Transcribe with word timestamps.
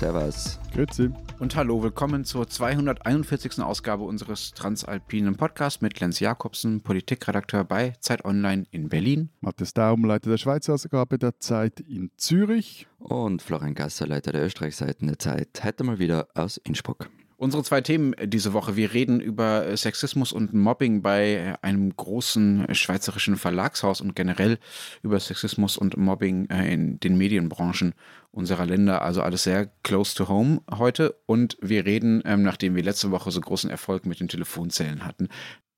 Servus. 0.00 0.58
Grüezi. 0.72 1.10
Und 1.40 1.56
hallo, 1.56 1.82
willkommen 1.82 2.24
zur 2.24 2.48
241. 2.48 3.60
Ausgabe 3.60 4.04
unseres 4.04 4.52
Transalpinen 4.52 5.36
Podcasts 5.36 5.82
mit 5.82 6.00
Lenz 6.00 6.20
Jakobsen, 6.20 6.80
Politikredakteur 6.80 7.64
bei 7.64 7.92
Zeit 8.00 8.24
Online 8.24 8.64
in 8.70 8.88
Berlin. 8.88 9.28
Matthias 9.42 9.74
Daum, 9.74 10.06
Leiter 10.06 10.30
der 10.30 10.38
Schweizer 10.38 10.72
Ausgabe 10.72 11.18
der 11.18 11.38
Zeit 11.38 11.80
in 11.80 12.10
Zürich. 12.16 12.86
Und 12.98 13.42
Florian 13.42 13.74
Gasser, 13.74 14.06
Leiter 14.06 14.32
der 14.32 14.42
Österreichseiten 14.42 15.06
der 15.06 15.18
Zeit, 15.18 15.60
heute 15.62 15.84
mal 15.84 15.98
wieder 15.98 16.28
aus 16.32 16.56
Innsbruck. 16.56 17.10
Unsere 17.40 17.62
zwei 17.62 17.80
Themen 17.80 18.14
diese 18.22 18.52
Woche. 18.52 18.76
Wir 18.76 18.92
reden 18.92 19.18
über 19.18 19.74
Sexismus 19.74 20.30
und 20.30 20.52
Mobbing 20.52 21.00
bei 21.00 21.54
einem 21.62 21.96
großen 21.96 22.66
schweizerischen 22.74 23.38
Verlagshaus 23.38 24.02
und 24.02 24.14
generell 24.14 24.58
über 25.02 25.18
Sexismus 25.18 25.78
und 25.78 25.96
Mobbing 25.96 26.44
in 26.50 27.00
den 27.00 27.16
Medienbranchen 27.16 27.94
unserer 28.30 28.66
Länder. 28.66 29.00
Also 29.00 29.22
alles 29.22 29.44
sehr 29.44 29.70
close 29.82 30.14
to 30.14 30.28
home 30.28 30.60
heute. 30.70 31.18
Und 31.24 31.56
wir 31.62 31.86
reden, 31.86 32.22
nachdem 32.42 32.76
wir 32.76 32.82
letzte 32.82 33.10
Woche 33.10 33.30
so 33.30 33.40
großen 33.40 33.70
Erfolg 33.70 34.04
mit 34.04 34.20
den 34.20 34.28
Telefonzellen 34.28 35.06
hatten, 35.06 35.28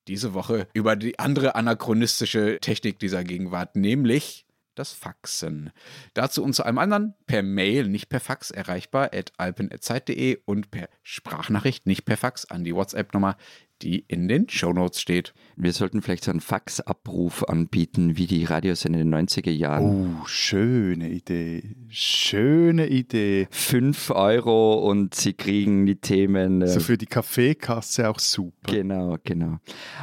diese 0.09 0.35
Woche 0.35 0.67
über 0.75 0.97
die 0.97 1.21
andere 1.21 1.55
anachronistische 1.55 2.59
Technik 2.61 2.99
dieser 2.99 3.23
Gegenwart, 3.23 3.77
nämlich 3.77 4.42
das 4.75 4.93
Faxen. 4.93 5.71
Dazu 6.15 6.43
und 6.43 6.55
zu 6.55 6.65
allem 6.65 6.79
anderen 6.79 7.15
per 7.27 7.43
Mail, 7.43 7.89
nicht 7.89 8.09
per 8.09 8.21
Fax 8.21 8.51
erreichbar 8.51 9.11
at 9.13 9.33
alpen.zeit.de 9.37 10.39
und 10.45 10.71
per 10.71 10.89
Sprachnachricht, 11.03 11.87
nicht 11.87 12.05
per 12.05 12.17
Fax 12.17 12.45
an 12.45 12.65
die 12.65 12.75
WhatsApp-Nummer, 12.75 13.37
die 13.83 14.05
in 14.07 14.29
den 14.29 14.49
Shownotes 14.49 15.01
steht. 15.01 15.35
Wir 15.57 15.73
sollten 15.73 16.03
vielleicht 16.03 16.25
so 16.25 16.31
einen 16.31 16.41
Faxabruf 16.41 17.45
anbieten, 17.45 18.17
wie 18.17 18.27
die 18.27 18.45
Radios 18.45 18.85
in 18.85 18.93
den 18.93 19.13
90er 19.13 19.51
Jahren. 19.51 20.21
Oh, 20.23 20.27
schöne 20.27 21.11
Idee. 21.11 21.75
Schöne 21.89 22.87
Idee. 22.89 23.49
Fünf 23.51 24.11
Euro 24.11 24.89
und 24.89 25.15
Sie 25.15 25.35
kriegen 25.35 25.87
die 25.87 25.97
Themen. 25.97 26.63
Äh, 26.63 26.69
so 26.69 26.81
für 26.81 26.97
die 26.97 27.07
Kaffeekasse 27.07 28.09
auch 28.09 28.19
super. 28.19 28.73
Genau, 28.73 29.17
genau. 29.25 29.59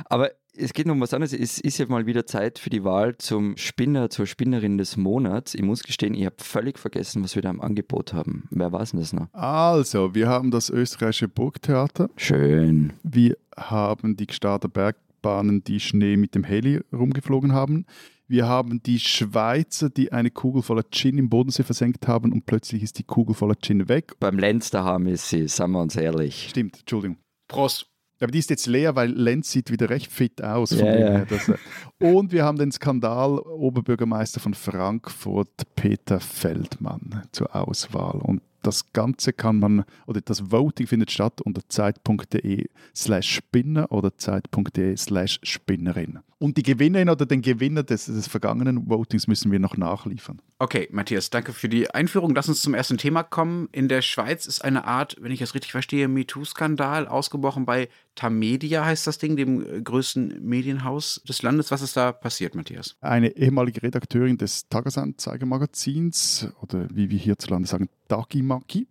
Aber 0.06 0.32
es 0.60 0.74
geht 0.74 0.86
noch 0.86 0.94
um 0.94 1.02
was 1.02 1.14
anderes. 1.14 1.34
Es 1.34 1.60
ist 1.60 1.78
ja 1.78 1.86
mal 1.88 2.06
wieder 2.06 2.26
Zeit 2.26 2.60
für 2.60 2.70
die 2.70 2.84
Wahl 2.84 3.18
zum 3.18 3.56
Spinner, 3.58 4.10
zur 4.10 4.26
Spinnerin 4.26 4.78
des 4.78 4.98
Monats. 4.98 5.56
Ich 5.56 5.62
muss 5.62 5.84
gestehen, 5.84 6.14
ich 6.14 6.26
habe 6.26 6.36
völlig 6.40 6.78
vergessen, 6.78 7.24
was 7.24 7.36
wir 7.36 7.42
da 7.42 7.50
im 7.50 7.62
Angebot 7.62 8.14
haben. 8.14 8.48
Wer 8.52 8.72
war 8.72 8.82
es 8.82 8.92
denn 8.92 9.00
das 9.00 9.14
noch? 9.14 9.28
Also, 9.34 10.14
wir 10.14 10.28
haben 10.28 10.52
das 10.52 10.70
österreichische 10.70 11.28
Burgtheater. 11.28 12.10
Schön. 12.18 12.94
Wir 13.04 13.38
haben 13.58 14.18
die 14.18 14.28
Gstader 14.28 14.68
Bergbahnen, 14.68 15.64
die 15.64 15.80
Schnee 15.80 16.18
mit 16.18 16.36
dem 16.36 16.44
Heli 16.44 16.82
rumgeflogen 16.92 17.54
haben. 17.54 17.86
Wir 18.28 18.48
haben 18.48 18.84
die 18.84 19.00
Schweizer, 19.00 19.90
die 19.90 20.12
eine 20.12 20.30
Kugel 20.30 20.62
voller 20.62 20.84
Gin 20.92 21.18
im 21.18 21.30
Bodensee 21.30 21.64
versenkt 21.64 22.08
haben 22.08 22.32
und 22.32 22.46
plötzlich 22.46 22.84
ist 22.84 23.00
die 23.00 23.04
Kugel 23.04 23.34
voller 23.34 23.56
Gin 23.60 23.90
weg. 23.90 24.20
Beim 24.20 24.38
Lenz 24.38 24.70
daheim 24.70 25.08
ist 25.08 25.30
sie, 25.30 25.48
sagen 25.48 25.72
wir 25.72 25.82
uns 25.82 25.96
ehrlich. 25.96 26.48
Stimmt, 26.50 26.80
Entschuldigung. 26.82 27.18
Prost. 27.48 27.89
Aber 28.20 28.32
die 28.32 28.40
ist 28.40 28.50
jetzt 28.50 28.68
leer, 28.68 28.96
weil 28.96 29.12
Lenz 29.12 29.52
sieht 29.52 29.72
wieder 29.72 29.90
recht 29.90 30.12
fit 30.12 30.42
aus. 30.44 30.72
Ja, 30.72 30.98
ja. 30.98 31.26
Das, 31.26 31.52
und 32.00 32.32
wir 32.32 32.44
haben 32.44 32.58
den 32.58 32.72
Skandal 32.72 33.40
Oberbürgermeister 33.40 34.40
von 34.40 34.54
Frankfurt, 34.54 35.64
Peter 35.76 36.20
Feldmann, 36.20 37.24
zur 37.32 37.56
Auswahl. 37.56 38.20
Und 38.22 38.42
das 38.62 38.92
Ganze 38.92 39.32
kann 39.32 39.60
man, 39.60 39.86
oder 40.06 40.22
das 40.22 40.52
Voting 40.52 40.86
findet 40.86 41.12
statt 41.12 41.42
unter 41.42 41.62
zeit.de 41.70 42.68
slash 42.94 43.36
Spinner 43.36 43.92
oder 43.92 44.18
zeit.de 44.18 44.98
slash 44.98 45.40
Spinnerin. 45.44 46.20
Und 46.40 46.58
die 46.58 46.64
Gewinnerin 46.64 47.10
oder 47.10 47.26
den 47.26 47.42
Gewinner 47.42 47.84
des, 47.84 48.06
des 48.06 48.28
vergangenen 48.28 48.90
Votings 48.90 49.28
müssen 49.28 49.52
wir 49.52 49.60
noch 49.60 49.78
nachliefern. 49.78 50.42
Okay, 50.62 50.90
Matthias, 50.92 51.30
danke 51.30 51.54
für 51.54 51.70
die 51.70 51.90
Einführung. 51.90 52.36
Lass 52.36 52.50
uns 52.50 52.62
zum 52.62 52.74
ersten 52.74 52.98
Thema 52.98 53.24
kommen. 53.24 53.70
In 53.72 53.88
der 53.88 54.02
Schweiz 54.02 54.46
ist 54.46 54.62
eine 54.62 54.84
Art, 54.84 55.16
wenn 55.22 55.32
ich 55.32 55.40
das 55.40 55.56
richtig 55.56 55.72
verstehe, 55.72 56.10
MeToo-Skandal 56.10 57.08
ausgebrochen 57.08 57.66
bei 57.66 57.88
Tamedia, 58.16 58.84
heißt 58.84 59.08
das 59.08 59.20
Ding, 59.20 59.38
dem 59.38 59.86
größten 59.86 60.46
Medienhaus 60.46 61.22
des 61.26 61.42
Landes. 61.44 61.72
Was 61.72 61.82
ist 61.82 61.96
da 61.96 62.12
passiert, 62.12 62.56
Matthias? 62.56 62.98
Eine 63.00 63.38
ehemalige 63.38 63.84
Redakteurin 63.84 64.38
des 64.38 64.68
Tagesanzeiger-Magazins 64.68 66.50
oder 66.62 66.90
wie 66.94 67.10
wir 67.10 67.20
hierzulande 67.20 67.70
sagen, 67.70 67.88
Dagimaki, 68.10 68.86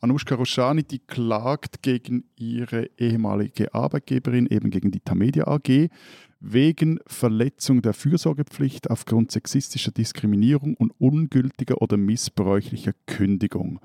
Anushka 0.00 0.36
Roshani, 0.36 0.84
die 0.84 1.00
klagt 1.00 1.82
gegen 1.82 2.30
ihre 2.36 2.90
ehemalige 2.96 3.74
Arbeitgeberin, 3.74 4.46
eben 4.46 4.70
gegen 4.70 4.92
die 4.92 5.00
Tamedia 5.00 5.48
AG, 5.48 5.88
wegen 6.40 7.00
Verletzung 7.06 7.82
der 7.82 7.94
Fürsorgepflicht 7.94 8.90
aufgrund 8.90 9.32
sexistischer 9.32 9.90
Diskriminierung 9.90 10.74
und 10.74 10.92
ungültiger 10.98 11.82
oder 11.82 11.96
missbräuchlicher 11.96 12.92
Kündigung. 13.06 13.80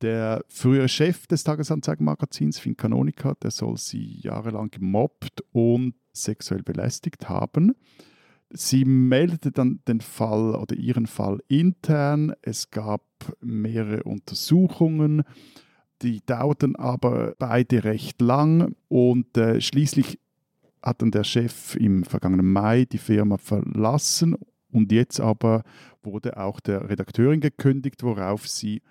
Der 0.00 0.44
frühere 0.48 0.88
Chef 0.88 1.26
des 1.26 1.42
Tagesanzeigenmagazins, 1.42 2.58
Finn 2.58 2.76
Canonica, 2.76 3.34
der 3.42 3.50
soll 3.50 3.78
sie 3.78 4.20
jahrelang 4.20 4.70
gemobbt 4.70 5.42
und 5.52 5.94
sexuell 6.12 6.62
belästigt 6.62 7.28
haben. 7.28 7.74
Sie 8.50 8.84
meldete 8.84 9.50
dann 9.50 9.80
den 9.88 10.00
Fall 10.00 10.54
oder 10.54 10.76
ihren 10.76 11.06
Fall 11.06 11.40
intern. 11.48 12.32
Es 12.42 12.70
gab 12.70 13.02
mehrere 13.40 14.04
Untersuchungen. 14.04 15.22
Die 16.02 16.24
dauerten 16.24 16.76
aber 16.76 17.34
beide 17.38 17.84
recht 17.84 18.20
lang 18.22 18.74
und 18.86 19.36
äh, 19.36 19.60
schließlich 19.60 20.20
hat 20.88 21.02
dann 21.02 21.10
der 21.10 21.24
Chef 21.24 21.76
im 21.76 22.04
vergangenen 22.04 22.50
Mai 22.50 22.84
die 22.84 22.98
Firma 22.98 23.36
verlassen 23.36 24.36
und 24.70 24.92
jetzt 24.92 25.20
aber 25.20 25.62
wurde 26.02 26.36
auch 26.36 26.60
der 26.60 26.88
Redakteurin 26.88 27.40
gekündigt, 27.40 28.02
worauf 28.02 28.48
sie 28.48 28.82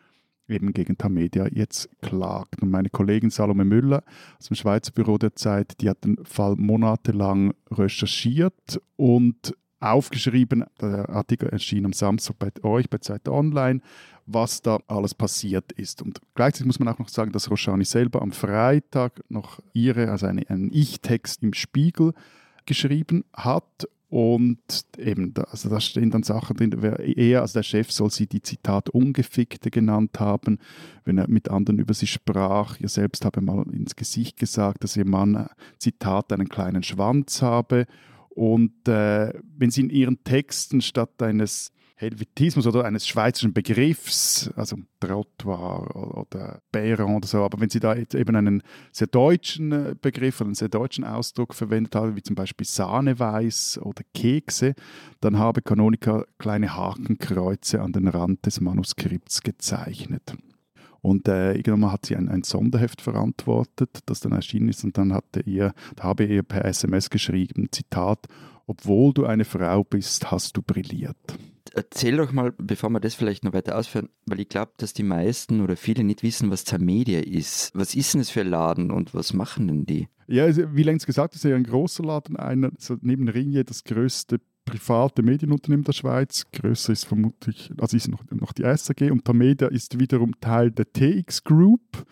eben 0.47 0.73
gegen 0.73 0.97
Tamedia 0.97 1.47
jetzt 1.51 1.89
klagt. 2.01 2.61
Und 2.61 2.71
meine 2.71 2.89
Kollegin 2.89 3.29
Salome 3.29 3.65
Müller 3.65 4.03
aus 4.39 4.47
dem 4.47 4.55
Schweizer 4.55 4.91
Büro 4.91 5.17
der 5.17 5.35
Zeit, 5.35 5.81
die 5.81 5.89
hat 5.89 6.03
den 6.03 6.17
Fall 6.23 6.55
monatelang 6.55 7.53
recherchiert 7.69 8.81
und 8.95 9.53
aufgeschrieben. 9.79 10.65
Der 10.81 11.09
Artikel 11.09 11.49
erschien 11.49 11.85
am 11.85 11.93
Samstag 11.93 12.37
bei 12.39 12.51
euch 12.63 12.89
bei 12.89 12.97
Zeit 12.97 13.27
Online, 13.27 13.81
was 14.25 14.61
da 14.61 14.79
alles 14.87 15.13
passiert 15.13 15.71
ist. 15.73 16.01
Und 16.01 16.21
gleichzeitig 16.35 16.67
muss 16.67 16.79
man 16.79 16.87
auch 16.87 16.99
noch 16.99 17.09
sagen, 17.09 17.31
dass 17.31 17.49
Roshani 17.49 17.85
selber 17.85 18.21
am 18.21 18.31
Freitag 18.31 19.21
noch 19.29 19.61
ihre, 19.73 20.11
also 20.11 20.25
eine, 20.25 20.49
einen 20.49 20.71
Ich-Text 20.73 21.43
im 21.43 21.53
Spiegel 21.53 22.13
geschrieben 22.65 23.23
hat 23.33 23.87
und 24.09 24.85
eben, 24.97 25.33
also 25.51 25.67
da 25.67 25.81
stehen 25.81 26.11
dann 26.11 26.23
Sachen 26.23 26.55
drin, 26.55 26.71
er, 26.81 27.41
also 27.41 27.59
der 27.59 27.63
Chef 27.63 27.91
soll 27.91 28.09
sie 28.09 28.25
die 28.25 28.41
Zitat 28.41 28.89
Ungefickte 28.89 29.69
genannt 29.69 30.19
haben, 30.19 30.59
wenn 31.03 31.17
er 31.17 31.27
mit 31.27 31.49
anderen 31.49 31.79
über 31.79 31.93
sie 31.93 32.07
sprach. 32.07 32.79
Ihr 32.79 32.87
selbst 32.87 33.25
habe 33.25 33.41
mal 33.41 33.65
ins 33.73 33.97
Gesicht 33.97 34.37
gesagt, 34.37 34.83
dass 34.83 34.95
ihr 34.95 35.05
Mann, 35.05 35.49
Zitat, 35.77 36.31
einen 36.31 36.47
kleinen 36.47 36.83
Schwanz 36.83 37.41
habe. 37.41 37.85
Und 38.37 38.87
äh, 38.87 39.33
wenn 39.57 39.71
sie 39.71 39.81
in 39.81 39.89
ihren 39.89 40.23
Texten 40.23 40.81
statt 40.81 41.23
eines 41.23 41.71
Helvetismus 41.95 42.67
oder 42.67 42.85
eines 42.85 43.07
schweizerischen 43.07 43.51
Begriffs, 43.51 44.51
also 44.55 44.77
Trottoir 44.99 46.15
oder 46.15 46.61
Bären 46.71 47.15
oder 47.15 47.27
so, 47.27 47.43
aber 47.43 47.59
wenn 47.59 47.71
sie 47.71 47.79
da 47.79 47.95
eben 47.95 48.35
einen 48.35 48.61
sehr 48.91 49.07
deutschen 49.07 49.71
äh, 49.71 49.95
Begriff 49.99 50.39
oder 50.39 50.49
einen 50.49 50.53
sehr 50.53 50.69
deutschen 50.69 51.03
Ausdruck 51.03 51.55
verwendet 51.55 51.95
haben, 51.95 52.15
wie 52.15 52.21
zum 52.21 52.35
Beispiel 52.35 52.67
Sahneweiß 52.67 53.79
oder 53.81 54.03
Kekse, 54.13 54.75
dann 55.19 55.39
habe 55.39 55.63
Kanonika 55.63 56.23
kleine 56.37 56.75
Hakenkreuze 56.75 57.81
an 57.81 57.91
den 57.91 58.07
Rand 58.07 58.45
des 58.45 58.61
Manuskripts 58.61 59.41
gezeichnet. 59.41 60.37
Und 61.01 61.27
äh, 61.27 61.53
irgendwann 61.53 61.91
hat 61.91 62.05
sie 62.05 62.15
ein, 62.15 62.29
ein, 62.29 62.43
Sonderheft 62.43 63.01
verantwortet, 63.01 63.99
das 64.05 64.19
dann 64.19 64.31
erschienen 64.31 64.69
ist. 64.69 64.83
Und 64.83 64.97
dann 64.97 65.13
hatte 65.13 65.41
ihr, 65.41 65.73
da 65.95 66.03
habe 66.03 66.25
ihr 66.25 66.43
per 66.43 66.65
SMS 66.65 67.09
geschrieben, 67.09 67.67
Zitat, 67.71 68.27
obwohl 68.65 69.13
du 69.13 69.25
eine 69.25 69.45
Frau 69.45 69.83
bist, 69.83 70.31
hast 70.31 70.57
du 70.57 70.61
brilliert. 70.61 71.17
Erzähl 71.73 72.17
doch 72.17 72.31
mal, 72.31 72.53
bevor 72.57 72.89
wir 72.89 72.99
das 72.99 73.15
vielleicht 73.15 73.43
noch 73.43 73.53
weiter 73.53 73.77
ausführen, 73.77 74.09
weil 74.25 74.39
ich 74.39 74.49
glaube, 74.49 74.71
dass 74.77 74.93
die 74.93 75.03
meisten 75.03 75.61
oder 75.61 75.77
viele 75.77 76.03
nicht 76.03 76.23
wissen, 76.23 76.49
was 76.49 76.65
Zamedia 76.65 77.19
ist. 77.19 77.71
Was 77.75 77.93
ist 77.93 78.13
denn 78.13 78.21
das 78.21 78.29
für 78.29 78.41
ein 78.41 78.49
Laden 78.49 78.91
und 78.91 79.13
was 79.13 79.33
machen 79.33 79.67
denn 79.67 79.85
die? 79.85 80.07
Ja, 80.27 80.43
also, 80.43 80.75
wie 80.75 80.83
längst 80.83 81.05
gesagt, 81.05 81.35
ist 81.35 81.43
ja 81.43 81.55
ein 81.55 81.63
großer 81.63 82.03
Laden, 82.03 82.35
einer, 82.35 82.71
also 82.75 82.97
neben 83.01 83.29
Ringier 83.29 83.63
das 83.63 83.83
größte 83.83 84.39
private 84.67 85.23
Medienunternehmen 85.23 85.85
der 85.85 85.93
Schweiz. 85.93 86.45
Größer 86.51 86.93
ist 86.93 87.05
vermutlich, 87.05 87.71
also 87.79 87.97
ist 87.97 88.09
noch, 88.09 88.23
noch 88.31 88.51
die 88.51 88.63
SAG 88.63 89.09
und 89.09 89.25
Tamedia 89.25 89.69
ist 89.69 89.97
wiederum 89.99 90.39
Teil 90.39 90.71
der 90.71 90.91
TX 90.91 91.43
Group. 91.43 92.05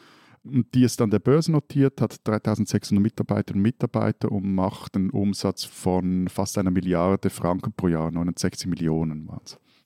Die 0.43 0.83
ist 0.83 1.01
an 1.01 1.09
der 1.09 1.19
Börse 1.19 1.51
notiert, 1.51 1.99
hat 2.01 2.15
3600 2.23 3.01
Mitarbeiterinnen 3.01 3.59
und 3.59 3.63
Mitarbeiter 3.63 4.31
und 4.31 4.53
macht 4.53 4.95
einen 4.95 5.09
Umsatz 5.09 5.63
von 5.63 6.27
fast 6.29 6.57
einer 6.57 6.71
Milliarde 6.71 7.29
Franken 7.29 7.73
pro 7.73 7.87
Jahr, 7.87 8.11
69 8.11 8.67
Millionen. 8.67 9.27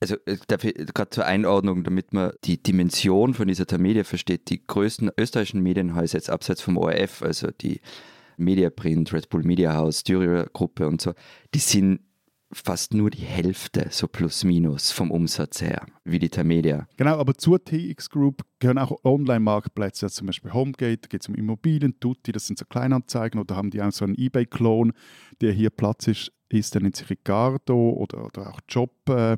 Also 0.00 0.16
äh, 0.26 0.36
gerade 0.46 1.10
zur 1.10 1.24
Einordnung, 1.24 1.82
damit 1.82 2.12
man 2.12 2.32
die 2.44 2.62
Dimension 2.62 3.34
von 3.34 3.48
dieser 3.48 3.66
Tamedia 3.66 4.04
versteht, 4.04 4.48
die 4.50 4.64
größten 4.64 5.10
österreichischen 5.18 5.62
Medienhäuser 5.62 6.18
jetzt 6.18 6.30
abseits 6.30 6.60
vom 6.60 6.76
ORF, 6.76 7.22
also 7.22 7.48
die 7.50 7.80
Mediaprint, 8.36 9.12
Red 9.12 9.28
Bull 9.28 9.42
Media 9.42 9.74
House, 9.74 10.00
Styria 10.00 10.46
Gruppe 10.52 10.86
und 10.86 11.00
so, 11.00 11.14
die 11.54 11.58
sind 11.58 12.00
fast 12.52 12.94
nur 12.94 13.10
die 13.10 13.22
Hälfte, 13.22 13.88
so 13.90 14.08
plus 14.08 14.44
minus 14.44 14.90
vom 14.90 15.10
Umsatz 15.10 15.60
her, 15.62 15.86
wie 16.04 16.18
die 16.18 16.28
Tamedia. 16.28 16.88
Genau, 16.96 17.18
aber 17.18 17.34
zur 17.34 17.64
TX 17.64 18.10
Group 18.10 18.42
gehören 18.58 18.78
auch 18.78 19.04
Online-Marktplätze, 19.04 20.06
also 20.06 20.18
zum 20.18 20.26
Beispiel 20.26 20.52
Homegate, 20.52 21.02
da 21.02 21.08
geht 21.08 21.22
es 21.22 21.28
um 21.28 21.34
Immobilien, 21.34 21.98
Tutti, 22.00 22.32
das 22.32 22.46
sind 22.46 22.58
so 22.58 22.64
Kleinanzeigen 22.64 23.40
oder 23.40 23.56
haben 23.56 23.70
die 23.70 23.80
auch 23.80 23.92
so 23.92 24.04
einen 24.04 24.16
Ebay-Klon, 24.16 24.92
der 25.40 25.52
hier 25.52 25.70
Platz 25.70 26.08
ist, 26.08 26.32
ist, 26.48 26.74
nennt 26.74 26.96
sich 26.96 27.08
Ricardo 27.08 27.90
oder, 27.90 28.26
oder 28.26 28.50
auch 28.50 28.60
Job. 28.68 28.92
Äh, 29.08 29.36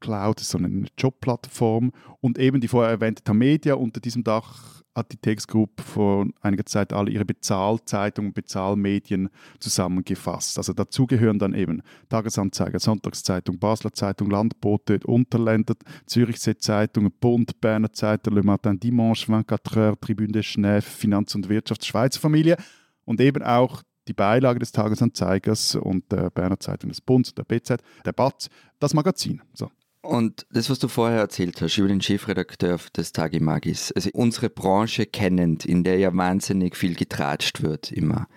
Cloud, 0.00 0.40
so 0.40 0.58
eine 0.58 0.86
Jobplattform 0.96 1.92
und 2.20 2.38
eben 2.38 2.60
die 2.60 2.68
vorher 2.68 2.90
erwähnte 2.90 3.22
Tamedia 3.22 3.74
unter 3.74 4.00
diesem 4.00 4.24
Dach 4.24 4.78
hat 4.98 5.12
die 5.12 5.16
Text 5.16 5.48
Group 5.48 5.80
vor 5.80 6.26
einiger 6.40 6.66
Zeit 6.66 6.92
alle 6.92 7.10
ihre 7.10 7.24
Bezahlzeitungen, 7.24 8.32
Bezahlmedien 8.32 9.30
zusammengefasst. 9.60 10.58
Also 10.58 10.72
dazu 10.72 11.06
gehören 11.06 11.38
dann 11.38 11.54
eben 11.54 11.82
Tagesanzeiger, 12.08 12.78
Sonntagszeitung, 12.78 13.58
Basler 13.58 13.92
Zeitung, 13.92 14.30
Landbote, 14.30 15.00
Unterländer, 15.06 15.74
Zürichsee 16.06 16.56
Zeitung, 16.58 17.10
Bund, 17.20 17.60
Berner 17.60 17.92
Zeitung, 17.92 18.34
Le 18.34 18.42
Matin 18.42 18.78
Dimanche, 18.78 19.26
24 19.26 19.76
Heures, 19.76 19.96
Tribune 20.00 20.32
des 20.32 20.46
Schnee, 20.46 20.80
Finanz- 20.80 21.34
und 21.34 21.48
Wirtschaft, 21.48 21.84
Schweizer 21.84 22.20
Familie 22.20 22.56
und 23.04 23.20
eben 23.20 23.42
auch 23.42 23.82
die 24.08 24.14
Beilage 24.14 24.58
des 24.58 24.72
Tagesanzeigers 24.72 25.76
und 25.76 26.10
der 26.10 26.30
Berner 26.30 26.58
Zeitung 26.58 26.88
des 26.88 27.00
Bundes, 27.00 27.34
der 27.34 27.44
BZ, 27.44 27.82
der 28.04 28.12
BATZ, 28.12 28.48
das 28.78 28.94
Magazin. 28.94 29.42
So. 29.52 29.70
Und 30.00 30.46
das, 30.50 30.70
was 30.70 30.78
du 30.78 30.88
vorher 30.88 31.18
erzählt 31.18 31.60
hast 31.60 31.76
über 31.76 31.88
den 31.88 32.00
Chefredakteur 32.00 32.78
des 32.96 33.12
Tagimagis, 33.12 33.92
also 33.92 34.10
unsere 34.12 34.48
Branche 34.48 35.06
kennend, 35.06 35.64
in 35.64 35.82
der 35.82 35.98
ja 35.98 36.16
wahnsinnig 36.16 36.76
viel 36.76 36.94
getratscht 36.94 37.62
wird 37.62 37.90
immer, 37.90 38.28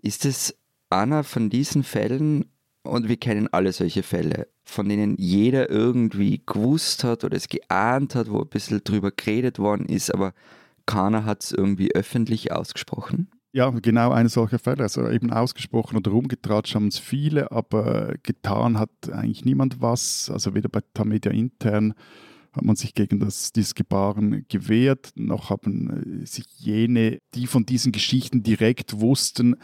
ist 0.00 0.24
es 0.24 0.56
einer 0.90 1.22
von 1.22 1.50
diesen 1.50 1.82
Fällen, 1.82 2.46
und 2.84 3.08
wir 3.08 3.16
kennen 3.16 3.48
alle 3.50 3.72
solche 3.72 4.02
Fälle, 4.02 4.48
von 4.62 4.88
denen 4.88 5.16
jeder 5.16 5.70
irgendwie 5.70 6.42
gewusst 6.44 7.04
hat 7.04 7.24
oder 7.24 7.36
es 7.36 7.48
geahnt 7.48 8.14
hat, 8.14 8.30
wo 8.30 8.40
ein 8.40 8.48
bisschen 8.48 8.84
drüber 8.84 9.10
geredet 9.10 9.58
worden 9.58 9.86
ist, 9.86 10.12
aber 10.12 10.34
keiner 10.86 11.24
hat 11.24 11.42
es 11.42 11.52
irgendwie 11.52 11.94
öffentlich 11.94 12.52
ausgesprochen? 12.52 13.30
Ja, 13.56 13.70
genau 13.70 14.10
eine 14.10 14.28
solche 14.28 14.58
Fälle. 14.58 14.82
Also 14.82 15.08
eben 15.08 15.32
ausgesprochen 15.32 15.96
oder 15.96 16.10
rumgetratscht 16.10 16.74
haben 16.74 16.88
es 16.88 16.98
viele, 16.98 17.52
aber 17.52 18.14
getan 18.24 18.80
hat 18.80 18.90
eigentlich 19.12 19.44
niemand 19.44 19.80
was. 19.80 20.28
Also 20.28 20.54
weder 20.56 20.68
bei 20.68 20.80
Tamedia 20.92 21.30
intern 21.30 21.94
hat 22.52 22.64
man 22.64 22.74
sich 22.74 22.94
gegen 22.94 23.20
das, 23.20 23.52
dieses 23.52 23.76
Gebaren 23.76 24.44
gewehrt, 24.48 25.12
noch 25.14 25.50
haben 25.50 26.22
äh, 26.22 26.26
sich 26.26 26.46
jene, 26.58 27.18
die 27.34 27.46
von 27.46 27.64
diesen 27.64 27.92
Geschichten 27.92 28.42
direkt 28.42 29.00
wussten, 29.00 29.54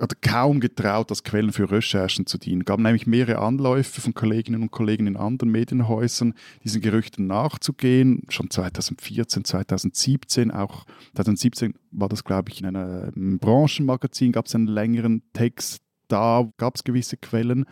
hat 0.00 0.22
kaum 0.22 0.60
getraut, 0.60 1.10
als 1.10 1.22
Quellen 1.22 1.52
für 1.52 1.70
Recherchen 1.70 2.26
zu 2.26 2.38
dienen. 2.38 2.62
Es 2.62 2.66
gab 2.66 2.80
nämlich 2.80 3.06
mehrere 3.06 3.38
Anläufe 3.38 4.00
von 4.00 4.14
Kolleginnen 4.14 4.62
und 4.62 4.70
Kollegen 4.70 5.06
in 5.06 5.16
anderen 5.16 5.50
Medienhäusern, 5.50 6.34
diesen 6.64 6.80
Gerüchten 6.80 7.26
nachzugehen. 7.26 8.22
Schon 8.28 8.50
2014, 8.50 9.44
2017, 9.44 10.50
auch 10.50 10.86
2017 11.14 11.74
war 11.90 12.08
das, 12.08 12.24
glaube 12.24 12.50
ich, 12.50 12.60
in 12.60 12.74
einem 12.74 13.38
Branchenmagazin, 13.38 14.32
gab 14.32 14.46
es 14.46 14.54
einen 14.54 14.66
längeren 14.66 15.22
Text. 15.32 15.82
Da 16.08 16.50
gab 16.56 16.76
es 16.76 16.84
gewisse 16.84 17.16
Quellen. 17.16 17.66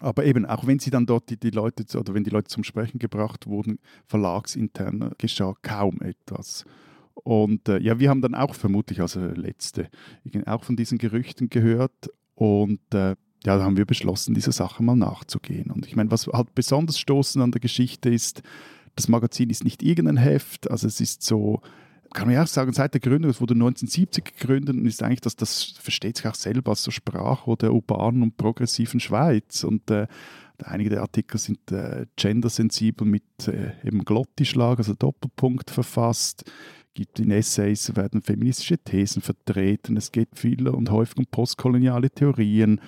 Aber 0.00 0.24
eben, 0.24 0.44
auch 0.44 0.66
wenn 0.66 0.80
sie 0.80 0.90
dann 0.90 1.06
dort 1.06 1.30
die, 1.30 1.38
die, 1.38 1.50
Leute 1.50 1.84
oder 1.96 2.12
wenn 2.12 2.24
die 2.24 2.30
Leute 2.30 2.48
zum 2.48 2.64
Sprechen 2.64 2.98
gebracht 2.98 3.46
wurden, 3.46 3.78
verlagsintern 4.06 5.12
geschah 5.16 5.54
kaum 5.62 6.00
etwas. 6.00 6.64
Und 7.14 7.68
äh, 7.68 7.78
ja, 7.78 7.98
wir 7.98 8.10
haben 8.10 8.22
dann 8.22 8.34
auch 8.34 8.54
vermutlich 8.54 9.00
als 9.00 9.14
Letzte 9.14 9.88
auch 10.46 10.64
von 10.64 10.76
diesen 10.76 10.98
Gerüchten 10.98 11.48
gehört 11.48 12.10
und 12.34 12.80
äh, 12.94 13.14
ja, 13.44 13.56
da 13.56 13.64
haben 13.64 13.76
wir 13.76 13.86
beschlossen, 13.86 14.34
dieser 14.34 14.52
Sache 14.52 14.82
mal 14.82 14.96
nachzugehen. 14.96 15.70
Und 15.70 15.86
ich 15.86 15.96
meine, 15.96 16.10
was 16.10 16.26
halt 16.28 16.54
besonders 16.54 16.98
stoßend 16.98 17.42
an 17.42 17.50
der 17.50 17.60
Geschichte 17.60 18.08
ist, 18.08 18.42
das 18.94 19.08
Magazin 19.08 19.50
ist 19.50 19.64
nicht 19.64 19.82
irgendein 19.82 20.16
Heft, 20.16 20.70
also 20.70 20.86
es 20.86 21.00
ist 21.00 21.22
so, 21.22 21.60
kann 22.12 22.26
man 22.26 22.36
ja 22.36 22.42
auch 22.42 22.48
sagen, 22.48 22.72
seit 22.72 22.94
der 22.94 23.00
Gründung, 23.00 23.30
es 23.30 23.40
wurde 23.40 23.54
1970 23.54 24.24
gegründet 24.24 24.76
und 24.76 24.86
ist 24.86 25.02
eigentlich, 25.02 25.22
dass 25.22 25.34
das 25.34 25.74
versteht 25.80 26.18
sich 26.18 26.26
auch 26.26 26.34
selber 26.34 26.70
als 26.70 26.84
so 26.84 26.90
Sprachrohr 26.90 27.56
der 27.56 27.72
urbanen 27.72 28.22
und 28.22 28.36
progressiven 28.36 29.00
Schweiz. 29.00 29.64
Und 29.64 29.90
äh, 29.90 30.06
einige 30.62 30.90
der 30.90 31.00
Artikel 31.00 31.38
sind 31.38 31.72
äh, 31.72 32.06
gendersensibel 32.16 33.06
mit 33.06 33.24
äh, 33.48 33.72
eben 33.84 34.04
Glottischlag, 34.04 34.78
also 34.78 34.94
Doppelpunkt 34.94 35.70
verfasst 35.70 36.44
gibt 36.94 37.20
in 37.20 37.30
Essays 37.30 37.94
werden 37.96 38.22
feministische 38.22 38.78
Thesen 38.78 39.22
vertreten, 39.22 39.96
es 39.96 40.12
geht 40.12 40.28
viel 40.34 40.68
und 40.68 40.90
häufig 40.90 41.18
um 41.18 41.26
postkoloniale 41.26 42.10
Theorien. 42.10 42.80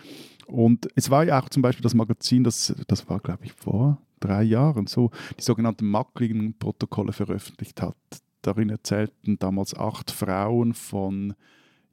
Und 0.47 0.89
es 0.95 1.11
war 1.11 1.25
ja 1.25 1.41
auch 1.41 1.49
zum 1.49 1.63
Beispiel 1.63 1.83
das 1.83 1.95
Magazin, 1.95 2.45
das, 2.45 2.75
das 2.87 3.09
war, 3.09 3.21
glaube 3.21 3.45
ich, 3.45 3.53
vor 3.53 3.99
drei 4.21 4.43
Jahren 4.43 4.87
so, 4.87 5.11
die 5.39 5.43
sogenannten 5.43 5.87
mackligen 5.87 6.59
Protokolle 6.59 7.13
veröffentlicht 7.13 7.83
hat. 7.83 7.97
Darin 8.43 8.71
erzählten 8.71 9.39
damals 9.39 9.75
acht 9.75 10.11
Frauen 10.11 10.75
von 10.75 11.35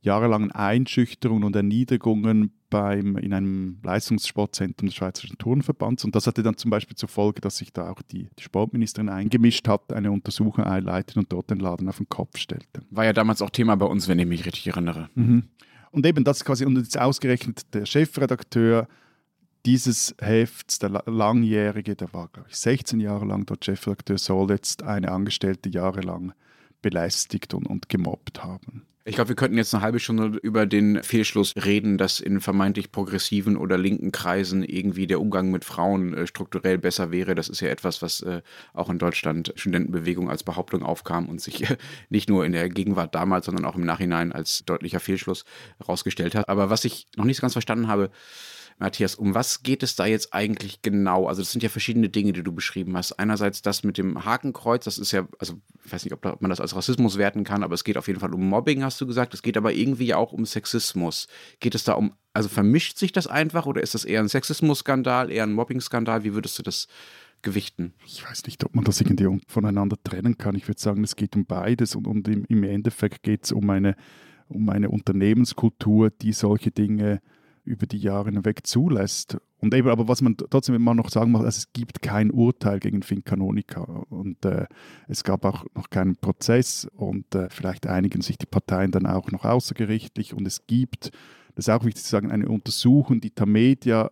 jahrelangen 0.01 0.51
Einschüchterungen 0.51 1.43
und 1.43 1.55
Erniedrigungen 1.55 2.53
beim, 2.69 3.17
in 3.17 3.33
einem 3.33 3.77
Leistungssportzentrum 3.83 4.87
des 4.87 4.95
Schweizerischen 4.95 5.37
Turnverbands. 5.37 6.03
Und 6.03 6.15
das 6.15 6.25
hatte 6.25 6.41
dann 6.41 6.57
zum 6.57 6.71
Beispiel 6.71 6.95
zur 6.95 7.09
Folge, 7.09 7.41
dass 7.41 7.57
sich 7.57 7.71
da 7.71 7.89
auch 7.89 8.01
die, 8.01 8.29
die 8.39 8.43
Sportministerin 8.43 9.09
eingemischt 9.09 9.67
hat, 9.67 9.93
eine 9.93 10.11
Untersuchung 10.11 10.63
einleitet 10.63 11.17
und 11.17 11.31
dort 11.31 11.51
den 11.51 11.59
Laden 11.59 11.87
auf 11.87 11.97
den 11.97 12.09
Kopf 12.09 12.37
stellte. 12.37 12.81
War 12.89 13.05
ja 13.05 13.13
damals 13.13 13.41
auch 13.41 13.51
Thema 13.51 13.75
bei 13.75 13.85
uns, 13.85 14.07
wenn 14.07 14.17
ich 14.17 14.25
mich 14.25 14.45
richtig 14.45 14.67
erinnere. 14.67 15.09
Mhm. 15.13 15.43
Und 15.91 16.05
eben 16.05 16.23
das 16.23 16.43
quasi, 16.43 16.65
und 16.65 16.77
jetzt 16.77 16.97
ausgerechnet 16.97 17.73
der 17.73 17.85
Chefredakteur 17.85 18.87
dieses 19.65 20.15
Hefts, 20.19 20.79
der 20.79 21.03
Langjährige, 21.05 21.95
der 21.95 22.11
war, 22.13 22.29
glaube 22.29 22.49
ich, 22.49 22.55
16 22.57 22.99
Jahre 22.99 23.25
lang 23.25 23.45
dort 23.45 23.63
Chefredakteur, 23.63 24.17
soll 24.17 24.49
jetzt 24.49 24.81
eine 24.81 25.11
Angestellte 25.11 25.69
jahrelang 25.69 26.33
belästigt 26.81 27.53
und, 27.53 27.67
und 27.67 27.89
gemobbt 27.89 28.43
haben. 28.43 28.87
Ich 29.03 29.15
glaube, 29.15 29.29
wir 29.29 29.35
könnten 29.35 29.57
jetzt 29.57 29.73
eine 29.73 29.81
halbe 29.81 29.99
Stunde 29.99 30.37
über 30.43 30.67
den 30.67 31.01
Fehlschluss 31.01 31.53
reden, 31.55 31.97
dass 31.97 32.19
in 32.19 32.39
vermeintlich 32.39 32.91
progressiven 32.91 33.57
oder 33.57 33.75
linken 33.75 34.11
Kreisen 34.11 34.63
irgendwie 34.63 35.07
der 35.07 35.19
Umgang 35.19 35.49
mit 35.49 35.65
Frauen 35.65 36.13
äh, 36.13 36.27
strukturell 36.27 36.77
besser 36.77 37.11
wäre. 37.11 37.33
Das 37.33 37.49
ist 37.49 37.61
ja 37.61 37.69
etwas, 37.69 38.03
was 38.03 38.21
äh, 38.21 38.43
auch 38.73 38.91
in 38.91 38.99
Deutschland 38.99 39.53
Studentenbewegung 39.55 40.29
als 40.29 40.43
Behauptung 40.43 40.83
aufkam 40.83 41.29
und 41.29 41.41
sich 41.41 41.67
äh, 41.67 41.77
nicht 42.09 42.29
nur 42.29 42.45
in 42.45 42.51
der 42.51 42.69
Gegenwart 42.69 43.15
damals, 43.15 43.47
sondern 43.47 43.65
auch 43.65 43.75
im 43.75 43.85
Nachhinein 43.85 44.31
als 44.31 44.65
deutlicher 44.65 44.99
Fehlschluss 44.99 45.45
herausgestellt 45.79 46.35
hat. 46.35 46.47
Aber 46.47 46.69
was 46.69 46.85
ich 46.85 47.07
noch 47.15 47.25
nicht 47.25 47.37
so 47.37 47.41
ganz 47.41 47.53
verstanden 47.53 47.87
habe, 47.87 48.11
Matthias, 48.81 49.13
um 49.13 49.35
was 49.35 49.61
geht 49.61 49.83
es 49.83 49.95
da 49.95 50.07
jetzt 50.07 50.33
eigentlich 50.33 50.81
genau? 50.81 51.27
Also 51.27 51.43
das 51.43 51.51
sind 51.51 51.61
ja 51.61 51.69
verschiedene 51.69 52.09
Dinge, 52.09 52.33
die 52.33 52.41
du 52.41 52.51
beschrieben 52.51 52.97
hast. 52.97 53.13
Einerseits 53.13 53.61
das 53.61 53.83
mit 53.83 53.99
dem 53.99 54.25
Hakenkreuz, 54.25 54.85
das 54.85 54.97
ist 54.97 55.11
ja, 55.11 55.27
also 55.37 55.61
ich 55.85 55.93
weiß 55.93 56.03
nicht, 56.03 56.13
ob 56.13 56.41
man 56.41 56.49
das 56.49 56.59
als 56.59 56.75
Rassismus 56.75 57.19
werten 57.19 57.43
kann, 57.43 57.63
aber 57.63 57.75
es 57.75 57.83
geht 57.83 57.95
auf 57.95 58.07
jeden 58.07 58.19
Fall 58.19 58.33
um 58.33 58.49
Mobbing, 58.49 58.83
hast 58.83 58.99
du 58.99 59.05
gesagt. 59.05 59.35
Es 59.35 59.43
geht 59.43 59.55
aber 59.55 59.71
irgendwie 59.71 60.15
auch 60.15 60.33
um 60.33 60.47
Sexismus. 60.47 61.27
Geht 61.59 61.75
es 61.75 61.83
da 61.83 61.93
um, 61.93 62.15
also 62.33 62.49
vermischt 62.49 62.97
sich 62.97 63.11
das 63.11 63.27
einfach 63.27 63.67
oder 63.67 63.81
ist 63.81 63.93
das 63.93 64.03
eher 64.03 64.19
ein 64.19 64.29
Sexismus-Skandal, 64.29 65.31
eher 65.31 65.43
ein 65.43 65.53
Mobbing-Skandal? 65.53 66.23
Wie 66.23 66.33
würdest 66.33 66.57
du 66.57 66.63
das 66.63 66.87
gewichten? 67.43 67.93
Ich 68.03 68.27
weiß 68.27 68.45
nicht, 68.47 68.63
ob 68.65 68.73
man 68.73 68.83
das 68.83 68.99
irgendwie 68.99 69.39
voneinander 69.47 69.97
trennen 70.03 70.39
kann. 70.39 70.55
Ich 70.55 70.67
würde 70.67 70.81
sagen, 70.81 71.03
es 71.03 71.15
geht 71.15 71.35
um 71.35 71.45
beides 71.45 71.95
und, 71.95 72.07
und 72.07 72.27
im, 72.27 72.45
im 72.45 72.63
Endeffekt 72.63 73.21
geht 73.21 73.43
es 73.43 73.51
um 73.51 73.69
eine, 73.69 73.95
um 74.47 74.67
eine 74.69 74.89
Unternehmenskultur, 74.89 76.09
die 76.09 76.33
solche 76.33 76.71
Dinge 76.71 77.21
über 77.63 77.85
die 77.85 77.97
Jahre 77.97 78.31
hinweg 78.31 78.65
zulässt. 78.65 79.37
Und 79.59 79.73
eben, 79.73 79.89
aber 79.89 80.07
was 80.07 80.21
man 80.21 80.35
trotzdem 80.37 80.75
immer 80.75 80.95
noch 80.95 81.09
sagen 81.09 81.31
muss, 81.31 81.41
also 81.41 81.57
es 81.57 81.73
gibt 81.73 82.01
kein 82.01 82.31
Urteil 82.31 82.79
gegen 82.79 83.03
Finn 83.03 83.23
Canonica 83.23 83.81
und 84.09 84.43
äh, 84.45 84.65
es 85.07 85.23
gab 85.23 85.45
auch 85.45 85.65
noch 85.75 85.89
keinen 85.89 86.15
Prozess. 86.15 86.87
Und 86.95 87.35
äh, 87.35 87.49
vielleicht 87.49 87.87
einigen 87.87 88.21
sich 88.21 88.37
die 88.37 88.47
Parteien 88.47 88.91
dann 88.91 89.05
auch 89.05 89.31
noch 89.31 89.45
außergerichtlich. 89.45 90.33
Und 90.33 90.47
es 90.47 90.65
gibt, 90.65 91.11
das 91.55 91.67
ist 91.67 91.69
auch 91.69 91.85
wichtig 91.85 92.03
zu 92.03 92.09
sagen, 92.09 92.31
eine 92.31 92.49
Untersuchung, 92.49 93.21
die 93.21 93.31
Tamedia 93.31 94.11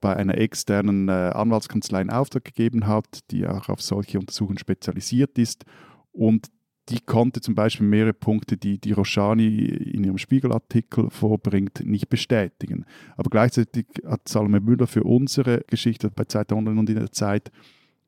bei 0.00 0.16
einer 0.16 0.36
externen 0.36 1.08
äh, 1.08 1.12
Anwaltskanzlei 1.12 2.02
in 2.02 2.10
Auftrag 2.10 2.44
gegeben 2.44 2.86
hat, 2.86 3.20
die 3.30 3.46
auch 3.46 3.68
auf 3.68 3.82
solche 3.82 4.18
Untersuchungen 4.18 4.58
spezialisiert 4.58 5.38
ist. 5.38 5.64
Und 6.12 6.48
die 6.88 7.00
konnte 7.00 7.40
zum 7.40 7.54
Beispiel 7.54 7.86
mehrere 7.86 8.14
Punkte, 8.14 8.56
die, 8.56 8.78
die 8.78 8.92
Roshani 8.92 9.66
in 9.66 10.04
ihrem 10.04 10.18
Spiegelartikel 10.18 11.10
vorbringt, 11.10 11.84
nicht 11.84 12.08
bestätigen. 12.08 12.86
Aber 13.16 13.30
gleichzeitig 13.30 13.86
hat 14.06 14.28
Salome 14.28 14.60
Müller 14.60 14.86
für 14.86 15.04
unsere 15.04 15.64
Geschichte 15.66 16.10
bei 16.10 16.24
Zeit 16.24 16.52
Online 16.52 16.80
und 16.80 16.88
in 16.88 16.96
der 16.96 17.12
Zeit 17.12 17.50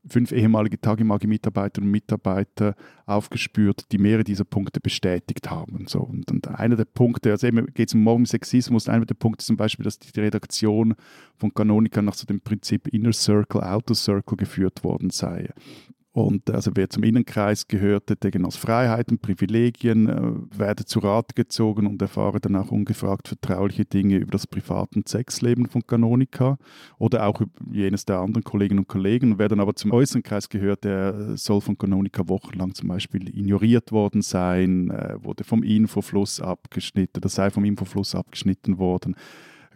fünf 0.06 0.32
ehemalige 0.32 0.80
Tagimagi-Mitarbeiterinnen 0.80 1.88
und 1.88 1.92
Mitarbeiter 1.92 2.74
aufgespürt, 3.04 3.84
die 3.92 3.98
mehrere 3.98 4.24
dieser 4.24 4.44
Punkte 4.44 4.80
bestätigt 4.80 5.50
haben. 5.50 5.84
So, 5.88 6.00
und, 6.00 6.30
und 6.30 6.48
einer 6.48 6.76
der 6.76 6.86
Punkte, 6.86 7.30
also 7.30 7.46
eben 7.46 7.66
geht 7.74 7.88
es 7.88 7.94
um 7.94 8.02
morgen 8.02 8.24
Sexismus, 8.24 8.88
einer 8.88 9.04
der 9.04 9.14
Punkte 9.14 9.42
ist 9.42 9.46
zum 9.46 9.56
Beispiel, 9.56 9.84
dass 9.84 9.98
die 9.98 10.18
Redaktion 10.18 10.94
von 11.36 11.52
Canonica 11.52 12.00
nach 12.00 12.14
so 12.14 12.24
dem 12.24 12.40
Prinzip 12.40 12.88
Inner 12.88 13.12
Circle, 13.12 13.62
Outer 13.62 13.94
Circle 13.94 14.36
geführt 14.36 14.84
worden 14.84 15.10
sei. 15.10 15.50
Und 16.12 16.50
also 16.50 16.72
wer 16.74 16.90
zum 16.90 17.04
Innenkreis 17.04 17.68
gehörte, 17.68 18.16
der 18.16 18.32
genoss 18.32 18.56
Freiheiten, 18.56 19.20
Privilegien, 19.20 20.08
äh, 20.08 20.58
werde 20.58 20.84
zu 20.84 20.98
Rat 20.98 21.36
gezogen 21.36 21.86
und 21.86 22.02
erfahre 22.02 22.40
dann 22.40 22.56
auch 22.56 22.72
ungefragt 22.72 23.28
vertrauliche 23.28 23.84
Dinge 23.84 24.16
über 24.16 24.32
das 24.32 24.48
Privat- 24.48 24.96
und 24.96 25.08
Sexleben 25.08 25.66
von 25.66 25.86
Canonica 25.86 26.58
oder 26.98 27.26
auch 27.26 27.40
jenes 27.70 28.06
der 28.06 28.18
anderen 28.18 28.42
Kolleginnen 28.42 28.80
und 28.80 28.88
Kollegen. 28.88 29.38
Wer 29.38 29.48
dann 29.48 29.60
aber 29.60 29.76
zum 29.76 29.92
äußeren 29.92 30.24
Kreis 30.24 30.48
gehört, 30.48 30.82
der 30.82 31.36
soll 31.36 31.60
von 31.60 31.78
Canonica 31.78 32.26
wochenlang 32.26 32.74
zum 32.74 32.88
Beispiel 32.88 33.28
ignoriert 33.28 33.92
worden 33.92 34.22
sein, 34.22 34.90
äh, 34.90 35.16
wurde 35.22 35.44
vom 35.44 35.62
Infofluss 35.62 36.40
abgeschnitten, 36.40 37.20
das 37.20 37.36
sei 37.36 37.50
vom 37.50 37.64
Infofluss 37.64 38.16
abgeschnitten 38.16 38.78
worden. 38.78 39.14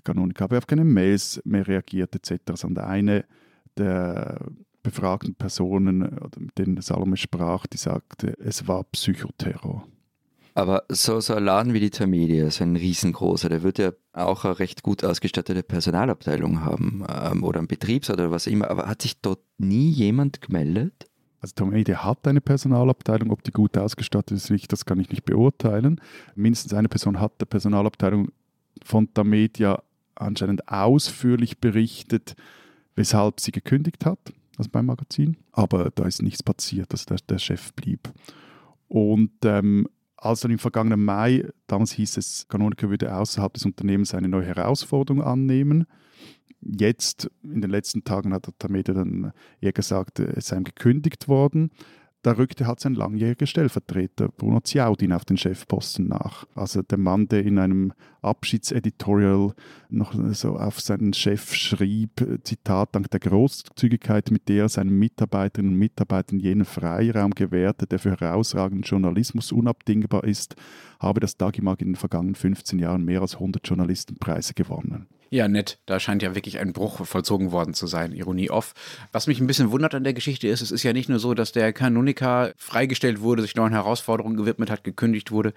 Canonica 0.02 0.44
habe 0.44 0.58
auf 0.58 0.66
keine 0.66 0.84
Mails 0.84 1.40
mehr 1.44 1.66
reagiert 1.66 2.14
etc. 2.16 2.54
Sondern 2.54 2.86
eine 2.86 3.24
der 3.76 4.38
befragten 4.84 5.34
Personen, 5.34 6.16
mit 6.38 6.56
denen 6.56 6.80
Salome 6.80 7.16
sprach, 7.16 7.66
die 7.66 7.78
sagte, 7.78 8.38
es 8.38 8.68
war 8.68 8.84
Psychoterror. 8.84 9.84
Aber 10.56 10.84
so, 10.88 11.18
so 11.18 11.34
ein 11.34 11.44
Laden 11.44 11.72
wie 11.72 11.80
die 11.80 11.90
Termedia, 11.90 12.48
so 12.50 12.62
ein 12.62 12.76
riesengroßer, 12.76 13.48
der 13.48 13.64
wird 13.64 13.78
ja 13.78 13.90
auch 14.12 14.44
eine 14.44 14.60
recht 14.60 14.84
gut 14.84 15.02
ausgestattete 15.02 15.64
Personalabteilung 15.64 16.64
haben 16.64 17.04
ähm, 17.08 17.42
oder 17.42 17.58
ein 17.58 17.66
Betriebs- 17.66 18.08
oder 18.08 18.30
was 18.30 18.46
immer. 18.46 18.70
Aber 18.70 18.86
hat 18.86 19.02
sich 19.02 19.20
dort 19.20 19.40
nie 19.58 19.90
jemand 19.90 20.40
gemeldet? 20.40 21.06
Also 21.40 21.54
Tamedia 21.56 22.04
hat 22.04 22.28
eine 22.28 22.40
Personalabteilung, 22.40 23.32
ob 23.32 23.42
die 23.42 23.50
gut 23.50 23.76
ausgestattet 23.76 24.36
ist, 24.36 24.50
nicht, 24.50 24.70
das 24.70 24.84
kann 24.84 25.00
ich 25.00 25.10
nicht 25.10 25.24
beurteilen. 25.24 26.00
Mindestens 26.36 26.72
eine 26.72 26.88
Person 26.88 27.18
hat 27.20 27.40
der 27.40 27.46
Personalabteilung 27.46 28.28
von 28.84 29.12
Tamedia 29.12 29.82
anscheinend 30.14 30.68
ausführlich 30.68 31.58
berichtet, 31.58 32.36
weshalb 32.94 33.40
sie 33.40 33.50
gekündigt 33.50 34.06
hat 34.06 34.32
also 34.58 34.70
beim 34.70 34.86
Magazin. 34.86 35.36
Aber 35.52 35.90
da 35.94 36.04
ist 36.04 36.22
nichts 36.22 36.42
passiert, 36.42 36.92
also 36.92 37.06
der, 37.06 37.18
der 37.28 37.38
Chef 37.38 37.72
blieb. 37.74 38.12
Und 38.88 39.32
ähm, 39.44 39.88
als 40.16 40.40
dann 40.40 40.50
im 40.50 40.58
vergangenen 40.58 41.04
Mai, 41.04 41.48
damals 41.66 41.92
hieß 41.92 42.16
es, 42.16 42.48
Canonical 42.48 42.90
würde 42.90 43.14
außerhalb 43.14 43.52
des 43.52 43.66
Unternehmens 43.66 44.14
eine 44.14 44.28
neue 44.28 44.46
Herausforderung 44.46 45.22
annehmen. 45.22 45.86
Jetzt, 46.60 47.30
in 47.42 47.60
den 47.60 47.70
letzten 47.70 48.04
Tagen, 48.04 48.32
hat 48.32 48.48
der 48.62 48.70
Media 48.70 48.94
dann 48.94 49.32
eher 49.60 49.72
gesagt, 49.72 50.20
es 50.20 50.46
sei 50.46 50.56
ihm 50.56 50.64
gekündigt 50.64 51.28
worden. 51.28 51.70
Da 52.24 52.32
rückte 52.32 52.66
halt 52.66 52.80
sein 52.80 52.94
langjähriger 52.94 53.44
Stellvertreter 53.44 54.28
Bruno 54.28 54.60
Ziaudin 54.60 55.12
auf 55.12 55.26
den 55.26 55.36
Chefposten 55.36 56.08
nach. 56.08 56.46
Also 56.54 56.80
der 56.80 56.96
Mann, 56.96 57.28
der 57.28 57.44
in 57.44 57.58
einem 57.58 57.92
Abschiedseditorial 58.22 59.52
noch 59.90 60.14
so 60.32 60.56
auf 60.56 60.80
seinen 60.80 61.12
Chef 61.12 61.52
schrieb, 61.52 62.26
Zitat, 62.42 62.94
dank 62.94 63.10
der 63.10 63.20
Großzügigkeit, 63.20 64.30
mit 64.30 64.48
der 64.48 64.62
er 64.62 64.68
seinen 64.70 64.98
Mitarbeiterinnen 64.98 65.74
und 65.74 65.78
Mitarbeitern 65.78 66.40
jenen 66.40 66.64
Freiraum 66.64 67.32
gewährte, 67.32 67.86
der 67.86 67.98
für 67.98 68.18
herausragenden 68.18 68.84
Journalismus 68.84 69.52
unabdingbar 69.52 70.24
ist, 70.24 70.56
habe 71.00 71.20
das 71.20 71.36
Dagimag 71.36 71.82
in 71.82 71.88
den 71.88 71.96
vergangenen 71.96 72.36
15 72.36 72.78
Jahren 72.78 73.04
mehr 73.04 73.20
als 73.20 73.34
100 73.34 73.68
Journalistenpreise 73.68 74.54
gewonnen. 74.54 75.08
Ja, 75.30 75.48
nett. 75.48 75.78
Da 75.86 75.98
scheint 75.98 76.22
ja 76.22 76.34
wirklich 76.34 76.58
ein 76.58 76.72
Bruch 76.72 77.04
vollzogen 77.06 77.50
worden 77.50 77.74
zu 77.74 77.86
sein. 77.86 78.12
Ironie 78.12 78.50
off. 78.50 78.74
Was 79.12 79.26
mich 79.26 79.40
ein 79.40 79.46
bisschen 79.46 79.70
wundert 79.70 79.94
an 79.94 80.04
der 80.04 80.14
Geschichte 80.14 80.48
ist, 80.48 80.60
es 80.60 80.70
ist 80.70 80.82
ja 80.82 80.92
nicht 80.92 81.08
nur 81.08 81.18
so, 81.18 81.34
dass 81.34 81.52
der 81.52 81.72
Kanonika 81.72 82.52
freigestellt 82.56 83.20
wurde, 83.20 83.42
sich 83.42 83.56
neuen 83.56 83.72
Herausforderungen 83.72 84.36
gewidmet 84.36 84.70
hat, 84.70 84.84
gekündigt 84.84 85.30
wurde 85.30 85.52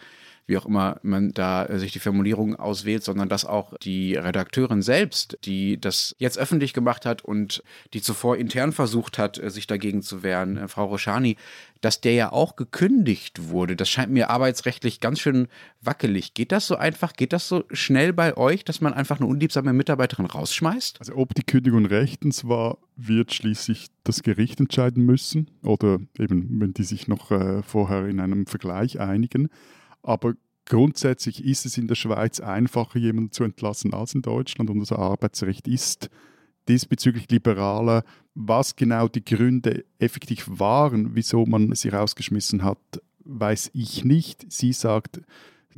wie 0.47 0.57
auch 0.57 0.65
immer 0.65 0.97
man 1.03 1.31
da 1.33 1.65
äh, 1.65 1.77
sich 1.77 1.91
die 1.91 1.99
Formulierung 1.99 2.55
auswählt, 2.55 3.03
sondern 3.03 3.29
dass 3.29 3.45
auch 3.45 3.73
die 3.77 4.15
Redakteurin 4.15 4.81
selbst, 4.81 5.37
die 5.43 5.79
das 5.79 6.15
jetzt 6.17 6.39
öffentlich 6.39 6.73
gemacht 6.73 7.05
hat 7.05 7.23
und 7.23 7.61
die 7.93 8.01
zuvor 8.01 8.37
intern 8.37 8.71
versucht 8.71 9.17
hat, 9.17 9.37
äh, 9.37 9.51
sich 9.51 9.67
dagegen 9.67 10.01
zu 10.01 10.23
wehren, 10.23 10.57
äh, 10.57 10.67
Frau 10.69 10.85
Roschani, 10.85 11.35
dass 11.81 12.01
der 12.01 12.13
ja 12.13 12.31
auch 12.31 12.55
gekündigt 12.55 13.49
wurde. 13.49 13.75
Das 13.75 13.89
scheint 13.89 14.11
mir 14.11 14.29
arbeitsrechtlich 14.29 15.01
ganz 15.01 15.19
schön 15.19 15.47
wackelig. 15.81 16.33
Geht 16.33 16.51
das 16.53 16.65
so 16.65 16.77
einfach? 16.77 17.13
Geht 17.13 17.33
das 17.33 17.47
so 17.47 17.65
schnell 17.71 18.13
bei 18.13 18.35
euch, 18.37 18.63
dass 18.63 18.81
man 18.81 18.93
einfach 18.93 19.19
eine 19.19 19.27
unliebsame 19.27 19.73
Mitarbeiterin 19.73 20.25
rausschmeißt? 20.25 20.99
Also 20.99 21.15
ob 21.15 21.35
die 21.35 21.43
Kündigung 21.43 21.85
rechtens 21.85 22.47
war, 22.47 22.77
wird 22.95 23.33
schließlich 23.33 23.87
das 24.05 24.23
Gericht 24.23 24.59
entscheiden 24.59 25.05
müssen 25.05 25.51
oder 25.61 25.99
eben, 26.17 26.61
wenn 26.61 26.73
die 26.73 26.83
sich 26.83 27.07
noch 27.07 27.31
äh, 27.31 27.61
vorher 27.61 28.05
in 28.07 28.21
einem 28.21 28.47
Vergleich 28.47 28.99
einigen. 28.99 29.49
Aber 30.07 30.35
grundsätzlich 30.65 31.43
ist 31.43 31.65
es 31.65 31.77
in 31.77 31.87
der 31.87 31.95
Schweiz 31.95 32.39
einfacher, 32.39 32.97
jemanden 32.97 33.33
zu 33.33 33.43
entlassen 33.43 33.93
als 33.93 34.15
in 34.15 34.21
Deutschland 34.21 34.69
und 34.69 34.79
unser 34.79 34.99
Arbeitsrecht 34.99 35.67
ist 35.67 36.09
diesbezüglich 36.69 37.29
liberaler. 37.29 38.03
Was 38.33 38.77
genau 38.77 39.09
die 39.09 39.25
Gründe 39.25 39.83
effektiv 39.99 40.47
waren, 40.49 41.13
wieso 41.15 41.45
man 41.45 41.75
sie 41.75 41.89
rausgeschmissen 41.89 42.63
hat, 42.63 42.77
weiß 43.25 43.71
ich 43.73 44.05
nicht. 44.05 44.49
Sie 44.49 44.71
sagt, 44.71 45.19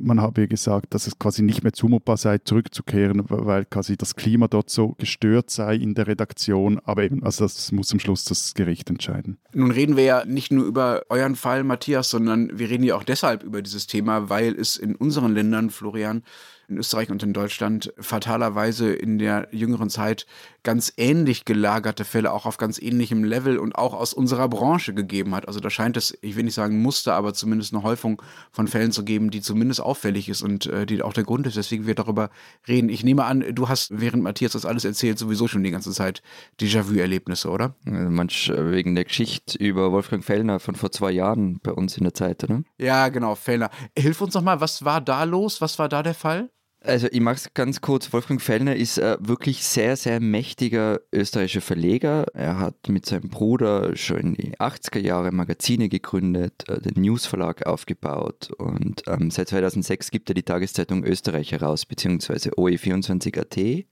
man 0.00 0.20
habe 0.20 0.48
gesagt, 0.48 0.94
dass 0.94 1.06
es 1.06 1.18
quasi 1.18 1.42
nicht 1.42 1.62
mehr 1.62 1.72
zumutbar 1.72 2.16
sei, 2.16 2.38
zurückzukehren, 2.38 3.24
weil 3.28 3.64
quasi 3.64 3.96
das 3.96 4.16
Klima 4.16 4.48
dort 4.48 4.70
so 4.70 4.94
gestört 4.98 5.50
sei 5.50 5.76
in 5.76 5.94
der 5.94 6.06
Redaktion. 6.06 6.80
Aber 6.84 7.02
eben, 7.02 7.22
also 7.22 7.44
das 7.44 7.70
muss 7.72 7.92
am 7.92 8.00
Schluss 8.00 8.24
das 8.24 8.54
Gericht 8.54 8.90
entscheiden. 8.90 9.38
Nun 9.52 9.70
reden 9.70 9.96
wir 9.96 10.04
ja 10.04 10.24
nicht 10.24 10.50
nur 10.50 10.64
über 10.64 11.02
euren 11.08 11.36
Fall, 11.36 11.64
Matthias, 11.64 12.10
sondern 12.10 12.58
wir 12.58 12.70
reden 12.70 12.84
ja 12.84 12.96
auch 12.96 13.04
deshalb 13.04 13.42
über 13.42 13.62
dieses 13.62 13.86
Thema, 13.86 14.28
weil 14.28 14.54
es 14.54 14.76
in 14.76 14.96
unseren 14.96 15.34
Ländern, 15.34 15.70
Florian, 15.70 16.22
in 16.70 16.78
Österreich 16.78 17.10
und 17.10 17.22
in 17.22 17.32
Deutschland 17.32 17.92
fatalerweise 17.98 18.92
in 18.92 19.18
der 19.18 19.48
jüngeren 19.50 19.90
Zeit 19.90 20.26
ganz 20.62 20.92
ähnlich 20.96 21.44
gelagerte 21.44 22.04
Fälle 22.04 22.32
auch 22.32 22.46
auf 22.46 22.58
ganz 22.58 22.80
ähnlichem 22.80 23.24
Level 23.24 23.58
und 23.58 23.76
auch 23.76 23.94
aus 23.94 24.12
unserer 24.12 24.48
Branche 24.48 24.94
gegeben 24.94 25.34
hat. 25.34 25.48
Also 25.48 25.60
da 25.60 25.70
scheint 25.70 25.96
es, 25.96 26.16
ich 26.20 26.36
will 26.36 26.44
nicht 26.44 26.54
sagen 26.54 26.80
Muster, 26.82 27.14
aber 27.14 27.34
zumindest 27.34 27.72
eine 27.72 27.82
Häufung 27.82 28.22
von 28.52 28.68
Fällen 28.68 28.92
zu 28.92 29.04
geben, 29.04 29.30
die 29.30 29.40
zumindest 29.40 29.80
auffällig 29.80 30.28
ist 30.28 30.42
und 30.42 30.66
äh, 30.66 30.86
die 30.86 31.02
auch 31.02 31.12
der 31.12 31.24
Grund 31.24 31.46
ist, 31.46 31.56
weswegen 31.56 31.86
wir 31.86 31.94
darüber 31.94 32.30
reden. 32.68 32.88
Ich 32.88 33.04
nehme 33.04 33.24
an, 33.24 33.44
du 33.54 33.68
hast, 33.68 34.00
während 34.00 34.22
Matthias 34.22 34.52
das 34.52 34.66
alles 34.66 34.84
erzählt, 34.84 35.18
sowieso 35.18 35.48
schon 35.48 35.64
die 35.64 35.70
ganze 35.70 35.92
Zeit 35.92 36.22
Déjà-vu-Erlebnisse, 36.60 37.50
oder? 37.50 37.74
Manch 37.84 38.50
äh, 38.50 38.70
wegen 38.70 38.94
der 38.94 39.04
Geschichte 39.04 39.58
über 39.58 39.92
Wolfgang 39.92 40.24
Fellner 40.24 40.60
von 40.60 40.74
vor 40.74 40.92
zwei 40.92 41.10
Jahren 41.10 41.58
bei 41.62 41.72
uns 41.72 41.96
in 41.96 42.04
der 42.04 42.14
Zeit, 42.14 42.44
oder? 42.44 42.62
Ja, 42.78 43.08
genau, 43.08 43.34
Fellner. 43.34 43.70
Hilf 43.96 44.20
uns 44.20 44.34
noch 44.34 44.42
mal, 44.42 44.60
was 44.60 44.84
war 44.84 45.00
da 45.00 45.24
los? 45.24 45.60
Was 45.60 45.78
war 45.78 45.88
da 45.88 46.02
der 46.02 46.14
Fall? 46.14 46.50
Also 46.82 47.08
ich 47.10 47.20
mache 47.20 47.36
es 47.36 47.52
ganz 47.52 47.82
kurz. 47.82 48.10
Wolfgang 48.12 48.40
Fellner 48.40 48.74
ist 48.74 48.96
äh, 48.96 49.18
wirklich 49.20 49.64
sehr, 49.64 49.96
sehr 49.96 50.18
mächtiger 50.18 51.00
österreichischer 51.12 51.60
Verleger. 51.60 52.24
Er 52.32 52.58
hat 52.58 52.88
mit 52.88 53.04
seinem 53.04 53.28
Bruder 53.28 53.94
schon 53.96 54.18
in 54.18 54.34
die 54.34 54.56
80er 54.56 54.98
Jahre 54.98 55.30
Magazine 55.30 55.90
gegründet, 55.90 56.66
äh, 56.68 56.80
den 56.80 57.02
News 57.02 57.26
Verlag 57.26 57.66
aufgebaut 57.66 58.50
und 58.56 59.02
ähm, 59.08 59.30
seit 59.30 59.48
2006 59.48 60.10
gibt 60.10 60.30
er 60.30 60.34
die 60.34 60.42
Tageszeitung 60.42 61.04
Österreich 61.04 61.52
heraus, 61.52 61.84
beziehungsweise 61.84 62.52
OE24.at. 62.52 63.84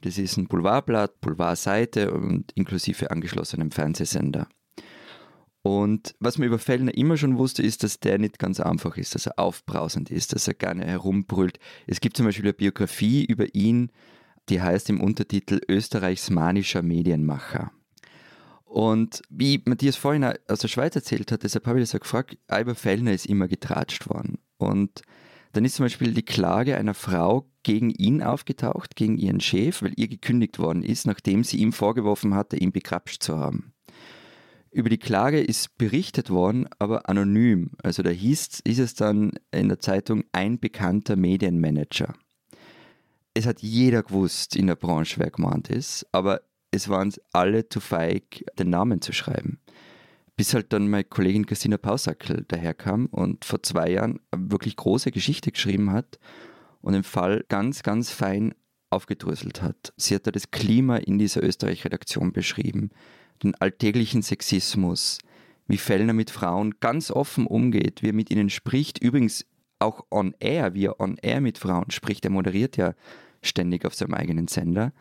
Das 0.00 0.16
ist 0.16 0.38
ein 0.38 0.48
Boulevardblatt, 0.48 1.20
Boulevardseite 1.20 2.10
und 2.10 2.52
inklusive 2.52 3.10
angeschlossenem 3.10 3.70
Fernsehsender. 3.70 4.48
Und 5.66 6.14
was 6.20 6.36
man 6.36 6.46
über 6.46 6.58
Fellner 6.58 6.94
immer 6.94 7.16
schon 7.16 7.38
wusste, 7.38 7.62
ist, 7.62 7.84
dass 7.84 7.98
der 7.98 8.18
nicht 8.18 8.38
ganz 8.38 8.60
einfach 8.60 8.98
ist, 8.98 9.14
dass 9.14 9.24
er 9.24 9.38
aufbrausend 9.38 10.10
ist, 10.10 10.34
dass 10.34 10.46
er 10.46 10.52
gerne 10.52 10.84
herumbrüllt. 10.84 11.58
Es 11.86 12.02
gibt 12.02 12.18
zum 12.18 12.26
Beispiel 12.26 12.44
eine 12.44 12.52
Biografie 12.52 13.24
über 13.24 13.54
ihn, 13.54 13.90
die 14.50 14.60
heißt 14.60 14.90
im 14.90 15.00
Untertitel 15.00 15.62
Österreichs 15.66 16.28
manischer 16.28 16.82
Medienmacher. 16.82 17.72
Und 18.66 19.22
wie 19.30 19.62
Matthias 19.64 19.96
vorhin 19.96 20.34
aus 20.48 20.58
der 20.58 20.68
Schweiz 20.68 20.96
erzählt 20.96 21.32
hat, 21.32 21.44
deshalb 21.44 21.66
habe 21.66 21.80
ich 21.80 21.84
das 21.84 21.94
auch 21.94 22.02
gefragt, 22.02 22.36
Albert 22.46 22.78
Fellner 22.78 23.14
ist 23.14 23.24
immer 23.24 23.48
getratscht 23.48 24.06
worden. 24.10 24.36
Und 24.58 25.00
dann 25.54 25.64
ist 25.64 25.76
zum 25.76 25.86
Beispiel 25.86 26.12
die 26.12 26.26
Klage 26.26 26.76
einer 26.76 26.92
Frau 26.92 27.50
gegen 27.62 27.88
ihn 27.88 28.22
aufgetaucht, 28.22 28.96
gegen 28.96 29.16
ihren 29.16 29.40
Chef, 29.40 29.80
weil 29.80 29.94
ihr 29.96 30.08
gekündigt 30.08 30.58
worden 30.58 30.82
ist, 30.82 31.06
nachdem 31.06 31.42
sie 31.42 31.56
ihm 31.56 31.72
vorgeworfen 31.72 32.34
hatte, 32.34 32.58
ihn 32.58 32.70
bekrapscht 32.72 33.22
zu 33.22 33.38
haben. 33.38 33.73
Über 34.74 34.88
die 34.88 34.98
Klage 34.98 35.40
ist 35.40 35.78
berichtet 35.78 36.30
worden, 36.30 36.66
aber 36.80 37.08
anonym. 37.08 37.70
Also 37.84 38.02
da 38.02 38.10
hieß, 38.10 38.62
hieß 38.66 38.80
es 38.80 38.94
dann 38.94 39.30
in 39.52 39.68
der 39.68 39.78
Zeitung 39.78 40.24
ein 40.32 40.58
bekannter 40.58 41.14
Medienmanager. 41.14 42.12
Es 43.34 43.46
hat 43.46 43.62
jeder 43.62 44.02
gewusst 44.02 44.56
in 44.56 44.66
der 44.66 44.74
Branche, 44.74 45.20
wer 45.20 45.30
gemeint 45.30 45.70
ist, 45.70 46.04
aber 46.10 46.40
es 46.72 46.88
waren 46.88 47.14
alle 47.30 47.68
zu 47.68 47.78
feig, 47.78 48.44
den 48.58 48.70
Namen 48.70 49.00
zu 49.00 49.12
schreiben. 49.12 49.60
Bis 50.34 50.54
halt 50.54 50.72
dann 50.72 50.90
meine 50.90 51.04
Kollegin 51.04 51.46
Christina 51.46 51.76
Pausackel 51.76 52.44
daherkam 52.48 53.06
und 53.06 53.44
vor 53.44 53.62
zwei 53.62 53.90
Jahren 53.90 54.18
eine 54.32 54.50
wirklich 54.50 54.74
große 54.74 55.12
Geschichte 55.12 55.52
geschrieben 55.52 55.92
hat 55.92 56.18
und 56.80 56.94
den 56.94 57.04
Fall 57.04 57.44
ganz, 57.48 57.84
ganz 57.84 58.10
fein 58.10 58.56
aufgedröselt 58.90 59.62
hat. 59.62 59.92
Sie 59.96 60.16
hat 60.16 60.26
da 60.26 60.32
das 60.32 60.50
Klima 60.50 60.96
in 60.96 61.20
dieser 61.20 61.44
Österreich-Redaktion 61.44 62.32
beschrieben 62.32 62.90
den 63.42 63.54
alltäglichen 63.56 64.22
Sexismus, 64.22 65.18
wie 65.66 65.78
Fellner 65.78 66.12
mit 66.12 66.30
Frauen 66.30 66.74
ganz 66.80 67.10
offen 67.10 67.46
umgeht, 67.46 68.02
wie 68.02 68.08
er 68.08 68.14
mit 68.14 68.30
ihnen 68.30 68.50
spricht, 68.50 68.98
übrigens 69.02 69.46
auch 69.78 70.04
on 70.10 70.34
air, 70.40 70.74
wie 70.74 70.86
er 70.86 71.00
on 71.00 71.16
air 71.22 71.40
mit 71.40 71.58
Frauen 71.58 71.90
spricht, 71.90 72.24
er 72.24 72.30
moderiert 72.30 72.76
ja 72.76 72.94
ständig 73.42 73.84
auf 73.84 73.94
seinem 73.94 74.14
eigenen 74.14 74.48
Sender. 74.48 74.92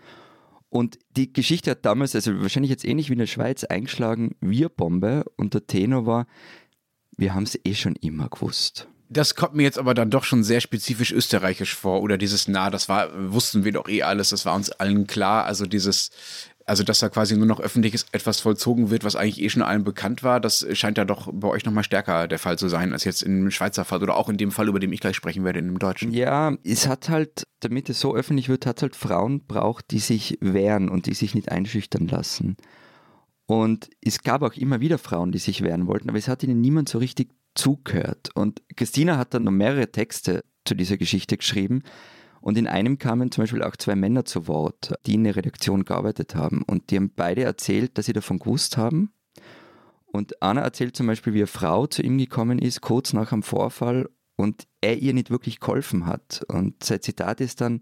Und 0.74 0.98
die 1.16 1.32
Geschichte 1.32 1.72
hat 1.72 1.86
damals, 1.86 2.16
also 2.16 2.42
wahrscheinlich 2.42 2.72
jetzt 2.72 2.84
ähnlich 2.84 3.10
wie 3.10 3.14
in 3.14 3.20
der 3.20 3.28
Schweiz, 3.28 3.64
eingeschlagen, 3.64 4.36
wir 4.42 4.70
Bombe. 4.70 5.24
Und 5.38 5.54
der 5.54 5.68
Tenor 5.68 6.08
war, 6.08 6.26
wir 7.16 7.36
haben 7.36 7.44
es 7.44 7.60
eh 7.64 7.76
schon 7.76 7.96
immer 7.98 8.28
gewusst. 8.28 8.88
Das 9.08 9.36
kommt 9.36 9.54
mir 9.54 9.62
jetzt 9.62 9.78
aber 9.78 9.94
dann 9.94 10.10
doch 10.10 10.24
schon 10.24 10.44
sehr 10.44 10.62
spezifisch 10.62 11.12
österreichisch 11.12 11.76
vor. 11.76 12.02
Oder 12.02 12.18
dieses, 12.18 12.48
na, 12.48 12.72
das 12.72 12.90
war, 12.90 13.10
wussten 13.32 13.64
wir 13.64 13.72
doch 13.72 13.88
eh 13.88 14.02
alles, 14.02 14.30
das 14.30 14.48
war 14.48 14.56
uns 14.56 14.72
allen 14.72 15.06
klar. 15.06 15.46
Also 15.46 15.68
dieses, 15.68 16.10
also 16.66 16.84
dass 16.84 17.00
da 17.00 17.10
quasi 17.10 17.36
nur 17.36 17.46
noch 17.46 17.60
öffentliches 17.60 18.06
etwas 18.12 18.40
vollzogen 18.40 18.90
wird, 18.90 19.04
was 19.04 19.16
eigentlich 19.16 19.42
eh 19.42 19.50
schon 19.50 19.62
allen 19.62 19.84
bekannt 19.84 20.24
war, 20.24 20.40
das 20.40 20.66
scheint 20.74 20.98
ja 20.98 21.06
doch 21.06 21.30
bei 21.32 21.48
euch 21.48 21.66
nochmal 21.66 21.84
stärker 21.84 22.28
der 22.28 22.40
Fall 22.40 22.58
zu 22.58 22.70
sein, 22.70 22.94
als 22.94 23.04
jetzt 23.04 23.22
im 23.24 23.52
Schweizer 23.52 23.86
Fall 23.86 24.02
oder 24.02 24.16
auch 24.16 24.30
in 24.30 24.38
dem 24.38 24.52
Fall, 24.52 24.68
über 24.68 24.80
den 24.80 24.94
ich 24.94 25.00
gleich 25.00 25.16
sprechen 25.16 25.44
werde, 25.44 25.60
in 25.60 25.66
dem 25.66 25.80
Deutschen. 25.80 26.12
Ja, 26.14 26.56
es 26.64 26.88
hat 26.88 27.10
halt, 27.10 27.44
damit 27.60 27.90
es 27.90 28.00
so 28.00 28.16
öffentlich 28.16 28.50
wird, 28.50 28.66
hat 28.66 28.78
es 28.78 28.82
halt 28.84 28.96
Frauen 28.96 29.46
braucht, 29.46 29.92
die 29.92 30.00
sich 30.00 30.38
wehren 30.42 30.90
und 30.90 31.06
die 31.06 31.14
sich 31.14 31.36
nicht 31.36 31.52
einschüchtern 31.52 32.08
lassen. 32.08 32.58
Und 33.46 33.90
es 34.02 34.24
gab 34.24 34.42
auch 34.42 34.54
immer 34.54 34.80
wieder 34.80 34.98
Frauen, 34.98 35.32
die 35.32 35.40
sich 35.40 35.62
wehren 35.64 35.88
wollten, 35.88 36.10
aber 36.10 36.18
es 36.18 36.28
hat 36.28 36.44
ihnen 36.44 36.62
niemand 36.62 36.90
so 36.90 36.98
richtig 36.98 37.30
zugehört. 37.56 38.30
Und 38.34 38.62
Christina 38.76 39.18
hat 39.18 39.34
dann 39.34 39.44
noch 39.44 39.52
mehrere 39.52 39.92
Texte 39.92 40.44
zu 40.66 40.76
dieser 40.76 40.98
Geschichte 40.98 41.38
geschrieben. 41.38 41.84
Und 42.44 42.58
in 42.58 42.68
einem 42.68 42.98
kamen 42.98 43.32
zum 43.32 43.44
Beispiel 43.44 43.64
auch 43.64 43.78
zwei 43.78 43.96
Männer 43.96 44.26
zu 44.26 44.50
Wort, 44.50 44.94
die 45.06 45.14
in 45.14 45.24
der 45.24 45.38
Redaktion 45.38 45.86
gearbeitet 45.86 46.36
haben. 46.36 46.62
Und 46.64 46.92
die 46.92 46.98
haben 46.98 47.10
beide 47.16 47.44
erzählt, 47.44 47.98
dass 47.98 48.06
sie 48.06 48.12
davon 48.12 48.38
gewusst 48.38 48.76
haben. 48.76 49.14
Und 50.08 50.44
Anna 50.44 50.60
erzählt 50.60 50.94
zum 50.94 51.08
Beispiel, 51.08 51.34
wie 51.34 51.40
eine 51.40 51.48
Frau 51.48 51.88
zu 51.88 52.02
ihm 52.02 52.18
gekommen 52.18 52.60
ist, 52.60 52.82
kurz 52.82 53.14
nach 53.14 53.30
dem 53.30 53.44
Vorfall, 53.44 54.10
und 54.36 54.68
er 54.82 54.98
ihr 54.98 55.14
nicht 55.14 55.30
wirklich 55.30 55.62
geholfen 55.62 56.06
hat. 56.06 56.44
Und 56.50 56.84
sein 56.84 57.02
Zitat 57.02 57.40
ist 57.40 57.62
dann, 57.62 57.80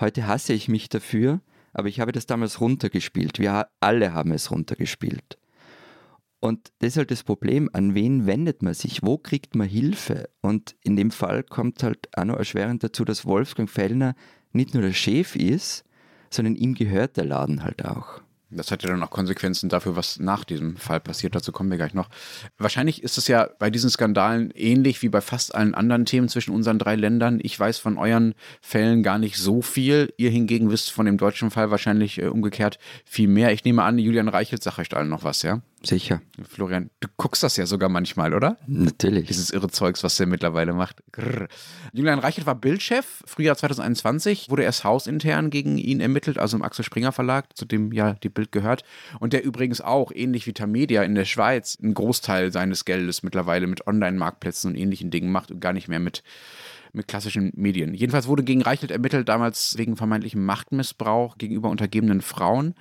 heute 0.00 0.26
hasse 0.26 0.54
ich 0.54 0.68
mich 0.68 0.88
dafür, 0.88 1.42
aber 1.74 1.88
ich 1.88 2.00
habe 2.00 2.12
das 2.12 2.24
damals 2.24 2.62
runtergespielt. 2.62 3.38
Wir 3.38 3.68
alle 3.80 4.14
haben 4.14 4.32
es 4.32 4.50
runtergespielt. 4.50 5.36
Und 6.40 6.72
das 6.78 6.90
ist 6.90 6.96
halt 6.98 7.10
das 7.10 7.24
Problem, 7.24 7.68
an 7.72 7.94
wen 7.94 8.26
wendet 8.26 8.62
man 8.62 8.74
sich, 8.74 9.02
wo 9.02 9.18
kriegt 9.18 9.56
man 9.56 9.68
Hilfe? 9.68 10.28
Und 10.40 10.76
in 10.82 10.94
dem 10.96 11.10
Fall 11.10 11.42
kommt 11.42 11.82
halt 11.82 12.08
auch 12.16 12.24
noch 12.24 12.36
erschwerend 12.36 12.84
dazu, 12.84 13.04
dass 13.04 13.26
Wolfgang 13.26 13.68
Fellner 13.68 14.14
nicht 14.52 14.72
nur 14.72 14.82
der 14.82 14.92
Chef 14.92 15.34
ist, 15.34 15.84
sondern 16.30 16.54
ihm 16.54 16.74
gehört 16.74 17.16
der 17.16 17.24
Laden 17.24 17.64
halt 17.64 17.84
auch. 17.84 18.20
Das 18.50 18.70
hat 18.70 18.82
ja 18.82 18.88
dann 18.88 19.02
auch 19.02 19.10
Konsequenzen 19.10 19.68
dafür, 19.68 19.94
was 19.94 20.18
nach 20.18 20.42
diesem 20.42 20.76
Fall 20.76 21.00
passiert. 21.00 21.34
Dazu 21.34 21.52
kommen 21.52 21.70
wir 21.70 21.76
gleich 21.76 21.92
noch. 21.92 22.08
Wahrscheinlich 22.56 23.02
ist 23.02 23.18
es 23.18 23.28
ja 23.28 23.50
bei 23.58 23.68
diesen 23.68 23.90
Skandalen 23.90 24.50
ähnlich 24.52 25.02
wie 25.02 25.10
bei 25.10 25.20
fast 25.20 25.54
allen 25.54 25.74
anderen 25.74 26.06
Themen 26.06 26.28
zwischen 26.30 26.54
unseren 26.54 26.78
drei 26.78 26.96
Ländern. 26.96 27.40
Ich 27.42 27.60
weiß 27.60 27.76
von 27.76 27.98
euren 27.98 28.34
Fällen 28.62 29.02
gar 29.02 29.18
nicht 29.18 29.36
so 29.36 29.60
viel. 29.60 30.14
Ihr 30.16 30.30
hingegen 30.30 30.70
wisst 30.70 30.90
von 30.90 31.04
dem 31.04 31.18
deutschen 31.18 31.50
Fall 31.50 31.70
wahrscheinlich 31.70 32.22
äh, 32.22 32.28
umgekehrt 32.28 32.78
viel 33.04 33.28
mehr. 33.28 33.52
Ich 33.52 33.64
nehme 33.64 33.82
an, 33.82 33.98
Julian 33.98 34.28
Reichelt 34.28 34.62
sagt 34.62 34.78
euch 34.78 34.96
allen 34.96 35.10
noch 35.10 35.24
was, 35.24 35.42
ja? 35.42 35.60
Sicher. 35.82 36.20
Florian, 36.48 36.90
du 36.98 37.08
guckst 37.16 37.42
das 37.44 37.56
ja 37.56 37.64
sogar 37.64 37.88
manchmal, 37.88 38.34
oder? 38.34 38.56
Natürlich. 38.66 39.28
Dieses 39.28 39.50
irre 39.50 39.68
Zeugs, 39.68 40.02
was 40.02 40.16
der 40.16 40.26
mittlerweile 40.26 40.72
macht. 40.72 41.02
Grrr. 41.12 41.46
Julian 41.92 42.18
Reichelt 42.18 42.46
war 42.46 42.56
Bildchef. 42.56 43.22
Frühjahr 43.26 43.56
2021 43.56 44.50
wurde 44.50 44.64
erst 44.64 44.82
hausintern 44.82 45.50
gegen 45.50 45.78
ihn 45.78 46.00
ermittelt, 46.00 46.36
also 46.38 46.56
im 46.56 46.64
Axel 46.64 46.84
Springer 46.84 47.12
Verlag, 47.12 47.56
zu 47.56 47.64
dem 47.64 47.92
ja 47.92 48.14
die 48.14 48.28
Bild 48.28 48.50
gehört. 48.50 48.82
Und 49.20 49.32
der 49.32 49.44
übrigens 49.44 49.80
auch, 49.80 50.10
ähnlich 50.12 50.46
wie 50.48 50.52
Tamedia 50.52 51.04
in 51.04 51.14
der 51.14 51.24
Schweiz, 51.24 51.78
einen 51.80 51.94
Großteil 51.94 52.52
seines 52.52 52.84
Geldes 52.84 53.22
mittlerweile 53.22 53.68
mit 53.68 53.86
Online-Marktplätzen 53.86 54.72
und 54.72 54.76
ähnlichen 54.76 55.10
Dingen 55.10 55.30
macht 55.30 55.52
und 55.52 55.60
gar 55.60 55.72
nicht 55.72 55.88
mehr 55.88 56.00
mit 56.00 56.24
mit 56.94 57.06
klassischen 57.06 57.52
Medien. 57.54 57.92
Jedenfalls 57.92 58.28
wurde 58.28 58.42
gegen 58.42 58.62
Reichelt 58.62 58.90
ermittelt, 58.90 59.28
damals 59.28 59.76
wegen 59.76 59.96
vermeintlichem 59.96 60.42
Machtmissbrauch 60.42 61.36
gegenüber 61.36 61.68
untergebenen 61.68 62.22
Frauen. 62.22 62.74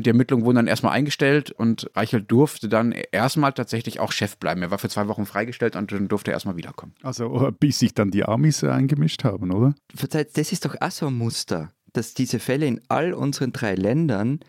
Und 0.00 0.06
die 0.06 0.10
Ermittlungen 0.12 0.46
wurden 0.46 0.56
dann 0.56 0.66
erstmal 0.66 0.94
eingestellt 0.94 1.50
und 1.50 1.90
Reichelt 1.94 2.30
durfte 2.30 2.70
dann 2.70 2.92
erstmal 3.12 3.52
tatsächlich 3.52 4.00
auch 4.00 4.12
Chef 4.12 4.38
bleiben. 4.38 4.62
Er 4.62 4.70
war 4.70 4.78
für 4.78 4.88
zwei 4.88 5.08
Wochen 5.08 5.26
freigestellt 5.26 5.76
und 5.76 5.92
dann 5.92 6.08
durfte 6.08 6.30
er 6.30 6.36
erstmal 6.36 6.56
wiederkommen. 6.56 6.94
Also 7.02 7.50
bis 7.60 7.80
sich 7.80 7.92
dann 7.92 8.10
die 8.10 8.24
Amis 8.24 8.64
eingemischt 8.64 9.24
haben, 9.24 9.52
oder? 9.52 9.74
Verzeiht, 9.94 10.38
das 10.38 10.52
ist 10.52 10.64
doch 10.64 10.74
auch 10.80 10.90
so 10.90 11.08
ein 11.08 11.18
Muster, 11.18 11.70
dass 11.92 12.14
diese 12.14 12.38
Fälle 12.38 12.64
in 12.64 12.80
all 12.88 13.12
unseren 13.12 13.52
drei 13.52 13.74
Ländern 13.74 14.40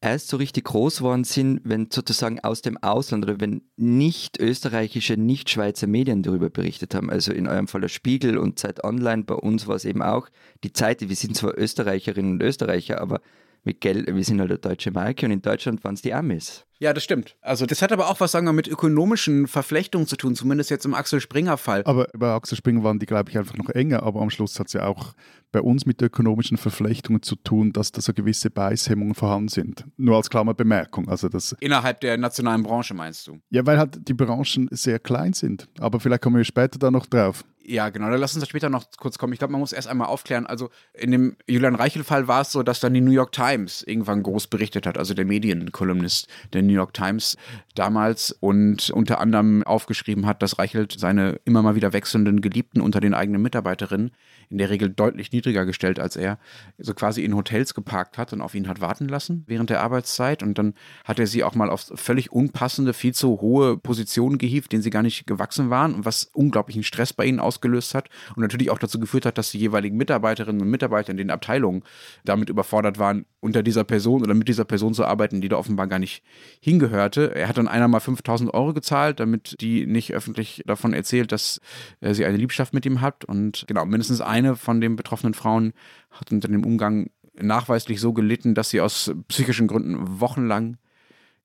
erst 0.00 0.28
so 0.28 0.36
richtig 0.36 0.62
groß 0.62 1.00
worden 1.00 1.24
sind, 1.24 1.62
wenn 1.64 1.90
sozusagen 1.90 2.38
aus 2.38 2.62
dem 2.62 2.80
Ausland 2.80 3.24
oder 3.24 3.40
wenn 3.40 3.62
nicht 3.76 4.38
österreichische, 4.38 5.16
nicht 5.16 5.50
Schweizer 5.50 5.88
Medien 5.88 6.22
darüber 6.22 6.50
berichtet 6.50 6.94
haben. 6.94 7.10
Also 7.10 7.32
in 7.32 7.48
eurem 7.48 7.66
Fall 7.66 7.80
der 7.80 7.88
Spiegel 7.88 8.38
und 8.38 8.60
Zeit 8.60 8.84
Online, 8.84 9.24
bei 9.24 9.34
uns 9.34 9.66
war 9.66 9.74
es 9.74 9.84
eben 9.84 10.02
auch 10.02 10.28
die 10.62 10.72
Zeit, 10.72 11.00
wir 11.00 11.16
sind 11.16 11.36
zwar 11.36 11.58
Österreicherinnen 11.58 12.34
und 12.34 12.42
Österreicher, 12.44 13.00
aber 13.00 13.20
mit 13.64 13.80
Geld, 13.80 14.06
wir 14.14 14.24
sind 14.24 14.40
halt 14.40 14.50
eine 14.50 14.58
deutsche 14.58 14.90
Marke 14.90 15.26
und 15.26 15.32
in 15.32 15.42
Deutschland 15.42 15.82
waren 15.84 15.94
es 15.94 16.02
die 16.02 16.14
Amis. 16.14 16.66
Ja, 16.78 16.92
das 16.92 17.04
stimmt. 17.04 17.36
Also 17.40 17.66
das 17.66 17.82
hat 17.82 17.92
aber 17.92 18.08
auch 18.08 18.20
was, 18.20 18.32
sagen 18.32 18.46
wir, 18.46 18.52
mit 18.52 18.68
ökonomischen 18.68 19.46
Verflechtungen 19.46 20.06
zu 20.06 20.16
tun, 20.16 20.34
zumindest 20.34 20.70
jetzt 20.70 20.84
im 20.84 20.94
Axel 20.94 21.20
Springer-Fall. 21.20 21.82
Aber 21.84 22.08
bei 22.16 22.32
Axel 22.32 22.56
Springer 22.56 22.82
waren 22.82 22.98
die, 22.98 23.06
glaube 23.06 23.30
ich, 23.30 23.38
einfach 23.38 23.56
noch 23.56 23.70
enger, 23.70 24.02
aber 24.02 24.20
am 24.20 24.30
Schluss 24.30 24.58
hat 24.58 24.66
es 24.66 24.72
ja 24.72 24.86
auch 24.86 25.14
bei 25.52 25.60
uns 25.60 25.86
mit 25.86 26.02
ökonomischen 26.02 26.56
Verflechtungen 26.56 27.22
zu 27.22 27.36
tun, 27.36 27.72
dass 27.72 27.92
da 27.92 28.00
so 28.00 28.12
gewisse 28.12 28.50
Beißhemmungen 28.50 29.14
vorhanden 29.14 29.48
sind. 29.48 29.84
Nur 29.96 30.16
als 30.16 30.28
Klammerbemerkung. 30.28 31.08
Also 31.08 31.28
das 31.28 31.54
Innerhalb 31.60 32.00
der 32.00 32.18
nationalen 32.18 32.64
Branche 32.64 32.92
meinst 32.92 33.28
du? 33.28 33.38
Ja, 33.50 33.64
weil 33.64 33.78
halt 33.78 34.08
die 34.08 34.14
Branchen 34.14 34.68
sehr 34.72 34.98
klein 34.98 35.32
sind. 35.32 35.68
Aber 35.78 36.00
vielleicht 36.00 36.22
kommen 36.22 36.36
wir 36.36 36.44
später 36.44 36.80
da 36.80 36.90
noch 36.90 37.06
drauf. 37.06 37.44
Ja, 37.66 37.88
genau. 37.88 38.10
Dann 38.10 38.20
lass 38.20 38.34
uns 38.34 38.44
da 38.44 38.48
später 38.48 38.68
noch 38.68 38.84
kurz 38.98 39.16
kommen. 39.16 39.32
Ich 39.32 39.38
glaube, 39.38 39.52
man 39.52 39.60
muss 39.60 39.72
erst 39.72 39.88
einmal 39.88 40.08
aufklären. 40.08 40.44
Also 40.46 40.70
in 40.92 41.12
dem 41.12 41.36
Julian 41.46 41.74
Reichel-Fall 41.74 42.28
war 42.28 42.42
es 42.42 42.52
so, 42.52 42.62
dass 42.62 42.80
dann 42.80 42.92
die 42.92 43.00
New 43.00 43.10
York 43.10 43.32
Times 43.32 43.82
irgendwann 43.82 44.22
groß 44.22 44.48
berichtet 44.48 44.86
hat, 44.86 44.98
also 44.98 45.14
der 45.14 45.24
Medienkolumnist 45.24 46.28
der 46.52 46.62
New 46.66 46.72
York 46.72 46.94
Times 46.94 47.36
damals 47.74 48.32
und 48.40 48.90
unter 48.90 49.20
anderem 49.20 49.62
aufgeschrieben 49.62 50.26
hat, 50.26 50.42
dass 50.42 50.58
Reichelt 50.58 50.94
seine 50.98 51.40
immer 51.44 51.62
mal 51.62 51.74
wieder 51.74 51.92
wechselnden 51.92 52.40
Geliebten 52.40 52.80
unter 52.80 53.00
den 53.00 53.14
eigenen 53.14 53.42
Mitarbeiterinnen 53.42 54.10
in 54.48 54.58
der 54.58 54.70
Regel 54.70 54.90
deutlich 54.90 55.32
niedriger 55.32 55.64
gestellt 55.66 55.98
als 55.98 56.16
er, 56.16 56.38
so 56.78 56.94
quasi 56.94 57.24
in 57.24 57.34
Hotels 57.34 57.74
geparkt 57.74 58.18
hat 58.18 58.32
und 58.32 58.40
auf 58.40 58.54
ihn 58.54 58.68
hat 58.68 58.80
warten 58.80 59.08
lassen 59.08 59.44
während 59.46 59.70
der 59.70 59.82
Arbeitszeit. 59.82 60.42
Und 60.42 60.58
dann 60.58 60.74
hat 61.04 61.18
er 61.18 61.26
sie 61.26 61.44
auch 61.44 61.54
mal 61.54 61.70
auf 61.70 61.90
völlig 61.94 62.32
unpassende, 62.32 62.92
viel 62.92 63.14
zu 63.14 63.40
hohe 63.40 63.76
Positionen 63.76 64.38
gehievt, 64.38 64.72
denen 64.72 64.82
sie 64.82 64.90
gar 64.90 65.02
nicht 65.02 65.26
gewachsen 65.26 65.70
waren 65.70 65.94
und 65.94 66.04
was 66.04 66.24
unglaublichen 66.32 66.82
Stress 66.82 67.12
bei 67.12 67.24
ihnen 67.24 67.40
ausgelöst 67.40 67.94
hat 67.94 68.08
und 68.36 68.42
natürlich 68.42 68.70
auch 68.70 68.78
dazu 68.78 68.98
geführt 68.98 69.26
hat, 69.26 69.38
dass 69.38 69.50
die 69.50 69.58
jeweiligen 69.58 69.96
Mitarbeiterinnen 69.96 70.62
und 70.62 70.70
Mitarbeiter 70.70 71.10
in 71.10 71.16
den 71.16 71.30
Abteilungen 71.30 71.82
damit 72.24 72.48
überfordert 72.48 72.98
waren, 72.98 73.26
unter 73.40 73.62
dieser 73.62 73.84
Person 73.84 74.22
oder 74.22 74.34
mit 74.34 74.48
dieser 74.48 74.64
Person 74.64 74.94
zu 74.94 75.04
arbeiten, 75.04 75.40
die 75.42 75.48
da 75.48 75.56
offenbar 75.56 75.86
gar 75.86 75.98
nicht 75.98 76.22
hingehörte. 76.60 77.34
Er 77.34 77.46
hat 77.46 77.58
dann 77.58 77.68
einer 77.68 77.88
mal 77.88 78.00
5000 78.00 78.52
Euro 78.54 78.72
gezahlt, 78.72 79.20
damit 79.20 79.56
die 79.60 79.86
nicht 79.86 80.14
öffentlich 80.14 80.62
davon 80.66 80.94
erzählt, 80.94 81.30
dass 81.30 81.60
äh, 82.00 82.14
sie 82.14 82.24
eine 82.24 82.38
Liebschaft 82.38 82.72
mit 82.72 82.86
ihm 82.86 83.02
hat. 83.02 83.24
Und 83.24 83.64
genau, 83.68 83.84
mindestens 83.84 84.20
eine 84.34 84.56
von 84.56 84.80
den 84.80 84.96
betroffenen 84.96 85.34
Frauen 85.34 85.72
hat 86.10 86.32
unter 86.32 86.48
dem 86.48 86.64
Umgang 86.64 87.10
nachweislich 87.34 88.00
so 88.00 88.12
gelitten, 88.12 88.54
dass 88.54 88.70
sie 88.70 88.80
aus 88.80 89.12
psychischen 89.28 89.68
Gründen 89.68 90.20
wochenlang 90.20 90.76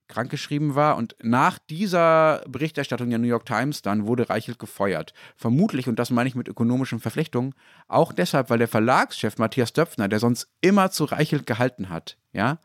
krankgeschrieben 0.07 0.73
war. 0.73 0.97
Und 0.97 1.15
nach 1.21 1.59
dieser 1.59 2.43
Berichterstattung 2.47 3.11
der 3.11 3.19
New 3.19 3.27
York 3.27 3.45
Times 3.45 3.83
dann 3.83 4.07
wurde 4.07 4.29
Reichelt 4.29 4.57
gefeuert. 4.57 5.13
Vermutlich, 5.35 5.87
und 5.87 5.99
das 5.99 6.09
meine 6.09 6.27
ich 6.27 6.35
mit 6.35 6.47
ökonomischen 6.47 6.99
Verflechtungen, 6.99 7.53
auch 7.87 8.11
deshalb, 8.11 8.49
weil 8.49 8.57
der 8.57 8.67
Verlagschef 8.67 9.37
Matthias 9.37 9.71
Döpfner, 9.71 10.07
der 10.07 10.19
sonst 10.19 10.49
immer 10.61 10.89
zu 10.89 11.05
Reichelt 11.05 11.45
gehalten 11.45 11.89
hat, 11.89 12.17
ja, 12.33 12.57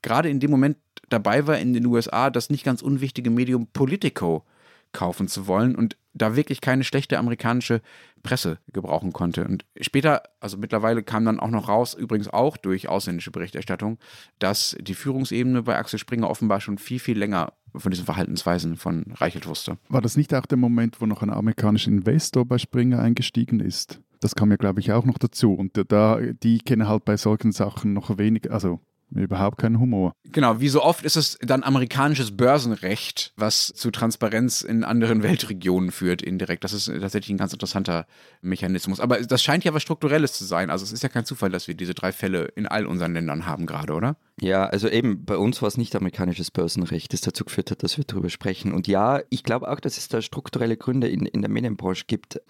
gerade 0.00 0.30
in 0.30 0.38
dem 0.38 0.52
Moment 0.52 0.78
dabei 1.08 1.46
war 1.48 1.58
in 1.58 1.74
den 1.74 1.86
USA, 1.86 2.30
das 2.30 2.50
nicht 2.50 2.64
ganz 2.64 2.82
unwichtige 2.82 3.30
Medium 3.30 3.66
Politico 3.66 4.44
kaufen 4.92 5.26
zu 5.26 5.46
wollen 5.48 5.74
und 5.74 5.96
da 6.14 6.36
wirklich 6.36 6.60
keine 6.60 6.84
schlechte 6.84 7.18
amerikanische 7.18 7.80
Presse 8.22 8.58
gebrauchen 8.72 9.12
konnte. 9.12 9.44
Und 9.44 9.64
später, 9.80 10.22
also 10.40 10.56
mittlerweile 10.56 11.02
kam 11.02 11.24
dann 11.24 11.40
auch 11.40 11.50
noch 11.50 11.68
raus, 11.68 11.94
übrigens 11.94 12.28
auch 12.28 12.56
durch 12.56 12.88
ausländische 12.88 13.30
Berichterstattung, 13.30 13.98
dass 14.38 14.76
die 14.80 14.94
Führungsebene 14.94 15.62
bei 15.62 15.76
Axel 15.76 15.98
Springer 15.98 16.28
offenbar 16.28 16.60
schon 16.60 16.78
viel, 16.78 16.98
viel 16.98 17.18
länger 17.18 17.52
von 17.74 17.90
diesen 17.90 18.04
Verhaltensweisen 18.04 18.76
von 18.76 19.04
Reichelt 19.14 19.46
wusste. 19.46 19.78
War 19.88 20.02
das 20.02 20.16
nicht 20.16 20.34
auch 20.34 20.46
der 20.46 20.58
Moment, 20.58 21.00
wo 21.00 21.06
noch 21.06 21.22
ein 21.22 21.30
amerikanischer 21.30 21.90
Investor 21.90 22.44
bei 22.44 22.58
Springer 22.58 23.00
eingestiegen 23.00 23.60
ist? 23.60 24.00
Das 24.20 24.34
kam 24.34 24.50
ja, 24.50 24.56
glaube 24.56 24.80
ich, 24.80 24.92
auch 24.92 25.04
noch 25.04 25.18
dazu. 25.18 25.54
Und 25.54 25.72
da, 25.88 26.20
die 26.20 26.58
kennen 26.58 26.86
halt 26.86 27.04
bei 27.04 27.16
solchen 27.16 27.50
Sachen 27.50 27.92
noch 27.92 28.18
wenig, 28.18 28.52
also 28.52 28.80
überhaupt 29.14 29.58
keinen 29.58 29.78
Humor. 29.78 30.12
Genau, 30.24 30.60
wie 30.60 30.68
so 30.68 30.82
oft 30.82 31.04
ist 31.04 31.16
es 31.16 31.38
dann 31.40 31.62
amerikanisches 31.62 32.36
Börsenrecht, 32.36 33.32
was 33.36 33.66
zu 33.66 33.90
Transparenz 33.90 34.62
in 34.62 34.84
anderen 34.84 35.22
Weltregionen 35.22 35.90
führt, 35.90 36.22
indirekt. 36.22 36.64
Das 36.64 36.72
ist 36.72 36.86
tatsächlich 36.86 37.30
ein 37.30 37.38
ganz 37.38 37.52
interessanter 37.52 38.06
Mechanismus. 38.40 39.00
Aber 39.00 39.20
das 39.20 39.42
scheint 39.42 39.64
ja 39.64 39.74
was 39.74 39.82
Strukturelles 39.82 40.32
zu 40.32 40.44
sein. 40.44 40.70
Also 40.70 40.84
es 40.84 40.92
ist 40.92 41.02
ja 41.02 41.08
kein 41.08 41.24
Zufall, 41.24 41.50
dass 41.50 41.68
wir 41.68 41.74
diese 41.74 41.94
drei 41.94 42.12
Fälle 42.12 42.44
in 42.56 42.66
all 42.66 42.86
unseren 42.86 43.12
Ländern 43.12 43.46
haben 43.46 43.66
gerade, 43.66 43.92
oder? 43.92 44.16
Ja, 44.40 44.66
also 44.66 44.88
eben, 44.88 45.24
bei 45.24 45.36
uns 45.36 45.62
war 45.62 45.68
es 45.68 45.76
nicht 45.76 45.94
amerikanisches 45.94 46.50
Börsenrecht, 46.50 47.12
das 47.12 47.20
dazu 47.20 47.44
geführt 47.44 47.70
hat, 47.70 47.82
dass 47.82 47.96
wir 47.96 48.04
darüber 48.04 48.30
sprechen. 48.30 48.72
Und 48.72 48.88
ja, 48.88 49.20
ich 49.30 49.44
glaube 49.44 49.70
auch, 49.70 49.80
dass 49.80 49.98
es 49.98 50.08
da 50.08 50.22
strukturelle 50.22 50.76
Gründe 50.76 51.08
in, 51.08 51.26
in 51.26 51.42
der 51.42 51.50
Medienbranche 51.50 52.04
gibt. 52.06 52.40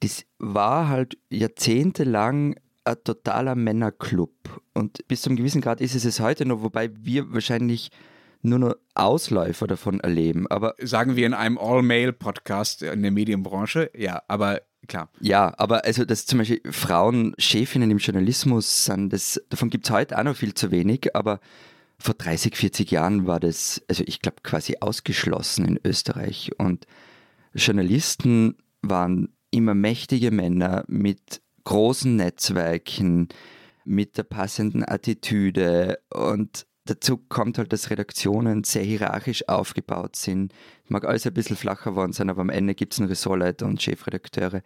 Das 0.00 0.24
war 0.38 0.88
halt 0.88 1.16
jahrzehntelang 1.30 2.56
ein 2.84 2.96
totaler 3.04 3.54
Männerclub. 3.54 4.32
Und 4.74 5.06
bis 5.08 5.22
zu 5.22 5.30
einem 5.30 5.36
gewissen 5.36 5.60
Grad 5.60 5.80
ist 5.80 5.94
es 5.94 6.04
es 6.04 6.20
heute 6.20 6.46
noch, 6.46 6.62
wobei 6.62 6.90
wir 6.94 7.32
wahrscheinlich 7.32 7.90
nur 8.42 8.58
noch 8.58 8.74
Ausläufer 8.94 9.66
davon 9.66 10.00
erleben. 10.00 10.46
Aber 10.48 10.74
sagen 10.80 11.16
wir 11.16 11.26
in 11.26 11.34
einem 11.34 11.58
All-Male-Podcast 11.58 12.82
in 12.82 13.02
der 13.02 13.10
Medienbranche, 13.10 13.90
ja, 13.96 14.22
aber 14.28 14.62
klar. 14.88 15.10
Ja, 15.20 15.54
aber 15.58 15.84
also 15.84 16.04
dass 16.04 16.26
zum 16.26 16.40
Beispiel 16.40 16.60
Frauen 16.70 17.34
Chefinnen 17.38 17.90
im 17.90 17.98
Journalismus 17.98 18.84
sind, 18.84 19.12
das, 19.12 19.40
davon 19.48 19.70
gibt 19.70 19.86
es 19.86 19.92
heute 19.92 20.18
auch 20.18 20.24
noch 20.24 20.36
viel 20.36 20.54
zu 20.54 20.70
wenig, 20.70 21.14
aber 21.14 21.40
vor 21.98 22.14
30, 22.14 22.56
40 22.56 22.90
Jahren 22.90 23.26
war 23.26 23.38
das, 23.38 23.80
also 23.88 24.02
ich 24.06 24.20
glaube, 24.20 24.38
quasi 24.42 24.78
ausgeschlossen 24.80 25.64
in 25.64 25.80
Österreich. 25.84 26.50
Und 26.58 26.86
Journalisten 27.54 28.56
waren 28.82 29.28
immer 29.52 29.74
mächtige 29.74 30.32
Männer 30.32 30.84
mit 30.88 31.41
großen 31.64 32.16
Netzwerken, 32.16 33.28
mit 33.84 34.16
der 34.16 34.22
passenden 34.22 34.84
Attitüde 34.84 35.98
und 36.10 36.66
dazu 36.84 37.16
kommt 37.16 37.58
halt, 37.58 37.72
dass 37.72 37.90
Redaktionen 37.90 38.64
sehr 38.64 38.82
hierarchisch 38.82 39.48
aufgebaut 39.48 40.16
sind. 40.16 40.52
Mag 40.88 41.04
alles 41.04 41.26
ein 41.26 41.34
bisschen 41.34 41.56
flacher 41.56 41.90
geworden 41.90 42.12
sein, 42.12 42.30
aber 42.30 42.42
am 42.42 42.50
Ende 42.50 42.74
gibt 42.74 42.92
es 42.92 43.00
einen 43.00 43.08
Ressortleiter 43.08 43.66
und 43.66 43.82
Chefredakteure. 43.82 44.62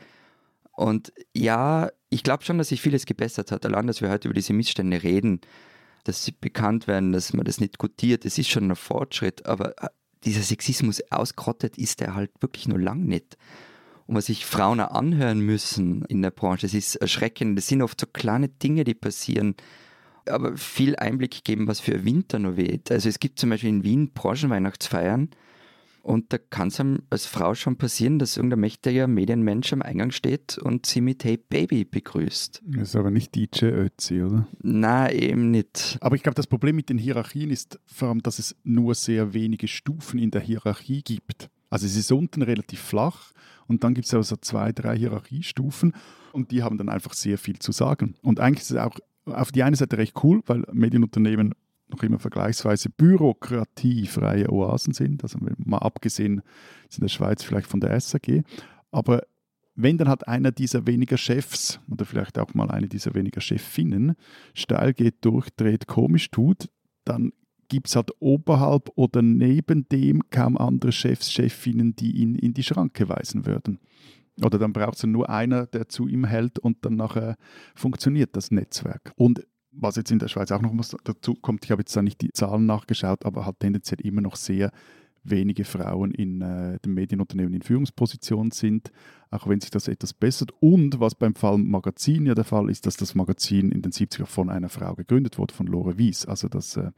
Und 0.72 1.12
ja, 1.34 1.90
ich 2.10 2.22
glaube 2.22 2.44
schon, 2.44 2.58
dass 2.58 2.68
sich 2.68 2.82
vieles 2.82 3.06
gebessert 3.06 3.50
hat. 3.52 3.64
Allein, 3.64 3.86
dass 3.86 4.02
wir 4.02 4.10
heute 4.10 4.28
über 4.28 4.34
diese 4.34 4.52
Missstände 4.52 5.02
reden, 5.02 5.40
dass 6.04 6.24
sie 6.24 6.32
bekannt 6.32 6.86
werden, 6.86 7.12
dass 7.12 7.32
man 7.32 7.44
das 7.44 7.60
nicht 7.60 7.78
gutiert, 7.78 8.24
das 8.24 8.38
ist 8.38 8.50
schon 8.50 8.70
ein 8.70 8.76
Fortschritt. 8.76 9.46
Aber 9.46 9.82
äh, 9.82 9.88
dieser 10.24 10.42
Sexismus 10.42 11.00
ausgerottet 11.10 11.78
ist 11.78 12.02
er 12.02 12.14
halt 12.14 12.30
wirklich 12.40 12.68
nur 12.68 12.78
lang 12.78 13.04
nicht. 13.04 13.36
Und 14.06 14.14
was 14.14 14.26
sich 14.26 14.46
Frauen 14.46 14.80
auch 14.80 14.92
anhören 14.92 15.40
müssen 15.40 16.04
in 16.06 16.22
der 16.22 16.30
Branche, 16.30 16.66
das 16.66 16.74
ist 16.74 16.96
erschreckend. 16.96 17.58
Das 17.58 17.66
sind 17.66 17.82
oft 17.82 18.00
so 18.00 18.06
kleine 18.06 18.48
Dinge, 18.48 18.84
die 18.84 18.94
passieren, 18.94 19.56
aber 20.26 20.56
viel 20.56 20.96
Einblick 20.96 21.44
geben, 21.44 21.66
was 21.66 21.80
für 21.80 22.04
Winter 22.04 22.38
noch 22.38 22.56
weht. 22.56 22.90
Also 22.90 23.08
es 23.08 23.18
gibt 23.18 23.38
zum 23.38 23.50
Beispiel 23.50 23.70
in 23.70 23.84
Wien 23.84 24.10
Branchenweihnachtsfeiern 24.12 25.30
und 26.06 26.32
da 26.32 26.38
kann 26.38 26.68
es 26.68 26.80
als 27.10 27.26
Frau 27.26 27.56
schon 27.56 27.78
passieren, 27.78 28.20
dass 28.20 28.36
irgendein 28.36 28.60
mächtiger 28.60 29.08
Medienmensch 29.08 29.72
am 29.72 29.82
Eingang 29.82 30.12
steht 30.12 30.56
und 30.56 30.86
sie 30.86 31.00
mit 31.00 31.24
Hey 31.24 31.36
Baby 31.36 31.84
begrüßt. 31.84 32.62
Das 32.64 32.90
ist 32.90 32.96
aber 32.96 33.10
nicht 33.10 33.34
DJ 33.34 33.64
Ötzi, 33.64 34.22
oder? 34.22 34.46
Na, 34.62 35.10
eben 35.10 35.50
nicht. 35.50 35.98
Aber 36.00 36.14
ich 36.14 36.22
glaube, 36.22 36.36
das 36.36 36.46
Problem 36.46 36.76
mit 36.76 36.90
den 36.90 36.98
Hierarchien 36.98 37.50
ist 37.50 37.80
vor 37.86 38.10
allem, 38.10 38.22
dass 38.22 38.38
es 38.38 38.54
nur 38.62 38.94
sehr 38.94 39.34
wenige 39.34 39.66
Stufen 39.66 40.20
in 40.20 40.30
der 40.30 40.42
Hierarchie 40.42 41.02
gibt. 41.02 41.50
Also 41.70 41.86
es 41.86 41.96
ist 41.96 42.12
unten 42.12 42.42
relativ 42.42 42.80
flach 42.80 43.32
und 43.68 43.84
dann 43.84 43.94
gibt 43.94 44.06
es 44.06 44.14
also 44.14 44.36
zwei, 44.36 44.72
drei 44.72 44.96
Hierarchiestufen 44.96 45.92
und 46.32 46.50
die 46.50 46.62
haben 46.62 46.78
dann 46.78 46.88
einfach 46.88 47.14
sehr 47.14 47.38
viel 47.38 47.58
zu 47.58 47.72
sagen. 47.72 48.14
Und 48.22 48.40
eigentlich 48.40 48.62
ist 48.62 48.72
es 48.72 48.76
auch 48.76 48.98
auf 49.26 49.52
die 49.52 49.62
eine 49.62 49.76
Seite 49.76 49.98
recht 49.98 50.22
cool, 50.22 50.42
weil 50.46 50.64
Medienunternehmen 50.72 51.54
noch 51.88 52.02
immer 52.02 52.18
vergleichsweise 52.18 52.90
bürokratiefreie 52.90 54.50
Oasen 54.50 54.92
sind, 54.92 55.22
also 55.22 55.38
mal 55.40 55.78
abgesehen 55.78 56.42
in 56.94 57.00
der 57.00 57.08
Schweiz 57.08 57.42
vielleicht 57.42 57.68
von 57.68 57.80
der 57.80 57.98
SAG. 58.00 58.42
Aber 58.90 59.22
wenn 59.74 59.98
dann 59.98 60.08
halt 60.08 60.26
einer 60.26 60.52
dieser 60.52 60.86
weniger 60.86 61.18
Chefs 61.18 61.80
oder 61.88 62.04
vielleicht 62.04 62.38
auch 62.38 62.54
mal 62.54 62.70
eine 62.70 62.88
dieser 62.88 63.14
weniger 63.14 63.40
Chefinnen 63.40 64.16
steil 64.54 64.94
geht, 64.94 65.24
durchdreht, 65.24 65.86
komisch 65.86 66.30
tut, 66.30 66.68
dann 67.04 67.32
gibt 67.68 67.88
es 67.88 67.96
halt 67.96 68.10
oberhalb 68.20 68.90
oder 68.94 69.22
neben 69.22 69.88
dem 69.88 70.22
kaum 70.30 70.56
andere 70.56 70.92
Chefs, 70.92 71.32
Chefinnen, 71.32 71.96
die 71.96 72.12
ihn 72.12 72.34
in 72.34 72.54
die 72.54 72.62
Schranke 72.62 73.08
weisen 73.08 73.46
würden. 73.46 73.78
Oder 74.42 74.58
dann 74.58 74.72
braucht 74.72 74.96
es 74.96 75.04
nur 75.04 75.30
einer, 75.30 75.66
der 75.66 75.88
zu 75.88 76.08
ihm 76.08 76.24
hält 76.24 76.58
und 76.58 76.84
dann 76.84 76.96
nachher 76.96 77.36
funktioniert 77.74 78.36
das 78.36 78.50
Netzwerk. 78.50 79.12
Und 79.16 79.46
was 79.72 79.96
jetzt 79.96 80.10
in 80.10 80.18
der 80.18 80.28
Schweiz 80.28 80.50
auch 80.52 80.62
noch 80.62 80.72
dazu 81.04 81.34
kommt, 81.34 81.64
ich 81.64 81.70
habe 81.70 81.82
jetzt 81.82 81.96
da 81.96 82.02
nicht 82.02 82.20
die 82.20 82.32
Zahlen 82.32 82.66
nachgeschaut, 82.66 83.24
aber 83.24 83.46
halt 83.46 83.60
tendenziell 83.60 84.00
immer 84.00 84.20
noch 84.20 84.36
sehr 84.36 84.70
wenige 85.30 85.64
Frauen 85.64 86.12
in 86.12 86.40
äh, 86.40 86.78
den 86.80 86.94
Medienunternehmen 86.94 87.52
in 87.54 87.62
Führungspositionen 87.62 88.52
sind, 88.52 88.92
auch 89.30 89.48
wenn 89.48 89.60
sich 89.60 89.70
das 89.70 89.88
etwas 89.88 90.14
bessert. 90.14 90.52
Und 90.60 91.00
was 91.00 91.14
beim 91.14 91.34
Fall 91.34 91.58
Magazin 91.58 92.26
ja 92.26 92.34
der 92.34 92.44
Fall 92.44 92.70
ist, 92.70 92.86
dass 92.86 92.96
das 92.96 93.14
Magazin 93.14 93.72
in 93.72 93.82
den 93.82 93.92
70er 93.92 94.26
von 94.26 94.50
einer 94.50 94.68
Frau 94.68 94.94
gegründet 94.94 95.38
wurde, 95.38 95.54
von 95.54 95.66
Lore 95.66 95.98
Wies. 95.98 96.26
Also 96.26 96.48
das 96.48 96.76
äh, 96.76 96.90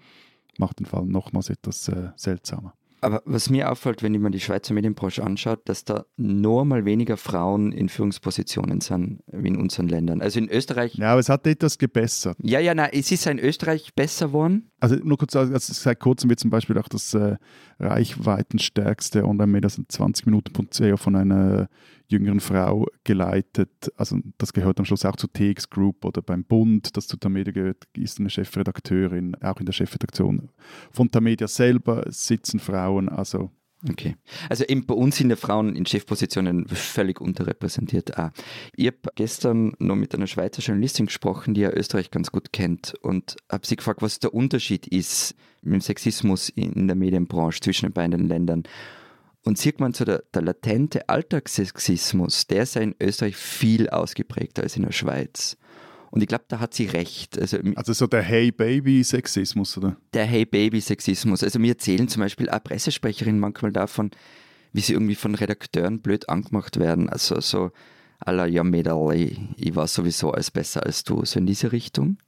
macht 0.59 0.81
den 0.81 0.87
Fall 0.87 1.07
nochmals 1.07 1.51
etwas 1.51 1.89
äh, 1.89 2.11
seltsamer. 2.17 2.75
Aber 3.01 3.23
was 3.25 3.49
mir 3.49 3.71
auffällt, 3.71 4.03
wenn 4.03 4.13
ich 4.15 4.21
mir 4.21 4.31
die 4.31 4.41
Schweizer 4.41 4.75
Medienbranche 4.75 5.23
anschaut, 5.23 5.61
dass 5.67 5.85
da 5.85 6.05
nur 6.17 6.65
mal 6.65 6.85
weniger 6.85 7.17
Frauen 7.17 7.71
in 7.71 7.89
Führungspositionen 7.89 8.81
sind 8.81 9.21
wie 9.29 9.49
in 9.49 9.57
unseren 9.57 9.89
Ländern. 9.89 10.21
Also 10.21 10.41
in 10.41 10.49
Österreich. 10.49 10.95
Ja, 10.95 11.13
aber 11.13 11.21
es 11.21 11.29
hat 11.29 11.47
etwas 11.47 11.79
gebessert. 11.79 12.37
Ja, 12.43 12.59
ja, 12.59 12.75
nein, 12.75 12.91
es 12.93 13.13
ist 13.13 13.27
in 13.27 13.39
Österreich 13.39 13.95
besser 13.95 14.29
geworden. 14.29 14.71
Also 14.81 14.97
nur 14.97 15.17
kurz, 15.17 15.37
also 15.37 15.57
seit 15.59 16.01
kurzem 16.01 16.29
wird 16.29 16.41
zum 16.41 16.51
Beispiel 16.51 16.77
auch 16.79 16.89
das 16.89 17.15
äh, 17.15 17.37
reichweitenstärkste 17.79 19.25
Online-Media, 19.25 19.71
20 19.71 20.27
Minuten.co 20.27 20.97
von 20.97 21.15
einer 21.15 21.69
jüngeren 22.09 22.41
Frau 22.41 22.87
geleitet. 23.05 23.93
Also 23.97 24.19
das 24.39 24.53
gehört 24.53 24.79
am 24.79 24.85
Schluss 24.85 25.05
auch 25.05 25.17
zur 25.17 25.33
TX 25.33 25.71
Group 25.71 26.05
oder 26.05 26.23
beim 26.23 26.45
Bund, 26.45 26.97
das 26.97 27.07
zu 27.07 27.17
Tamedia 27.17 27.53
gehört, 27.53 27.85
ist 27.97 28.19
eine 28.19 28.31
Chefredakteurin. 28.31 29.37
Auch 29.43 29.59
in 29.61 29.67
der 29.67 29.73
Chefredaktion 29.73 30.51
von 30.91 31.11
Tamedia 31.11 31.49
selber 31.49 32.05
sitzen 32.09 32.61
Frauen. 32.61 33.09
Also 33.09 33.51
Okay. 33.89 34.17
Also 34.49 34.65
eben 34.65 34.87
bei 34.87 34.95
uns 34.95 35.17
sind 35.17 35.31
ja 35.31 35.37
Frauen 35.37 35.77
in 35.77 35.87
Chefpositionen 35.87 36.67
völlig 36.67 37.21
unterrepräsentiert 37.21 38.19
auch. 38.19 38.31
Ich 38.75 38.89
habe 38.89 38.99
gestern 39.15 39.73
noch 39.79 39.95
mit 39.95 40.15
einer 40.15 40.27
Schweizer 40.27 40.63
Journalistin 40.63 41.07
gesprochen, 41.07 41.55
die 41.55 41.61
ja 41.61 41.71
Österreich 41.71 42.11
ganz 42.11 42.33
gut 42.33 42.53
kennt 42.53 42.95
und 43.03 43.37
habe 43.51 43.67
sie 43.67 43.77
gefragt, 43.77 44.03
was 44.03 44.19
der 44.19 44.35
Unterschied 44.35 44.89
ist 44.89 45.37
mit 45.63 45.75
dem 45.75 45.81
Sexismus 45.81 46.49
in 46.49 46.89
der 46.89 46.97
Medienbranche 46.97 47.61
zwischen 47.61 47.87
den 47.87 47.93
beiden 47.93 48.27
Ländern. 48.27 48.65
Und 49.49 49.57
sieht 49.57 49.81
man 49.81 49.95
so, 49.95 50.05
der, 50.05 50.25
der 50.35 50.43
latente 50.43 51.09
Alltagssexismus, 51.09 52.49
der 52.49 52.65
ist 52.65 52.75
ja 52.75 52.83
in 52.83 52.95
Österreich 53.01 53.35
viel 53.35 53.89
ausgeprägter 53.89 54.63
als 54.63 54.77
in 54.77 54.83
der 54.83 54.93
Schweiz. 54.93 55.57
Und 56.11 56.21
ich 56.21 56.29
glaube, 56.29 56.45
da 56.49 56.61
hat 56.61 56.75
sie 56.75 56.85
recht. 56.85 57.39
Also, 57.41 57.57
also 57.75 57.95
so 57.95 58.07
der 58.07 58.21
Hey 58.21 58.53
Baby-Sexismus, 58.53 59.79
oder? 59.79 59.97
Der 60.13 60.27
Hey 60.27 60.45
Baby-Sexismus. 60.45 61.43
Also 61.43 61.59
mir 61.59 61.73
erzählen 61.73 62.09
zum 62.09 62.21
Beispiel 62.21 62.51
auch 62.51 62.63
Pressesprecherinnen 62.63 63.41
manchmal 63.41 63.73
davon, 63.73 64.11
wie 64.75 64.83
sie 64.83 64.93
irgendwie 64.93 65.15
von 65.15 65.35
Redakteuren 65.35 66.03
blöd 66.03 66.29
angemacht 66.29 66.79
werden. 66.79 67.09
Also 67.09 67.41
so 67.41 67.71
à 68.23 68.33
la, 68.33 68.45
ja 68.45 68.63
Mädel, 68.63 69.15
ich, 69.15 69.41
ich 69.57 69.75
war 69.75 69.87
sowieso 69.87 70.31
alles 70.31 70.51
besser 70.51 70.85
als 70.85 71.05
du. 71.05 71.25
So 71.25 71.39
in 71.39 71.47
diese 71.47 71.73
Richtung. 71.73 72.19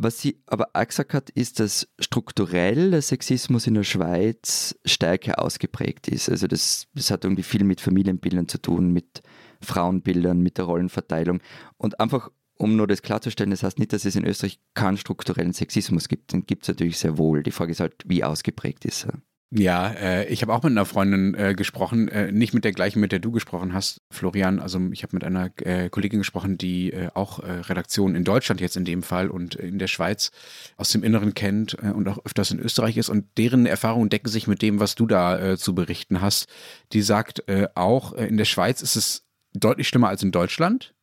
Was 0.00 0.20
sie 0.20 0.40
aber 0.46 0.68
auch 0.74 0.86
gesagt 0.86 1.12
hat, 1.12 1.28
ist, 1.30 1.58
dass 1.58 1.88
strukturell 1.98 2.92
der 2.92 3.02
Sexismus 3.02 3.66
in 3.66 3.74
der 3.74 3.82
Schweiz 3.82 4.78
stärker 4.84 5.42
ausgeprägt 5.42 6.06
ist. 6.06 6.28
Also 6.28 6.46
das, 6.46 6.86
das 6.94 7.10
hat 7.10 7.24
irgendwie 7.24 7.42
viel 7.42 7.64
mit 7.64 7.80
Familienbildern 7.80 8.46
zu 8.46 8.58
tun, 8.58 8.92
mit 8.92 9.22
Frauenbildern, 9.60 10.38
mit 10.40 10.56
der 10.56 10.66
Rollenverteilung. 10.66 11.40
Und 11.78 11.98
einfach, 11.98 12.30
um 12.56 12.76
nur 12.76 12.86
das 12.86 13.02
klarzustellen, 13.02 13.50
das 13.50 13.64
heißt 13.64 13.80
nicht, 13.80 13.92
dass 13.92 14.04
es 14.04 14.14
in 14.14 14.24
Österreich 14.24 14.60
keinen 14.74 14.98
strukturellen 14.98 15.52
Sexismus 15.52 16.06
gibt. 16.06 16.32
Den 16.32 16.46
gibt 16.46 16.62
es 16.62 16.68
natürlich 16.68 16.98
sehr 16.98 17.18
wohl. 17.18 17.42
Die 17.42 17.50
Frage 17.50 17.72
ist 17.72 17.80
halt, 17.80 18.04
wie 18.06 18.22
ausgeprägt 18.22 18.84
ist 18.84 19.04
er. 19.04 19.20
Ja, 19.50 19.88
äh, 19.92 20.26
ich 20.26 20.42
habe 20.42 20.52
auch 20.52 20.62
mit 20.62 20.72
einer 20.72 20.84
Freundin 20.84 21.34
äh, 21.34 21.54
gesprochen, 21.54 22.08
äh, 22.08 22.30
nicht 22.30 22.52
mit 22.52 22.64
der 22.64 22.72
gleichen, 22.72 23.00
mit 23.00 23.12
der 23.12 23.18
du 23.18 23.30
gesprochen 23.30 23.72
hast, 23.72 24.02
Florian. 24.10 24.58
Also 24.58 24.78
ich 24.92 25.02
habe 25.02 25.16
mit 25.16 25.24
einer 25.24 25.50
äh, 25.62 25.88
Kollegin 25.88 26.18
gesprochen, 26.18 26.58
die 26.58 26.92
äh, 26.92 27.08
auch 27.14 27.38
äh, 27.38 27.52
Redaktionen 27.52 28.14
in 28.14 28.24
Deutschland 28.24 28.60
jetzt 28.60 28.76
in 28.76 28.84
dem 28.84 29.02
Fall 29.02 29.30
und 29.30 29.54
in 29.54 29.78
der 29.78 29.86
Schweiz 29.86 30.32
aus 30.76 30.90
dem 30.90 31.02
Inneren 31.02 31.32
kennt 31.32 31.74
und 31.74 32.06
auch 32.08 32.18
öfters 32.26 32.50
in 32.50 32.60
Österreich 32.60 32.98
ist. 32.98 33.08
Und 33.08 33.24
deren 33.38 33.64
Erfahrungen 33.64 34.10
decken 34.10 34.28
sich 34.28 34.48
mit 34.48 34.60
dem, 34.60 34.80
was 34.80 34.96
du 34.96 35.06
da 35.06 35.56
zu 35.56 35.74
berichten 35.74 36.20
hast. 36.20 36.46
Die 36.92 37.02
sagt 37.02 37.44
auch, 37.74 38.12
in 38.12 38.36
der 38.36 38.44
Schweiz 38.44 38.82
ist 38.82 38.96
es 38.96 39.26
deutlich 39.54 39.88
schlimmer 39.88 40.08
als 40.08 40.22
in 40.22 40.30
Deutschland 40.30 40.94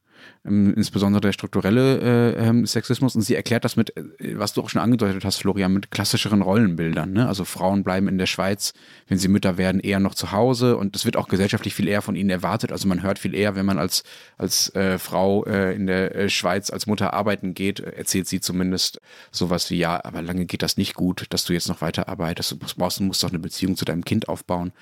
insbesondere 0.46 1.22
der 1.22 1.32
strukturelle 1.32 2.36
äh, 2.36 2.48
ähm, 2.48 2.66
Sexismus. 2.68 3.16
Und 3.16 3.24
sie 3.24 3.36
erklärt 3.36 3.66
das 3.66 3.76
mit, 3.76 3.98
äh, 3.98 4.04
was 4.38 4.54
du 4.54 4.62
auch 4.62 4.70
schon 4.70 4.82
angedeutet 4.82 5.26
hast, 5.26 5.38
Florian, 5.38 5.74
mit 5.74 5.90
klassischeren 5.90 6.44
Rollenbildern. 6.44 7.12
Ne? 7.12 7.28
Also 7.28 7.46
Frauen 7.46 7.84
bleiben 7.84 8.08
in 8.08 8.20
der 8.20 8.28
Schweiz, 8.28 8.74
wenn 9.08 9.18
sie 9.18 9.28
Mütter 9.28 9.58
werden, 9.58 9.82
eher 9.82 10.00
noch 10.00 10.14
zu 10.14 10.32
Hause 10.32 10.78
und 10.78 10.94
das 10.94 11.06
wird 11.06 11.18
auch 11.18 11.28
gesellschaftlich 11.28 11.74
viel 11.74 11.88
eher 11.88 12.04
von 12.04 12.16
ihnen 12.16 12.30
erwartet. 12.30 12.72
Also 12.72 12.88
man 12.88 13.02
hört 13.02 13.18
viel 13.18 13.34
eher, 13.34 13.56
wenn 13.56 13.66
man 13.66 13.80
als, 13.80 14.04
als 14.38 14.74
äh, 14.76 15.00
Frau 15.00 15.44
in 15.46 15.88
der 15.88 16.30
Schweiz 16.30 16.70
als 16.70 16.88
Mutter 16.88 17.14
arbeiten 17.14 17.54
geht, 17.54 17.80
erzählt 17.80 18.28
sie 18.28 18.40
zumindest 18.40 19.00
sowas 19.32 19.70
wie, 19.70 19.78
ja, 19.78 20.04
aber 20.04 20.22
lange 20.22 20.46
geht 20.46 20.62
das 20.62 20.78
nicht 20.78 20.96
gut, 20.96 21.26
dass 21.30 21.46
du 21.46 21.54
jetzt 21.54 21.68
noch 21.68 21.82
weiter 21.82 22.08
arbeitest. 22.08 22.52
Du 22.52 22.58
brauchst, 22.58 23.00
du 23.00 23.04
musst 23.04 23.24
doch 23.24 23.30
eine 23.30 23.40
Beziehung 23.40 23.76
zu 23.76 23.86
deinem 23.86 24.04
Kind 24.04 24.28
aufbauen 24.28 24.74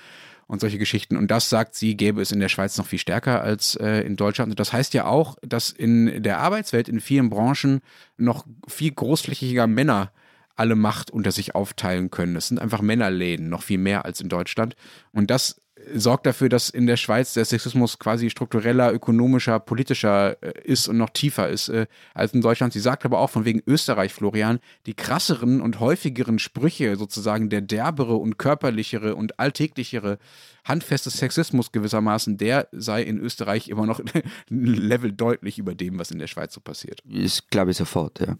und 0.46 0.60
solche 0.60 0.78
Geschichten. 0.78 1.16
Und 1.16 1.30
das, 1.30 1.48
sagt 1.48 1.74
sie, 1.74 1.96
gäbe 1.96 2.20
es 2.20 2.32
in 2.32 2.40
der 2.40 2.48
Schweiz 2.48 2.76
noch 2.78 2.86
viel 2.86 2.98
stärker 2.98 3.42
als 3.42 3.76
äh, 3.76 4.00
in 4.00 4.16
Deutschland. 4.16 4.50
Und 4.50 4.60
das 4.60 4.72
heißt 4.72 4.94
ja 4.94 5.06
auch, 5.06 5.36
dass 5.42 5.70
in 5.70 6.22
der 6.22 6.38
Arbeitswelt 6.38 6.88
in 6.88 7.00
vielen 7.00 7.30
Branchen 7.30 7.80
noch 8.16 8.46
viel 8.68 8.92
großflächiger 8.92 9.66
Männer 9.66 10.12
alle 10.56 10.76
Macht 10.76 11.10
unter 11.10 11.32
sich 11.32 11.54
aufteilen 11.54 12.10
können. 12.10 12.36
Es 12.36 12.48
sind 12.48 12.60
einfach 12.60 12.80
Männerläden, 12.80 13.48
noch 13.48 13.62
viel 13.62 13.78
mehr 13.78 14.04
als 14.04 14.20
in 14.20 14.28
Deutschland. 14.28 14.76
Und 15.12 15.30
das 15.30 15.60
sorgt 15.94 16.26
dafür, 16.26 16.48
dass 16.48 16.70
in 16.70 16.86
der 16.86 16.96
Schweiz 16.96 17.34
der 17.34 17.44
Sexismus 17.44 17.98
quasi 17.98 18.30
struktureller, 18.30 18.92
ökonomischer, 18.92 19.60
politischer 19.60 20.42
äh, 20.42 20.52
ist 20.64 20.88
und 20.88 20.96
noch 20.96 21.10
tiefer 21.10 21.48
ist 21.48 21.68
äh, 21.68 21.86
als 22.14 22.32
in 22.32 22.40
Deutschland. 22.40 22.72
Sie 22.72 22.80
sagt 22.80 23.04
aber 23.04 23.18
auch 23.18 23.30
von 23.30 23.44
wegen 23.44 23.62
Österreich, 23.66 24.12
Florian, 24.12 24.60
die 24.86 24.94
krasseren 24.94 25.60
und 25.60 25.80
häufigeren 25.80 26.38
Sprüche, 26.38 26.96
sozusagen 26.96 27.50
der 27.50 27.60
derbere 27.60 28.16
und 28.16 28.38
körperlichere 28.38 29.14
und 29.16 29.38
alltäglichere, 29.38 30.18
handfeste 30.64 31.10
Sexismus 31.10 31.72
gewissermaßen, 31.72 32.38
der 32.38 32.68
sei 32.72 33.02
in 33.02 33.18
Österreich 33.18 33.68
immer 33.68 33.86
noch 33.86 34.00
ein 34.00 34.22
Level 34.48 35.12
deutlich 35.12 35.58
über 35.58 35.74
dem, 35.74 35.98
was 35.98 36.10
in 36.10 36.18
der 36.18 36.26
Schweiz 36.26 36.54
so 36.54 36.60
passiert. 36.60 37.02
Ich 37.08 37.48
glaube 37.50 37.72
sofort, 37.72 38.20
ja. 38.20 38.36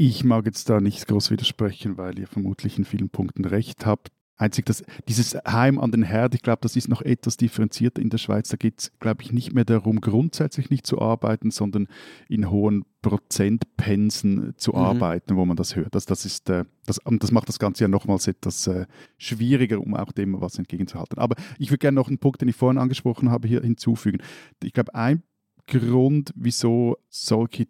Ich 0.00 0.22
mag 0.22 0.46
jetzt 0.46 0.70
da 0.70 0.80
nicht 0.80 1.08
groß 1.08 1.32
widersprechen, 1.32 1.98
weil 1.98 2.20
ihr 2.20 2.28
vermutlich 2.28 2.78
in 2.78 2.84
vielen 2.84 3.08
Punkten 3.08 3.44
recht 3.44 3.84
habt. 3.84 4.12
Einzig 4.38 4.66
dass 4.66 4.84
dieses 5.08 5.34
Heim 5.46 5.80
an 5.80 5.90
den 5.90 6.04
Herd, 6.04 6.34
ich 6.34 6.42
glaube, 6.42 6.60
das 6.62 6.76
ist 6.76 6.88
noch 6.88 7.02
etwas 7.02 7.36
differenzierter 7.36 8.00
in 8.00 8.08
der 8.08 8.18
Schweiz. 8.18 8.48
Da 8.48 8.56
geht 8.56 8.78
es, 8.78 8.92
glaube 9.00 9.22
ich, 9.22 9.32
nicht 9.32 9.52
mehr 9.52 9.64
darum, 9.64 10.00
grundsätzlich 10.00 10.70
nicht 10.70 10.86
zu 10.86 11.00
arbeiten, 11.00 11.50
sondern 11.50 11.88
in 12.28 12.48
hohen 12.48 12.84
Prozentpensen 13.02 14.54
zu 14.56 14.72
mhm. 14.72 14.78
arbeiten, 14.78 15.34
wo 15.36 15.44
man 15.44 15.56
das 15.56 15.74
hört. 15.74 15.92
Das, 15.94 16.06
das, 16.06 16.24
ist, 16.24 16.48
äh, 16.50 16.64
das, 16.86 17.00
das 17.04 17.32
macht 17.32 17.48
das 17.48 17.58
Ganze 17.58 17.82
ja 17.84 17.88
nochmals 17.88 18.28
etwas 18.28 18.68
äh, 18.68 18.86
schwieriger, 19.16 19.80
um 19.80 19.94
auch 19.94 20.12
dem 20.12 20.40
was 20.40 20.56
entgegenzuhalten. 20.56 21.18
Aber 21.18 21.34
ich 21.58 21.70
würde 21.70 21.78
gerne 21.78 21.96
noch 21.96 22.08
einen 22.08 22.18
Punkt, 22.18 22.40
den 22.40 22.48
ich 22.48 22.56
vorhin 22.56 22.78
angesprochen 22.78 23.30
habe, 23.30 23.48
hier 23.48 23.62
hinzufügen. 23.62 24.18
Ich 24.62 24.72
glaube, 24.72 24.94
ein 24.94 25.24
Grund, 25.66 26.32
wieso 26.36 26.96
solche 27.08 27.66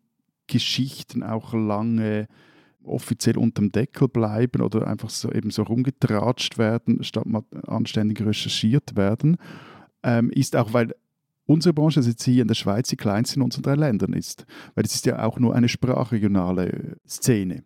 Geschichten 0.46 1.22
auch 1.22 1.54
lange 1.54 2.28
offiziell 2.88 3.38
unterm 3.38 3.70
Deckel 3.70 4.08
bleiben 4.08 4.62
oder 4.62 4.86
einfach 4.86 5.10
so 5.10 5.30
eben 5.30 5.50
so 5.50 5.62
rumgetratscht 5.62 6.58
werden, 6.58 7.02
statt 7.04 7.26
mal 7.26 7.42
anständig 7.66 8.20
recherchiert 8.20 8.96
werden, 8.96 9.36
ähm, 10.02 10.30
ist 10.30 10.56
auch, 10.56 10.72
weil 10.72 10.94
unsere 11.46 11.72
Branche 11.72 12.00
also 12.00 12.10
jetzt 12.10 12.22
hier 12.22 12.42
in 12.42 12.48
der 12.48 12.54
Schweiz 12.54 12.88
die 12.88 12.96
kleinste 12.96 13.36
in 13.36 13.42
unseren 13.42 13.62
drei 13.62 13.74
Ländern 13.74 14.12
ist. 14.12 14.46
Weil 14.74 14.84
es 14.84 14.94
ist 14.94 15.06
ja 15.06 15.24
auch 15.24 15.38
nur 15.38 15.54
eine 15.54 15.68
sprachregionale 15.68 16.98
Szene. 17.08 17.64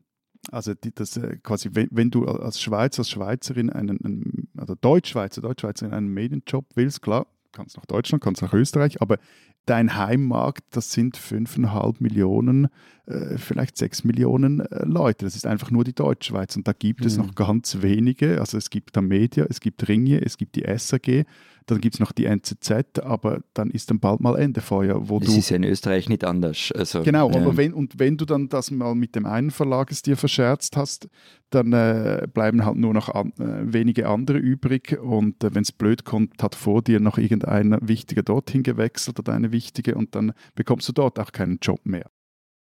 Also 0.50 0.74
die, 0.74 0.92
das 0.92 1.16
äh, 1.16 1.36
quasi, 1.42 1.70
wenn, 1.72 1.88
wenn, 1.92 2.10
du 2.10 2.26
als 2.26 2.60
Schweizer, 2.60 3.00
als 3.00 3.10
Schweizerin 3.10 3.70
einen, 3.70 4.04
einen 4.04 4.48
also 4.56 4.74
Deutschschweizer, 4.74 5.40
Deutschschweizerin 5.40 5.92
einen 5.92 6.08
Medienjob 6.08 6.66
willst, 6.74 7.02
klar, 7.02 7.26
kannst 7.52 7.76
nach 7.76 7.86
Deutschland, 7.86 8.24
kannst 8.24 8.42
nach 8.42 8.52
Österreich, 8.52 9.00
aber 9.00 9.18
dein 9.66 9.96
Heimmarkt, 9.96 10.64
das 10.70 10.92
sind 10.92 11.16
fünfeinhalb 11.16 12.00
Millionen, 12.00 12.68
äh, 13.06 13.38
vielleicht 13.38 13.76
sechs 13.76 14.04
Millionen 14.04 14.60
äh, 14.60 14.84
Leute. 14.84 15.24
Das 15.24 15.36
ist 15.36 15.46
einfach 15.46 15.70
nur 15.70 15.84
die 15.84 15.94
Deutschschweiz 15.94 16.56
und 16.56 16.66
da 16.66 16.72
gibt 16.72 17.00
mhm. 17.00 17.06
es 17.06 17.16
noch 17.16 17.34
ganz 17.34 17.78
wenige. 17.80 18.40
Also 18.40 18.58
es 18.58 18.70
gibt 18.70 18.96
da 18.96 19.00
Media, 19.00 19.46
es 19.48 19.60
gibt 19.60 19.88
Ringe, 19.88 20.20
es 20.24 20.36
gibt 20.36 20.56
die 20.56 20.64
SAG 20.76 21.24
dann 21.66 21.80
gibt 21.80 21.94
es 21.94 22.00
noch 22.00 22.12
die 22.12 22.26
NZZ, 22.26 23.00
aber 23.00 23.42
dann 23.54 23.70
ist 23.70 23.90
dann 23.90 24.00
bald 24.00 24.20
mal 24.20 24.38
Ende 24.38 24.60
Feuer. 24.60 25.08
Wo 25.08 25.18
das 25.18 25.30
du, 25.30 25.38
ist 25.38 25.50
ja 25.50 25.56
in 25.56 25.64
Österreich 25.64 26.08
nicht 26.08 26.24
anders. 26.24 26.72
Also, 26.74 27.02
genau, 27.02 27.30
ja. 27.30 27.36
aber 27.36 27.56
wenn, 27.56 27.72
und 27.72 27.98
wenn 27.98 28.16
du 28.16 28.24
dann 28.24 28.48
das 28.48 28.70
mal 28.70 28.94
mit 28.94 29.14
dem 29.14 29.26
einen 29.26 29.50
Verlag 29.50 29.90
es 29.90 30.02
dir 30.02 30.16
verscherzt 30.16 30.76
hast, 30.76 31.08
dann 31.50 31.72
äh, 31.72 32.26
bleiben 32.32 32.64
halt 32.64 32.76
nur 32.76 32.94
noch 32.94 33.08
an, 33.08 33.32
äh, 33.38 33.72
wenige 33.72 34.08
andere 34.08 34.38
übrig 34.38 34.98
und 35.00 35.44
äh, 35.44 35.54
wenn 35.54 35.62
es 35.62 35.72
blöd 35.72 36.04
kommt, 36.04 36.42
hat 36.42 36.54
vor 36.54 36.82
dir 36.82 37.00
noch 37.00 37.18
irgendein 37.18 37.76
Wichtiger 37.86 38.22
dorthin 38.22 38.62
gewechselt 38.62 39.18
oder 39.18 39.32
eine 39.32 39.52
Wichtige 39.52 39.94
und 39.94 40.14
dann 40.14 40.32
bekommst 40.54 40.88
du 40.88 40.92
dort 40.92 41.18
auch 41.18 41.32
keinen 41.32 41.58
Job 41.60 41.80
mehr. 41.84 42.06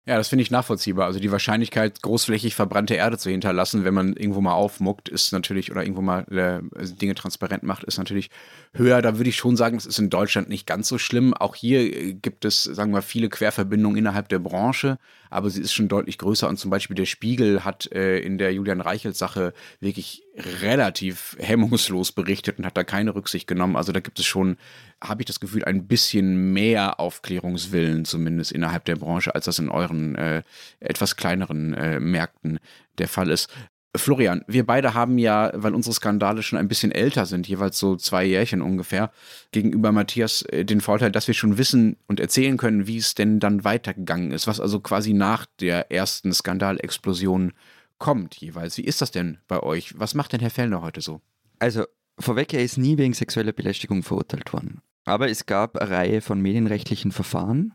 Ja, 0.08 0.18
das 0.18 0.30
finde 0.30 0.42
ich 0.42 0.50
nachvollziehbar. 0.50 1.06
Also 1.06 1.20
die 1.20 1.32
Wahrscheinlichkeit, 1.32 2.02
großflächig 2.02 2.56
verbrannte 2.56 2.96
Erde 2.96 3.20
zu 3.20 3.30
hinterlassen, 3.30 3.84
wenn 3.84 3.94
man 3.94 4.14
irgendwo 4.14 4.42
mal 4.42 4.54
aufmuckt, 4.54 5.10
ist 5.10 5.32
natürlich, 5.32 5.70
oder 5.72 5.84
irgendwo 5.84 6.02
mal 6.02 6.26
äh, 6.32 6.86
Dinge 6.96 7.14
transparent 7.14 7.62
macht, 7.62 7.84
ist 7.84 8.00
natürlich 8.00 8.32
höher. 8.74 9.02
Da 9.02 9.18
würde 9.18 9.30
ich 9.30 9.36
schon 9.36 9.58
sagen, 9.58 9.78
es 9.78 9.86
ist 9.86 10.00
in 10.00 10.10
Deutschland 10.10 10.50
nicht 10.50 10.66
ganz 10.66 10.88
so 10.88 10.98
schlimm. 10.98 11.34
Auch 11.34 11.56
hier 11.56 11.82
äh, 11.82 12.14
gibt 12.14 12.46
es, 12.46 12.64
sagen 12.64 12.94
wir 12.94 13.02
viele 13.02 13.30
Querverbindungen 13.30 13.98
innerhalb 13.98 14.30
der 14.30 14.40
Branche, 14.40 14.98
aber 15.30 15.50
sie 15.50 15.62
ist 15.62 15.74
schon 15.74 15.88
deutlich 15.88 16.18
größer. 16.18 16.48
Und 16.48 16.58
zum 16.58 16.72
Beispiel 16.72 16.96
der 16.96 17.06
Spiegel 17.06 17.66
hat 17.66 17.92
äh, 17.92 18.20
in 18.20 18.38
der 18.38 18.54
Julian 18.54 18.82
Reichelt-Sache 18.82 19.54
wirklich 19.80 20.24
relativ 20.62 21.36
hemmungslos 21.40 22.12
berichtet 22.12 22.60
und 22.60 22.66
hat 22.66 22.78
da 22.78 22.84
keine 22.84 23.14
Rücksicht 23.16 23.48
genommen. 23.48 23.76
Also 23.76 23.92
da 23.92 24.00
gibt 24.00 24.20
es 24.20 24.26
schon, 24.26 24.58
habe 25.04 25.22
ich 25.22 25.26
das 25.26 25.40
Gefühl, 25.40 25.66
ein 25.66 25.88
bisschen 25.88 26.54
mehr 26.54 27.00
Aufklärungswillen 27.00 28.06
zumindest 28.06 28.52
innerhalb 28.52 28.86
der 28.86 28.96
Branche, 28.96 29.36
als 29.36 29.46
das 29.46 29.60
in 29.60 29.70
euren 29.70 30.16
äh, 30.16 30.44
etwas 30.80 31.18
kleineren 31.18 31.74
äh, 31.74 32.00
Märkten 32.00 32.60
der 32.98 33.08
Fall 33.08 33.30
ist. 33.30 33.50
Florian, 33.96 34.44
wir 34.48 34.66
beide 34.66 34.94
haben 34.94 35.18
ja, 35.18 35.52
weil 35.54 35.76
unsere 35.76 35.94
Skandale 35.94 36.44
schon 36.44 36.58
ein 36.58 36.70
bisschen 36.70 36.92
älter 36.92 37.26
sind, 37.26 37.48
jeweils 37.48 37.78
so 37.78 37.98
zwei 37.98 38.24
Jährchen 38.24 38.62
ungefähr, 38.62 39.12
gegenüber 39.52 39.92
Matthias 39.92 40.44
äh, 40.44 40.64
den 40.64 40.80
Vorteil, 40.80 41.12
dass 41.12 41.28
wir 41.28 41.34
schon 41.34 41.58
wissen 41.58 41.98
und 42.08 42.22
erzählen 42.22 42.56
können, 42.56 42.88
wie 42.88 42.98
es 42.98 43.16
denn 43.16 43.42
dann 43.42 43.66
weitergegangen 43.66 44.32
ist, 44.32 44.48
was 44.48 44.62
also 44.62 44.80
quasi 44.80 45.12
nach 45.12 45.46
der 45.60 45.92
ersten 45.92 46.32
Skandalexplosion 46.34 47.52
kommt 47.98 48.36
jeweils. 48.36 48.78
Wie 48.78 48.86
ist 48.86 49.02
das 49.02 49.12
denn 49.12 49.40
bei 49.48 49.62
euch? 49.62 50.00
Was 50.00 50.16
macht 50.16 50.32
denn 50.32 50.40
Herr 50.40 50.50
Fellner 50.50 50.82
heute 50.82 51.02
so? 51.02 51.22
Also, 51.60 51.84
vorweg, 52.18 52.54
er 52.54 52.64
ist 52.64 52.78
nie 52.78 52.98
wegen 52.98 53.14
sexueller 53.14 53.52
Belästigung 53.52 54.04
verurteilt 54.04 54.54
worden. 54.54 54.82
Aber 55.04 55.30
es 55.30 55.46
gab 55.46 55.78
eine 55.78 55.90
Reihe 55.90 56.22
von 56.22 56.42
medienrechtlichen 56.42 57.12
Verfahren. 57.12 57.74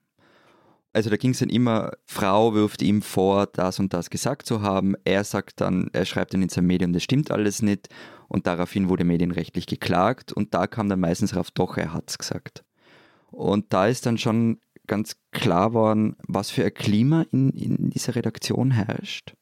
Also 0.96 1.11
da 1.11 1.18
ging 1.18 1.32
es 1.32 1.40
dann 1.40 1.50
immer, 1.50 1.92
Frau 2.06 2.54
wirft 2.54 2.80
ihm 2.80 3.02
vor, 3.02 3.48
das 3.48 3.78
und 3.78 3.92
das 3.92 4.09
gesagt 4.09 4.46
zu 4.46 4.62
haben. 4.62 4.94
Er 5.04 5.24
sagt 5.24 5.61
dann, 5.61 5.90
er 5.92 6.06
schreibt 6.06 6.32
dann 6.32 6.40
in 6.40 6.48
seinem 6.48 6.68
Medium, 6.68 6.94
das 6.94 7.02
stimmt 7.02 7.30
alles 7.30 7.61
nicht. 7.61 7.90
Und 8.28 8.46
daraufhin 8.46 8.88
wurde 8.88 9.04
medienrechtlich 9.04 9.66
geklagt. 9.66 10.32
Und 10.32 10.54
da 10.54 10.66
kam 10.66 10.88
dann 10.88 11.00
meistens 11.00 11.37
rauf, 11.37 11.50
doch, 11.50 11.76
er 11.76 11.92
hat 11.92 12.09
es 12.09 12.16
gesagt. 12.16 12.64
Und 13.30 13.74
da 13.74 13.88
ist 13.88 14.06
dann 14.06 14.16
schon 14.16 14.59
ganz 14.87 15.18
klar 15.32 15.74
worden, 15.74 16.16
was 16.26 16.48
für 16.48 16.64
ein 16.64 16.72
Klima 16.72 17.26
in, 17.30 17.50
in 17.50 17.90
dieser 17.90 18.16
Redaktion 18.16 18.70
herrscht. 18.70 19.35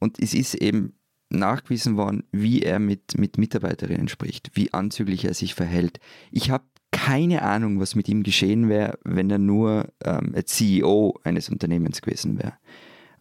Und 0.00 0.18
es 0.18 0.32
ist 0.32 0.54
eben 0.54 0.94
nachgewiesen 1.28 1.98
worden, 1.98 2.24
wie 2.32 2.62
er 2.62 2.78
mit, 2.78 3.18
mit 3.18 3.36
Mitarbeiterinnen 3.36 4.08
spricht, 4.08 4.52
wie 4.54 4.72
anzüglich 4.72 5.26
er 5.26 5.34
sich 5.34 5.54
verhält. 5.54 6.00
Ich 6.30 6.48
habe 6.48 6.64
keine 6.94 7.42
Ahnung, 7.42 7.80
was 7.80 7.96
mit 7.96 8.08
ihm 8.08 8.22
geschehen 8.22 8.68
wäre, 8.68 8.98
wenn 9.04 9.28
er 9.28 9.38
nur 9.38 9.88
ähm, 10.04 10.32
CEO 10.44 11.18
eines 11.24 11.48
Unternehmens 11.48 12.00
gewesen 12.00 12.38
wäre. 12.38 12.54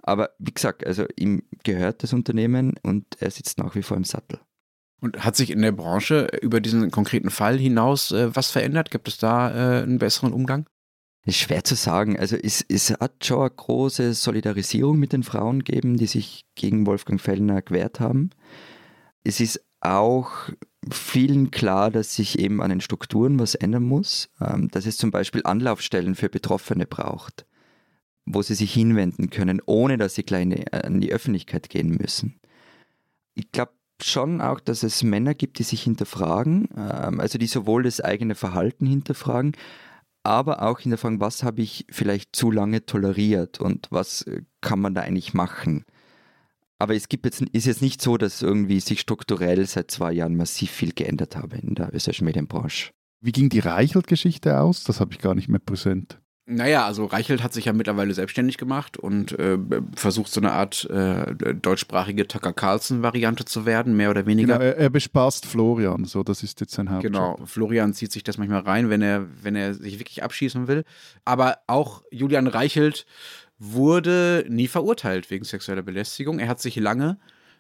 Aber 0.03 0.29
wie 0.37 0.53
gesagt, 0.53 0.85
also 0.85 1.05
ihm 1.15 1.43
gehört 1.63 2.03
das 2.03 2.13
Unternehmen 2.13 2.75
und 2.83 3.05
er 3.19 3.31
sitzt 3.31 3.57
nach 3.57 3.73
wie 3.73 3.81
vor 3.81 3.97
im 3.97 4.03
Sattel. 4.03 4.39
Und 5.01 5.25
hat 5.25 5.35
sich 5.35 5.49
in 5.49 5.61
der 5.61 5.71
Branche 5.71 6.27
über 6.41 6.61
diesen 6.61 6.91
konkreten 6.91 7.31
Fall 7.31 7.57
hinaus 7.57 8.11
äh, 8.11 8.35
was 8.35 8.51
verändert? 8.51 8.91
Gibt 8.91 9.07
es 9.07 9.17
da 9.17 9.79
äh, 9.79 9.83
einen 9.83 9.97
besseren 9.97 10.33
Umgang? 10.33 10.67
ist 11.25 11.37
schwer 11.37 11.63
zu 11.63 11.75
sagen. 11.75 12.19
Also 12.19 12.35
es, 12.35 12.63
es 12.67 12.91
hat 12.91 13.25
schon 13.25 13.39
eine 13.39 13.49
große 13.49 14.13
Solidarisierung 14.13 14.99
mit 14.99 15.13
den 15.13 15.23
Frauen 15.23 15.63
gegeben, 15.63 15.97
die 15.97 16.07
sich 16.07 16.45
gegen 16.55 16.85
Wolfgang 16.85 17.19
Fellner 17.19 17.61
gewehrt 17.61 17.99
haben. 17.99 18.31
Es 19.23 19.39
ist 19.39 19.63
auch 19.79 20.49
vielen 20.91 21.51
klar, 21.51 21.91
dass 21.91 22.15
sich 22.15 22.39
eben 22.39 22.61
an 22.61 22.69
den 22.69 22.81
Strukturen 22.81 23.39
was 23.39 23.55
ändern 23.55 23.83
muss, 23.83 24.29
ähm, 24.41 24.69
dass 24.69 24.85
es 24.85 24.97
zum 24.97 25.11
Beispiel 25.11 25.41
Anlaufstellen 25.43 26.15
für 26.15 26.29
Betroffene 26.29 26.85
braucht, 26.85 27.45
wo 28.25 28.41
sie 28.41 28.55
sich 28.55 28.73
hinwenden 28.73 29.29
können, 29.29 29.61
ohne 29.65 29.97
dass 29.97 30.15
sie 30.15 30.23
gleich 30.23 30.43
in 30.85 31.01
die 31.01 31.11
Öffentlichkeit 31.11 31.69
gehen 31.69 31.97
müssen. 31.99 32.39
Ich 33.35 33.51
glaube 33.51 33.73
schon 34.01 34.41
auch, 34.41 34.59
dass 34.59 34.83
es 34.83 35.03
Männer 35.03 35.33
gibt, 35.33 35.59
die 35.59 35.63
sich 35.63 35.83
hinterfragen, 35.83 36.67
ähm, 36.75 37.19
also 37.19 37.37
die 37.37 37.47
sowohl 37.47 37.83
das 37.83 38.01
eigene 38.01 38.35
Verhalten 38.35 38.85
hinterfragen, 38.85 39.53
aber 40.23 40.61
auch 40.61 40.79
hinterfragen, 40.79 41.19
was 41.19 41.43
habe 41.43 41.61
ich 41.61 41.85
vielleicht 41.89 42.35
zu 42.35 42.51
lange 42.51 42.85
toleriert 42.85 43.59
und 43.59 43.87
was 43.91 44.23
äh, 44.23 44.41
kann 44.61 44.79
man 44.79 44.93
da 44.95 45.01
eigentlich 45.01 45.33
machen. 45.33 45.85
Aber 46.83 46.95
es 46.95 47.07
gibt 47.07 47.23
jetzt, 47.23 47.41
ist 47.41 47.65
jetzt 47.65 47.81
nicht 47.81 48.01
so, 48.01 48.17
dass 48.17 48.41
irgendwie 48.41 48.81
sich 48.81 48.99
strukturell 48.99 49.65
seit 49.65 49.89
zwei 49.89 50.11
Jahren 50.11 50.35
massiv 50.35 50.69
viel 50.69 50.91
geändert 50.91 51.37
habe 51.37 51.55
in 51.55 51.75
der 51.75 51.95
österreichischen 51.95 52.25
Medienbranche. 52.25 52.91
Wie 53.21 53.31
ging 53.31 53.47
die 53.47 53.59
Reichelt-Geschichte 53.59 54.59
aus? 54.59 54.83
Das 54.83 54.99
habe 54.99 55.13
ich 55.13 55.19
gar 55.19 55.33
nicht 55.33 55.47
mehr 55.47 55.61
präsent. 55.61 56.19
Naja, 56.45 56.85
also 56.85 57.05
Reichelt 57.05 57.41
hat 57.41 57.53
sich 57.53 57.63
ja 57.65 57.71
mittlerweile 57.71 58.13
selbstständig 58.13 58.57
gemacht 58.57 58.97
und 58.97 59.31
äh, 59.39 59.57
versucht 59.95 60.29
so 60.29 60.41
eine 60.41 60.51
Art 60.51 60.83
äh, 60.89 61.33
deutschsprachige 61.55 62.27
Tucker 62.27 62.51
Carlson-Variante 62.51 63.45
zu 63.45 63.65
werden, 63.65 63.95
mehr 63.95 64.09
oder 64.09 64.25
weniger. 64.25 64.57
Genau, 64.57 64.65
er, 64.65 64.75
er, 64.75 64.89
bespaßt 64.89 65.45
Florian, 65.45 66.03
so 66.03 66.21
das 66.21 66.43
ist 66.43 66.59
jetzt 66.59 66.73
sein 66.73 66.89
Hauptjob. 66.89 67.13
Genau, 67.13 67.39
Florian 67.45 67.93
zieht 67.93 68.11
sich 68.11 68.25
das 68.25 68.37
manchmal 68.37 68.59
rein, 68.59 68.89
wenn 68.89 69.01
er, 69.01 69.25
wenn 69.41 69.55
er 69.55 69.73
sich 69.73 69.99
wirklich 69.99 70.21
abschießen 70.21 70.67
will. 70.67 70.83
Aber 71.23 71.59
auch 71.67 72.03
Julian 72.11 72.47
Reichelt 72.47 73.05
wurde 73.71 74.45
nie 74.49 74.67
verurteilt 74.67 75.29
wegen 75.31 75.45
sexueller 75.45 75.83
Belästigung. 75.83 76.39
Er 76.39 76.47
hat 76.49 76.59
sich 76.59 76.75
lange 76.75 77.17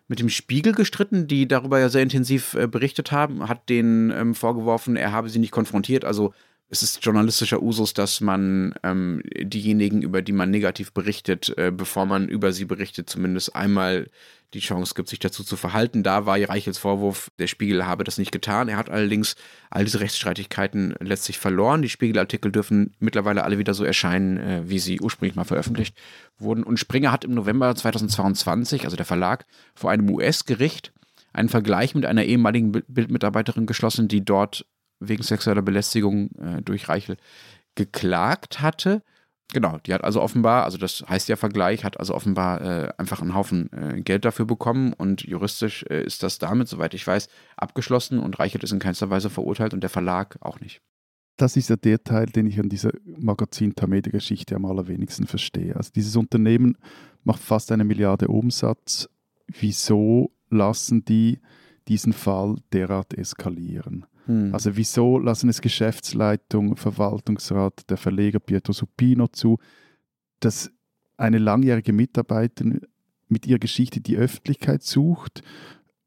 mit 0.07 0.19
dem 0.19 0.29
Spiegel 0.29 0.73
gestritten, 0.73 1.27
die 1.27 1.47
darüber 1.47 1.79
ja 1.79 1.87
sehr 1.89 2.03
intensiv 2.03 2.55
äh, 2.55 2.67
berichtet 2.67 3.11
haben, 3.11 3.47
hat 3.47 3.69
denen 3.69 4.11
ähm, 4.11 4.35
vorgeworfen, 4.35 4.97
er 4.97 5.13
habe 5.13 5.29
sie 5.29 5.39
nicht 5.39 5.51
konfrontiert. 5.51 6.03
Also 6.03 6.33
es 6.73 6.81
ist 6.81 7.05
journalistischer 7.05 7.61
Usus, 7.61 7.93
dass 7.93 8.19
man 8.19 8.73
ähm, 8.81 9.21
diejenigen, 9.39 10.01
über 10.01 10.23
die 10.23 10.31
man 10.31 10.49
negativ 10.49 10.91
berichtet, 10.91 11.55
äh, 11.55 11.71
bevor 11.71 12.07
man 12.07 12.27
über 12.27 12.51
sie 12.51 12.65
berichtet, 12.65 13.07
zumindest 13.07 13.55
einmal 13.55 14.09
die 14.55 14.59
Chance 14.59 14.95
gibt, 14.95 15.07
sich 15.07 15.19
dazu 15.19 15.43
zu 15.43 15.55
verhalten. 15.55 16.01
Da 16.01 16.25
war 16.25 16.39
Reichels 16.39 16.79
Vorwurf, 16.79 17.29
der 17.37 17.45
Spiegel 17.45 17.85
habe 17.85 18.03
das 18.03 18.17
nicht 18.17 18.31
getan. 18.31 18.69
Er 18.69 18.77
hat 18.77 18.89
allerdings 18.89 19.35
all 19.69 19.83
diese 19.85 19.99
Rechtsstreitigkeiten 19.99 20.95
letztlich 20.99 21.37
verloren. 21.37 21.83
Die 21.83 21.89
Spiegelartikel 21.89 22.51
dürfen 22.51 22.95
mittlerweile 22.99 23.43
alle 23.43 23.59
wieder 23.59 23.75
so 23.75 23.83
erscheinen, 23.83 24.37
äh, 24.37 24.61
wie 24.65 24.79
sie 24.79 24.99
ursprünglich 24.99 25.35
mal 25.35 25.43
veröffentlicht 25.43 25.95
wurden. 26.39 26.63
Und 26.63 26.79
Springer 26.79 27.11
hat 27.11 27.23
im 27.23 27.35
November 27.35 27.75
2022, 27.75 28.85
also 28.85 28.97
der 28.97 29.05
Verlag, 29.05 29.45
vor 29.75 29.91
einem 29.91 30.09
US-Gericht 30.09 30.91
einen 31.33 31.49
Vergleich 31.49 31.93
mit 31.93 32.07
einer 32.07 32.23
ehemaligen 32.23 32.71
Bildmitarbeiterin 32.71 33.67
geschlossen, 33.67 34.07
die 34.07 34.25
dort 34.25 34.65
wegen 35.07 35.23
sexueller 35.23 35.61
Belästigung 35.61 36.31
äh, 36.35 36.61
durch 36.61 36.89
Reichel 36.89 37.17
geklagt 37.75 38.61
hatte. 38.61 39.01
Genau, 39.51 39.77
die 39.85 39.93
hat 39.93 40.03
also 40.03 40.21
offenbar, 40.21 40.63
also 40.63 40.77
das 40.77 41.03
heißt 41.07 41.29
ja 41.29 41.35
Vergleich, 41.35 41.83
hat 41.83 41.99
also 41.99 42.15
offenbar 42.15 42.61
äh, 42.61 42.93
einfach 42.97 43.21
einen 43.21 43.35
Haufen 43.35 43.71
äh, 43.71 44.01
Geld 44.01 44.25
dafür 44.25 44.45
bekommen 44.45 44.93
und 44.93 45.21
juristisch 45.21 45.85
äh, 45.89 46.03
ist 46.03 46.23
das 46.23 46.39
damit, 46.39 46.67
soweit 46.67 46.93
ich 46.95 47.05
weiß, 47.05 47.27
abgeschlossen 47.55 48.19
und 48.19 48.39
Reichert 48.39 48.63
ist 48.63 48.71
in 48.71 48.79
keinster 48.79 49.11
Weise 49.11 49.29
verurteilt 49.29 49.73
und 49.73 49.81
der 49.81 49.91
Verlag 49.91 50.37
auch 50.41 50.59
nicht. 50.59 50.81
Das 51.37 51.55
ist 51.55 51.69
ja 51.69 51.75
der 51.75 52.03
Teil, 52.03 52.27
den 52.27 52.45
ich 52.45 52.59
an 52.59 52.69
dieser 52.69 52.91
Magazin-Tamedia-Geschichte 53.05 54.55
am 54.55 54.65
allerwenigsten 54.65 55.25
verstehe. 55.27 55.75
Also 55.75 55.91
dieses 55.93 56.15
Unternehmen 56.15 56.77
macht 57.23 57.41
fast 57.41 57.71
eine 57.71 57.83
Milliarde 57.83 58.27
Umsatz. 58.27 59.09
Wieso 59.47 60.31
lassen 60.49 61.05
die 61.05 61.39
diesen 61.87 62.13
Fall 62.13 62.57
derart 62.71 63.13
eskalieren? 63.15 64.05
Hm. 64.25 64.53
Also 64.53 64.75
wieso 64.75 65.19
lassen 65.19 65.49
es 65.49 65.61
Geschäftsleitung, 65.61 66.75
Verwaltungsrat, 66.75 67.89
der 67.89 67.97
Verleger 67.97 68.39
Pietro 68.39 68.73
Supino 68.73 69.27
zu, 69.27 69.59
dass 70.39 70.71
eine 71.17 71.37
langjährige 71.37 71.93
Mitarbeiterin 71.93 72.81
mit 73.27 73.45
ihrer 73.47 73.59
Geschichte 73.59 74.01
die 74.01 74.17
Öffentlichkeit 74.17 74.83
sucht 74.83 75.43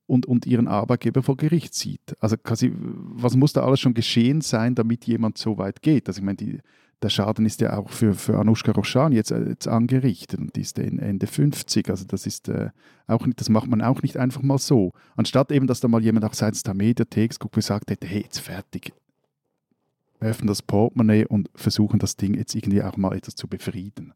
und, 0.07 0.27
und 0.27 0.47
ihren 0.47 0.69
Arbeitgeber 0.69 1.23
vor 1.23 1.37
Gericht 1.37 1.75
zieht. 1.75 2.15
Also 2.21 2.37
quasi, 2.37 2.73
was 2.75 3.37
muss 3.37 3.53
da 3.53 3.65
alles 3.65 3.81
schon 3.81 3.95
geschehen 3.95 4.41
sein, 4.41 4.75
damit 4.75 5.05
jemand 5.07 5.39
so 5.39 5.59
weit 5.59 5.83
geht? 5.83 6.09
Also 6.09 6.21
ich 6.21 6.25
meine, 6.25 6.37
die, 6.37 6.61
der 7.03 7.11
Schaden 7.11 7.45
ist 7.45 7.61
ja 7.61 7.77
auch 7.77 7.91
für, 7.91 8.15
für 8.15 8.39
Anushka 8.39 8.73
Roshan 8.73 9.13
jetzt, 9.13 9.31
äh, 9.31 9.49
jetzt 9.49 9.69
angerichtet 9.69 10.41
und 10.41 10.57
die 10.57 10.63
ist 10.63 10.79
Ende 10.79 11.27
50. 11.27 11.91
Also 11.91 12.05
das 12.07 12.27
ist 12.27 12.49
äh, 12.49 12.71
auch 13.07 13.27
nicht, 13.27 13.41
das 13.41 13.49
macht 13.49 13.69
man 13.69 13.83
auch 13.83 14.03
nicht 14.03 14.17
einfach 14.17 14.43
mal 14.43 14.59
so. 14.59 14.93
Anstatt 15.17 15.53
eben, 15.53 15.67
dass 15.67 15.81
da 15.81 15.89
mal 15.89 16.03
jemand 16.03 16.25
auch 16.25 16.35
seitens 16.35 16.63
der 16.63 16.75
Mediathek 16.75 17.39
guckt 17.39 17.57
und 17.57 17.61
gesagt 17.61 17.91
hätte, 17.91 18.07
hey, 18.07 18.23
jetzt 18.23 18.41
fertig. 18.41 18.93
Wir 20.21 20.31
öffnen 20.31 20.49
das 20.49 20.63
Portemonnaie 20.63 21.27
und 21.27 21.51
versuchen 21.55 21.99
das 21.99 22.17
Ding 22.17 22.35
jetzt 22.35 22.55
irgendwie 22.55 22.83
auch 22.83 22.97
mal 22.97 23.15
etwas 23.15 23.35
zu 23.35 23.47
befrieden. 23.47 24.15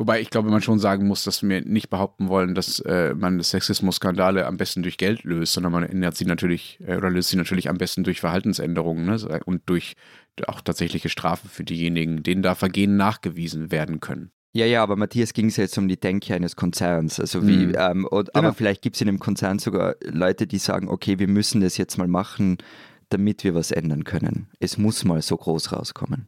Wobei 0.00 0.18
ich 0.18 0.30
glaube, 0.30 0.48
man 0.48 0.62
schon 0.62 0.78
sagen 0.78 1.06
muss, 1.06 1.24
dass 1.24 1.42
wir 1.42 1.60
nicht 1.60 1.90
behaupten 1.90 2.30
wollen, 2.30 2.54
dass 2.54 2.80
äh, 2.80 3.12
man 3.14 3.42
Sexismus-Skandale 3.42 4.46
am 4.46 4.56
besten 4.56 4.82
durch 4.82 4.96
Geld 4.96 5.24
löst, 5.24 5.52
sondern 5.52 5.72
man 5.72 5.82
ändert 5.82 6.16
sie 6.16 6.24
natürlich 6.24 6.78
äh, 6.86 6.96
oder 6.96 7.10
löst 7.10 7.28
sie 7.28 7.36
natürlich 7.36 7.68
am 7.68 7.76
besten 7.76 8.02
durch 8.02 8.20
Verhaltensänderungen 8.20 9.04
ne? 9.04 9.40
und 9.44 9.60
durch 9.66 9.96
auch 10.46 10.60
tatsächliche 10.60 11.08
Strafen 11.08 11.48
für 11.48 11.64
diejenigen, 11.64 12.22
denen 12.22 12.42
da 12.42 12.54
Vergehen 12.54 12.96
nachgewiesen 12.96 13.70
werden 13.70 14.00
können. 14.00 14.30
Ja, 14.52 14.66
ja, 14.66 14.82
aber 14.82 14.96
Matthias 14.96 15.32
ging 15.32 15.46
es 15.46 15.56
jetzt 15.56 15.78
um 15.78 15.86
die 15.86 15.98
Denke 15.98 16.34
eines 16.34 16.56
Konzerns. 16.56 17.20
Also 17.20 17.46
wie, 17.46 17.66
mhm. 17.66 17.76
ähm, 17.78 18.04
und, 18.06 18.32
genau. 18.32 18.46
aber 18.46 18.54
vielleicht 18.54 18.82
gibt 18.82 18.96
es 18.96 19.00
in 19.00 19.06
dem 19.06 19.20
Konzern 19.20 19.60
sogar 19.60 19.94
Leute, 20.02 20.48
die 20.48 20.58
sagen, 20.58 20.88
okay, 20.88 21.20
wir 21.20 21.28
müssen 21.28 21.60
das 21.60 21.76
jetzt 21.76 21.98
mal 21.98 22.08
machen, 22.08 22.58
damit 23.10 23.44
wir 23.44 23.54
was 23.54 23.70
ändern 23.70 24.02
können. 24.02 24.48
Es 24.58 24.76
muss 24.76 25.04
mal 25.04 25.22
so 25.22 25.36
groß 25.36 25.72
rauskommen. 25.72 26.26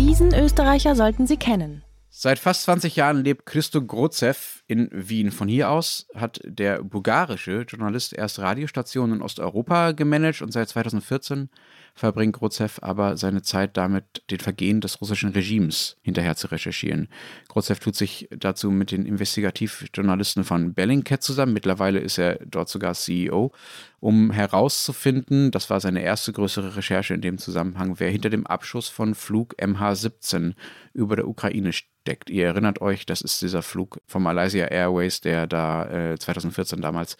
Diesen 0.00 0.34
Österreicher 0.34 0.96
sollten 0.96 1.28
Sie 1.28 1.36
kennen. 1.36 1.83
Seit 2.16 2.38
fast 2.38 2.62
20 2.62 2.94
Jahren 2.94 3.24
lebt 3.24 3.44
Christo 3.44 3.84
Grozev 3.84 4.62
in 4.68 4.88
Wien. 4.92 5.32
Von 5.32 5.48
hier 5.48 5.68
aus 5.68 6.06
hat 6.14 6.40
der 6.44 6.80
bulgarische 6.84 7.62
Journalist 7.62 8.12
erst 8.12 8.38
Radiostationen 8.38 9.16
in 9.16 9.22
Osteuropa 9.22 9.90
gemanagt 9.90 10.40
und 10.40 10.52
seit 10.52 10.68
2014 10.68 11.50
verbringt 11.94 12.36
Grozev 12.36 12.80
aber 12.82 13.16
seine 13.16 13.42
Zeit 13.42 13.76
damit, 13.76 14.24
den 14.30 14.40
Vergehen 14.40 14.80
des 14.80 15.00
russischen 15.00 15.30
Regimes 15.30 15.96
hinterher 16.02 16.36
zu 16.36 16.48
recherchieren. 16.48 17.08
Grozev 17.48 17.78
tut 17.78 17.94
sich 17.94 18.28
dazu 18.36 18.70
mit 18.70 18.90
den 18.90 19.06
Investigativjournalisten 19.06 20.44
von 20.44 20.74
Bellingcat 20.74 21.22
zusammen. 21.22 21.52
Mittlerweile 21.52 22.00
ist 22.00 22.18
er 22.18 22.40
dort 22.44 22.68
sogar 22.68 22.94
CEO, 22.94 23.52
um 24.00 24.32
herauszufinden, 24.32 25.50
das 25.50 25.70
war 25.70 25.80
seine 25.80 26.02
erste 26.02 26.32
größere 26.32 26.76
Recherche 26.76 27.14
in 27.14 27.22
dem 27.22 27.38
Zusammenhang, 27.38 27.98
wer 28.00 28.10
hinter 28.10 28.28
dem 28.28 28.46
Abschuss 28.46 28.88
von 28.88 29.14
Flug 29.14 29.54
MH17 29.58 30.54
über 30.92 31.16
der 31.16 31.26
Ukraine 31.26 31.72
steckt. 31.72 32.28
Ihr 32.28 32.44
erinnert 32.44 32.82
euch, 32.82 33.06
das 33.06 33.22
ist 33.22 33.40
dieser 33.40 33.62
Flug 33.62 34.02
von 34.06 34.22
Malaysia 34.22 34.66
Airways, 34.66 35.22
der 35.22 35.46
da 35.46 36.12
äh, 36.12 36.18
2014 36.18 36.82
damals 36.82 37.16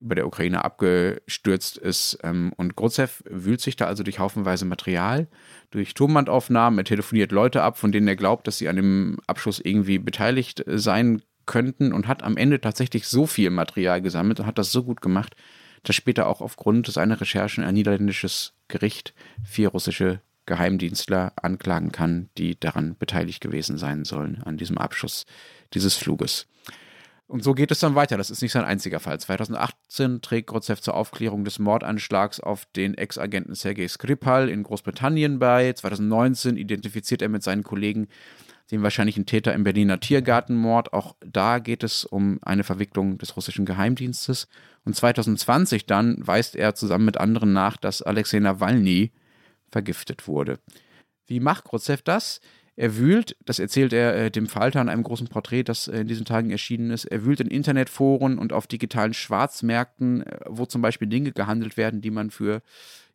über 0.00 0.14
der 0.14 0.26
Ukraine 0.26 0.64
abgestürzt 0.64 1.78
ist. 1.78 2.18
Ähm, 2.22 2.52
und 2.56 2.76
Grozev 2.76 3.22
wühlt 3.28 3.60
sich 3.60 3.76
da 3.76 3.86
also 3.86 4.02
durch 4.02 4.18
haufenweise 4.18 4.64
Material, 4.64 5.28
durch 5.70 5.94
Tonbandaufnahmen. 5.94 6.78
Er 6.78 6.84
telefoniert 6.84 7.32
Leute 7.32 7.62
ab, 7.62 7.78
von 7.78 7.92
denen 7.92 8.08
er 8.08 8.16
glaubt, 8.16 8.46
dass 8.46 8.58
sie 8.58 8.68
an 8.68 8.76
dem 8.76 9.18
Abschuss 9.26 9.60
irgendwie 9.60 9.98
beteiligt 9.98 10.64
sein 10.66 11.22
könnten 11.46 11.92
und 11.92 12.08
hat 12.08 12.22
am 12.22 12.36
Ende 12.36 12.60
tatsächlich 12.60 13.06
so 13.06 13.26
viel 13.26 13.50
Material 13.50 14.02
gesammelt 14.02 14.40
und 14.40 14.46
hat 14.46 14.58
das 14.58 14.72
so 14.72 14.82
gut 14.82 15.00
gemacht, 15.00 15.36
dass 15.84 15.96
später 15.96 16.26
auch 16.26 16.40
aufgrund 16.40 16.86
seiner 16.88 17.20
Recherchen 17.20 17.64
ein 17.64 17.74
niederländisches 17.74 18.54
Gericht 18.68 19.14
vier 19.44 19.68
russische 19.68 20.20
Geheimdienstler 20.46 21.32
anklagen 21.36 21.92
kann, 21.92 22.28
die 22.38 22.58
daran 22.58 22.96
beteiligt 22.98 23.40
gewesen 23.40 23.78
sein 23.78 24.04
sollen, 24.04 24.42
an 24.44 24.56
diesem 24.56 24.78
Abschuss 24.78 25.26
dieses 25.74 25.96
Fluges. 25.96 26.46
Und 27.28 27.42
so 27.42 27.54
geht 27.54 27.72
es 27.72 27.80
dann 27.80 27.96
weiter. 27.96 28.16
Das 28.16 28.30
ist 28.30 28.40
nicht 28.40 28.52
sein 28.52 28.64
einziger 28.64 29.00
Fall. 29.00 29.18
2018 29.18 30.22
trägt 30.22 30.48
Grotzev 30.48 30.80
zur 30.80 30.94
Aufklärung 30.94 31.44
des 31.44 31.58
Mordanschlags 31.58 32.38
auf 32.38 32.66
den 32.66 32.94
Ex-Agenten 32.94 33.54
Sergei 33.54 33.88
Skripal 33.88 34.48
in 34.48 34.62
Großbritannien 34.62 35.40
bei. 35.40 35.72
2019 35.72 36.56
identifiziert 36.56 37.22
er 37.22 37.28
mit 37.28 37.42
seinen 37.42 37.64
Kollegen 37.64 38.06
den 38.70 38.82
wahrscheinlichen 38.82 39.26
Täter 39.26 39.54
im 39.54 39.64
Berliner 39.64 39.98
Tiergartenmord. 39.98 40.92
Auch 40.92 41.16
da 41.20 41.58
geht 41.58 41.82
es 41.82 42.04
um 42.04 42.38
eine 42.42 42.62
Verwicklung 42.62 43.18
des 43.18 43.36
russischen 43.36 43.66
Geheimdienstes. 43.66 44.46
Und 44.84 44.94
2020 44.94 45.86
dann 45.86 46.24
weist 46.24 46.54
er 46.54 46.76
zusammen 46.76 47.04
mit 47.04 47.16
anderen 47.16 47.52
nach, 47.52 47.76
dass 47.76 48.02
Alexei 48.02 48.38
Nawalny 48.38 49.10
vergiftet 49.70 50.28
wurde. 50.28 50.60
Wie 51.26 51.40
macht 51.40 51.64
Grotzev 51.64 52.02
das? 52.02 52.40
Er 52.76 52.96
wühlt, 52.98 53.36
das 53.46 53.58
erzählt 53.58 53.94
er 53.94 54.14
äh, 54.14 54.30
dem 54.30 54.46
Falter 54.46 54.82
in 54.82 54.90
einem 54.90 55.02
großen 55.02 55.28
Porträt, 55.28 55.64
das 55.64 55.88
äh, 55.88 56.00
in 56.00 56.08
diesen 56.08 56.26
Tagen 56.26 56.50
erschienen 56.50 56.90
ist, 56.90 57.06
er 57.06 57.24
wühlt 57.24 57.40
in 57.40 57.48
Internetforen 57.48 58.38
und 58.38 58.52
auf 58.52 58.66
digitalen 58.66 59.14
Schwarzmärkten, 59.14 60.22
äh, 60.22 60.40
wo 60.46 60.66
zum 60.66 60.82
Beispiel 60.82 61.08
Dinge 61.08 61.32
gehandelt 61.32 61.78
werden, 61.78 62.02
die 62.02 62.10
man 62.10 62.30
für 62.30 62.60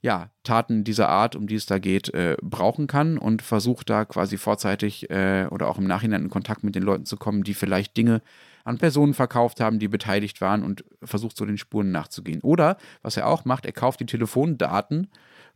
ja, 0.02 0.32
Taten 0.44 0.84
dieser 0.84 1.10
Art, 1.10 1.36
um 1.36 1.46
die 1.46 1.56
es 1.56 1.68
da 1.68 1.78
geht, 1.78 2.12
äh, 2.14 2.36
brauchen 2.42 2.88
kann 2.88 3.20
und 3.20 3.44
versucht 3.44 3.90
da 3.92 4.04
quasi 4.04 4.38
vorzeitig 4.38 5.12
äh, 5.12 5.46
oder 5.52 5.68
auch 5.68 5.78
im 5.78 5.86
Nachhinein 5.86 6.24
in 6.24 6.30
Kontakt 6.32 6.64
mit 6.64 6.74
den 6.74 6.82
Leuten 6.82 7.06
zu 7.06 7.18
kommen, 7.18 7.44
die 7.44 7.54
vielleicht 7.54 7.96
Dinge 7.98 8.24
an 8.64 8.80
Personen 8.80 9.14
verkauft 9.14 9.60
haben, 9.60 9.78
die 9.78 9.88
beteiligt 9.88 10.42
waren 10.42 10.64
und 10.64 10.84
versucht 11.04 11.38
so 11.38 11.46
den 11.46 11.60
Spuren 11.60 11.92
nachzugehen. 11.92 12.42
Oder, 12.42 12.78
was 13.04 13.18
er 13.18 13.28
auch 13.28 13.46
macht, 13.46 13.68
er 13.68 13.74
kauft 13.74 14.00
die 14.00 14.06
Telefondaten 14.08 15.08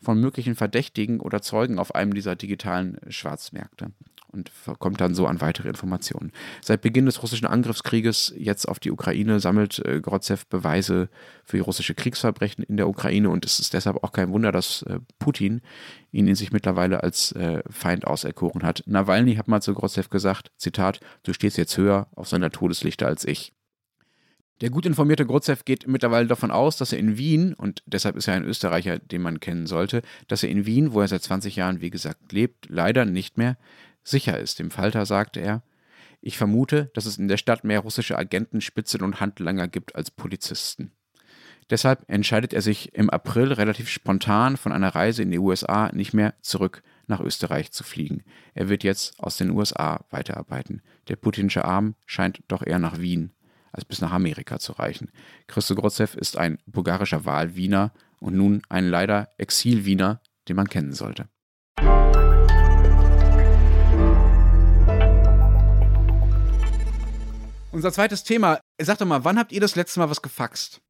von 0.02 0.20
möglichen 0.20 0.56
Verdächtigen 0.56 1.20
oder 1.20 1.42
Zeugen 1.42 1.80
auf 1.80 1.96
einem 1.96 2.14
dieser 2.14 2.36
digitalen 2.36 2.98
Schwarzmärkte 3.10 3.92
und 4.36 4.52
kommt 4.80 5.02
dann 5.02 5.16
so 5.16 5.26
an 5.26 5.42
weitere 5.42 5.70
Informationen. 5.70 6.32
Seit 6.62 6.82
Beginn 6.82 7.06
des 7.06 7.24
russischen 7.24 7.48
Angriffskrieges 7.48 8.34
jetzt 8.38 8.68
auf 8.68 8.80
die 8.80 8.92
Ukraine 8.92 9.40
sammelt 9.40 9.80
äh, 9.80 10.02
Grotzev 10.02 10.46
Beweise 10.48 11.10
für 11.44 11.62
russische 11.62 11.96
Kriegsverbrechen 11.96 12.64
in 12.64 12.78
der 12.78 12.88
Ukraine 12.88 13.30
und 13.30 13.46
es 13.46 13.60
ist 13.60 13.74
deshalb 13.74 14.04
auch 14.04 14.12
kein 14.12 14.32
Wunder, 14.32 14.52
dass 14.52 14.84
äh, 14.84 15.00
Putin 15.18 15.62
ihn 16.12 16.28
in 16.28 16.36
sich 16.36 16.52
mittlerweile 16.52 17.02
als 17.02 17.32
äh, 17.32 17.64
Feind 17.70 18.06
auserkoren 18.06 18.64
hat. 18.64 18.84
Nawalny 18.86 19.36
hat 19.36 19.48
mal 19.48 19.62
zu 19.62 19.74
Grotzev 19.74 20.10
gesagt, 20.10 20.52
Zitat, 20.58 21.00
du 21.24 21.34
stehst 21.34 21.58
jetzt 21.58 21.78
höher 21.78 22.08
auf 22.16 22.28
seiner 22.28 22.52
Todeslichter 22.52 23.08
als 23.08 23.26
ich. 23.26 23.55
Der 24.62 24.70
gut 24.70 24.86
informierte 24.86 25.26
Grotzev 25.26 25.66
geht 25.66 25.86
mittlerweile 25.86 26.28
davon 26.28 26.50
aus, 26.50 26.78
dass 26.78 26.94
er 26.94 27.00
in 27.00 27.18
Wien, 27.18 27.54
und 27.54 27.84
deshalb 27.86 28.16
ist 28.16 28.30
er 28.30 28.36
ein 28.36 28.46
Österreicher, 28.46 29.00
den 29.00 29.22
man 29.22 29.42
kennen 29.42 29.68
sollte, 29.68 30.02
dass 30.28 30.44
er 30.44 30.50
in 30.50 30.66
Wien, 30.66 30.94
wo 30.94 31.02
er 31.02 31.10
seit 31.10 31.24
20 31.24 31.58
Jahren, 31.58 31.82
wie 31.82 31.90
gesagt, 31.90 32.32
lebt, 32.32 32.70
leider 32.70 33.04
nicht 33.04 33.38
mehr 33.38 33.58
sicher 34.04 34.40
ist. 34.40 34.60
Dem 34.60 34.72
Falter 34.72 35.06
sagte 35.06 35.42
er, 35.42 35.62
ich 36.22 36.38
vermute, 36.38 36.90
dass 36.94 37.06
es 37.06 37.18
in 37.18 37.28
der 37.28 37.38
Stadt 37.38 37.66
mehr 37.66 37.82
russische 37.82 38.18
Agenten, 38.18 38.62
Spitzen 38.62 39.02
und 39.02 39.20
Handlanger 39.20 39.68
gibt 39.68 39.96
als 39.96 40.10
Polizisten. 40.10 40.92
Deshalb 41.70 42.06
entscheidet 42.08 42.54
er 42.54 42.62
sich 42.62 42.94
im 42.94 43.10
April 43.10 43.52
relativ 43.52 43.90
spontan 43.90 44.56
von 44.56 44.72
einer 44.72 44.96
Reise 44.96 45.24
in 45.24 45.32
die 45.32 45.40
USA 45.40 45.92
nicht 45.92 46.14
mehr 46.14 46.34
zurück 46.42 46.82
nach 47.08 47.20
Österreich 47.20 47.72
zu 47.72 47.84
fliegen. 47.84 48.24
Er 48.54 48.70
wird 48.70 48.84
jetzt 48.84 49.20
aus 49.20 49.38
den 49.38 49.50
USA 49.50 50.06
weiterarbeiten. 50.12 50.82
Der 51.10 51.16
putinsche 51.16 51.66
Arm 51.66 51.96
scheint 52.06 52.42
doch 52.48 52.66
eher 52.66 52.80
nach 52.80 53.00
Wien 53.00 53.35
als 53.76 53.86
bis 53.86 54.02
nach 54.02 54.12
Amerika 54.12 54.60
zu 54.60 54.74
reichen. 54.74 55.12
Christo 55.48 55.76
Grotzev 55.76 56.16
ist 56.16 56.38
ein 56.38 56.58
bulgarischer 56.66 57.26
Wahlwiener 57.26 57.92
und 58.20 58.36
nun 58.36 58.62
ein 58.70 58.88
leider 58.88 59.30
Exil-Wiener, 59.38 60.22
den 60.48 60.56
man 60.56 60.68
kennen 60.68 60.94
sollte. 60.94 61.28
Unser 67.72 67.92
zweites 67.92 68.24
Thema. 68.24 68.60
Sag 68.82 68.98
doch 69.00 69.06
mal, 69.06 69.26
wann 69.26 69.38
habt 69.38 69.52
ihr 69.52 69.60
das 69.60 69.76
letzte 69.76 70.00
Mal 70.00 70.10
was 70.10 70.22
gefaxt? 70.22 70.82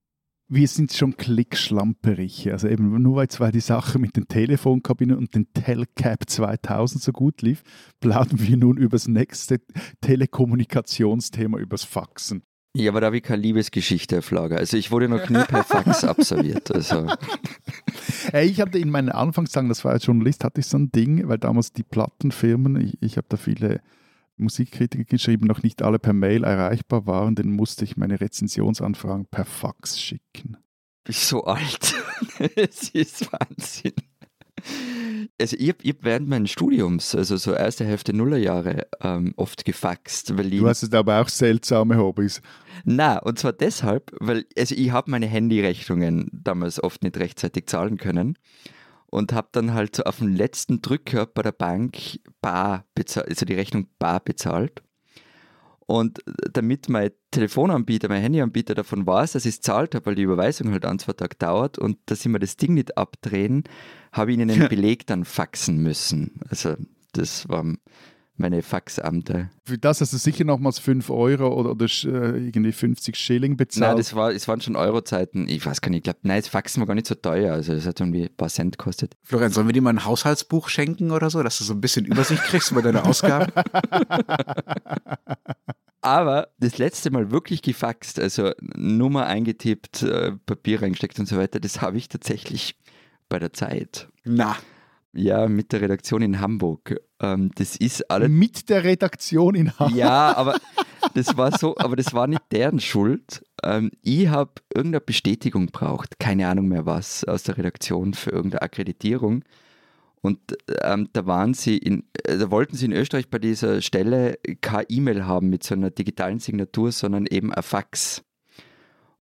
wir 0.48 0.68
sind 0.68 0.94
schon 0.94 1.18
klickschlamperig. 1.18 2.52
Also 2.52 2.68
eben 2.68 3.02
nur 3.02 3.16
weil 3.16 3.28
zwar 3.30 3.52
die 3.52 3.60
Sache 3.60 4.00
mit 4.00 4.16
den 4.16 4.28
Telefonkabinen 4.28 5.18
und 5.18 5.34
den 5.36 5.52
Telcap 5.54 6.30
2000 6.30 7.02
so 7.02 7.12
gut 7.12 7.42
lief, 7.42 7.64
plaudern 8.00 8.40
wir 8.40 8.58
nun 8.58 8.78
über 8.78 8.96
das 8.96 9.08
nächste 9.08 9.62
Telekommunikationsthema, 10.02 11.58
übers 11.58 11.84
Faxen. 11.84 12.44
Ja, 12.76 12.92
aber 12.92 13.00
da 13.00 13.08
habe 13.08 13.18
ich 13.18 13.24
keine 13.24 13.42
Liebesgeschichte 13.42 14.20
auf 14.20 14.32
Lager. 14.32 14.58
Also 14.58 14.76
ich 14.76 14.92
wurde 14.92 15.08
noch 15.08 15.30
nie 15.30 15.42
per 15.44 15.64
Fax 15.64 16.04
absolviert. 16.04 16.72
Also. 16.72 17.08
Ich 18.34 18.60
hatte 18.60 18.80
in 18.80 18.90
meinen 18.90 19.10
Anfangstagen, 19.10 19.70
das 19.70 19.86
war 19.86 19.94
als 19.94 20.06
Journalist, 20.06 20.44
hatte 20.44 20.60
ich 20.60 20.68
so 20.68 20.78
ein 20.78 20.92
Ding, 20.92 21.28
weil 21.30 21.38
damals 21.38 21.72
die 21.72 21.84
Plattenfirmen, 21.84 22.82
ich, 22.82 22.98
ich 23.02 23.16
habe 23.16 23.28
da 23.30 23.38
viele 23.38 23.82
Musikkritiker 24.36 25.06
geschrieben, 25.06 25.48
noch 25.48 25.64
nicht 25.64 25.82
alle 25.82 26.00
per 26.00 26.12
Mail 26.12 26.44
erreichbar 26.44 27.08
waren, 27.08 27.36
dann 27.36 27.52
musste 27.52 27.86
ich 27.86 27.96
meine 27.96 28.20
Rezensionsanfragen 28.20 29.28
per 29.28 29.46
Fax 29.46 30.02
schicken. 30.02 30.58
Bin 31.06 31.14
so 31.14 31.46
alt. 31.46 31.96
Es 32.56 32.90
ist 32.90 33.32
Wahnsinn. 33.32 33.94
Also 35.40 35.58
ich 35.60 35.70
habe 35.70 35.88
hab 35.88 36.04
während 36.04 36.30
meines 36.30 36.52
Studiums, 36.52 37.14
also 37.14 37.36
so 37.38 37.54
erste 37.54 37.86
Hälfte 37.86 38.14
Nullerjahre, 38.14 38.88
ähm, 39.02 39.34
oft 39.36 39.66
gefaxt. 39.66 40.38
Weil 40.38 40.50
du 40.50 40.68
hast 40.68 40.94
aber 40.94 41.22
auch 41.22 41.30
seltsame 41.30 41.98
Hobbys. 41.98 42.42
Na, 42.84 43.18
und 43.20 43.40
zwar 43.40 43.54
deshalb, 43.54 44.12
weil 44.20 44.46
also 44.58 44.76
ich 44.76 44.92
habe 44.92 45.12
meine 45.12 45.28
Handyrechnungen 45.28 46.30
damals 46.32 46.82
oft 46.82 47.04
nicht 47.04 47.18
rechtzeitig 47.18 47.68
zahlen 47.68 47.98
können 47.98 48.38
und 49.08 49.34
habe 49.34 49.50
dann 49.52 49.74
halt 49.74 49.96
so 49.96 50.04
auf 50.04 50.20
den 50.20 50.36
letzten 50.36 50.82
Drücker 50.82 51.26
bei 51.26 51.42
der 51.42 51.52
Bank 51.52 52.20
bar 52.42 52.86
bezahlt, 52.96 53.30
also 53.30 53.46
die 53.46 53.54
Rechnung 53.56 53.88
bar 54.00 54.20
bezahlt. 54.20 54.84
Und 55.88 56.20
damit 56.52 56.90
mein 56.90 57.12
Telefonanbieter, 57.30 58.10
mein 58.10 58.22
Handyanbieter 58.22 58.74
davon 58.74 59.06
weiß, 59.06 59.34
dass 59.34 59.46
ich 59.46 59.56
es 59.56 59.62
zahlt 59.62 59.94
habe, 59.94 60.08
weil 60.08 60.16
die 60.16 60.24
Überweisung 60.24 60.72
halt 60.72 60.86
ein, 60.86 60.98
zwei 60.98 61.14
Tage 61.14 61.36
dauert 61.38 61.78
und 61.78 61.98
dass 62.08 62.22
sie 62.22 62.30
mir 62.30 62.40
das 62.40 62.58
Ding 62.58 62.74
nicht 62.74 62.98
abdrehen, 62.98 63.66
habe 64.12 64.32
ich 64.32 64.38
ihnen 64.38 64.50
einen 64.50 64.70
Beleg 64.70 65.06
dann 65.06 65.26
faxen 65.26 65.78
müssen. 65.78 66.40
Also 66.50 66.76
das 67.14 67.48
war 67.48 67.64
meine 68.38 68.62
Faxamte. 68.62 69.50
Für 69.66 69.78
das 69.78 70.02
hast 70.02 70.14
du 70.14 70.18
sicher 70.18 70.44
nochmals 70.44 70.80
5 70.80 71.10
Euro 71.10 71.48
oder, 71.54 71.72
oder 71.72 71.86
äh, 71.86 72.48
irgendwie 72.48 72.72
50 72.72 73.16
Schilling 73.16 73.58
bezahlt. 73.58 73.90
Nein, 73.90 73.98
das 73.98 74.16
war, 74.16 74.32
es 74.32 74.48
waren 74.48 74.62
schon 74.62 74.76
Eurozeiten. 74.76 75.48
Ich 75.48 75.66
weiß 75.66 75.82
gar 75.82 75.90
nicht, 75.90 76.00
ich 76.00 76.04
glaube, 76.04 76.20
nein, 76.24 76.42
das 76.42 76.50
Faxen 76.50 76.82
war 76.82 76.88
gar 76.88 76.96
nicht 76.96 77.08
so 77.08 77.16
teuer. 77.16 77.54
Also 77.54 77.74
das 77.74 77.86
hat 77.86 78.00
irgendwie 78.00 78.24
ein 78.24 78.36
paar 78.36 78.50
Cent 78.50 78.78
gekostet. 78.78 79.16
Florian, 79.24 79.52
sollen 79.52 79.68
wir 79.68 79.74
dir 79.74 79.82
mal 79.82 79.92
ein 79.92 80.06
Haushaltsbuch 80.06 80.70
schenken 80.70 81.12
oder 81.12 81.30
so, 81.30 81.44
dass 81.44 81.58
du 81.58 81.64
so 81.64 81.74
ein 81.74 81.82
bisschen 81.82 82.06
Übersicht 82.06 82.44
kriegst 82.44 82.72
über 82.72 82.82
deine 82.82 83.06
Ausgaben? 83.06 83.52
Aber 86.02 86.50
das 86.60 86.78
letzte 86.78 87.10
Mal 87.10 87.32
wirklich 87.32 87.64
gefaxt, 87.64 88.20
also 88.20 88.52
Nummer 88.62 89.26
eingetippt, 89.26 90.04
äh, 90.04 90.34
Papier 90.46 90.84
reingesteckt 90.84 91.18
und 91.18 91.28
so 91.28 91.36
weiter, 91.38 91.60
das 91.60 91.82
habe 91.82 91.98
ich 91.98 92.10
tatsächlich 92.10 92.78
bei 93.28 93.40
der 93.40 93.54
Zeit. 93.54 94.08
Na. 94.24 94.56
Ja, 95.16 95.48
mit 95.48 95.72
der 95.72 95.82
Redaktion 95.82 96.22
in 96.22 96.42
Hamburg. 96.42 97.00
Ähm, 97.22 97.52
das 97.56 97.78
ist 97.78 98.12
alles. 98.12 98.30
Mit 98.30 98.70
der 98.70 98.84
Redaktion 98.84 99.56
in 99.56 99.80
Hamburg. 99.80 99.98
Ja, 99.98 100.36
aber 100.36 100.56
das 101.14 101.38
war 101.38 101.58
so, 101.58 101.76
aber 101.78 101.96
das 101.96 102.14
war 102.14 102.28
nicht 102.28 102.42
deren 102.52 102.82
Schuld. 102.82 103.42
Ähm, 103.64 103.92
ich 104.02 104.28
habe 104.28 104.52
irgendeine 104.74 105.02
Bestätigung 105.02 105.68
braucht, 105.68 106.20
keine 106.20 106.48
Ahnung 106.50 106.68
mehr 106.68 106.86
was, 106.86 107.24
aus 107.24 107.44
der 107.44 107.58
Redaktion 107.58 108.14
für 108.14 108.32
irgendeine 108.32 108.62
Akkreditierung. 108.62 109.44
Und 110.20 110.40
ähm, 110.82 111.08
da 111.14 111.26
waren 111.26 111.54
sie 111.54 111.78
in, 111.78 112.04
äh, 112.24 112.38
da 112.38 112.52
wollten 112.52 112.76
sie 112.76 112.86
in 112.86 112.92
Österreich 112.92 113.30
bei 113.30 113.40
dieser 113.40 113.82
Stelle 113.82 114.38
keine 114.60 114.90
E-Mail 114.90 115.26
haben 115.26 115.50
mit 115.50 115.64
so 115.64 115.76
einer 115.76 115.92
digitalen 115.92 116.40
Signatur, 116.40 116.92
sondern 116.92 117.26
eben 117.28 117.54
ein 117.54 117.64
Fax. 117.64 118.25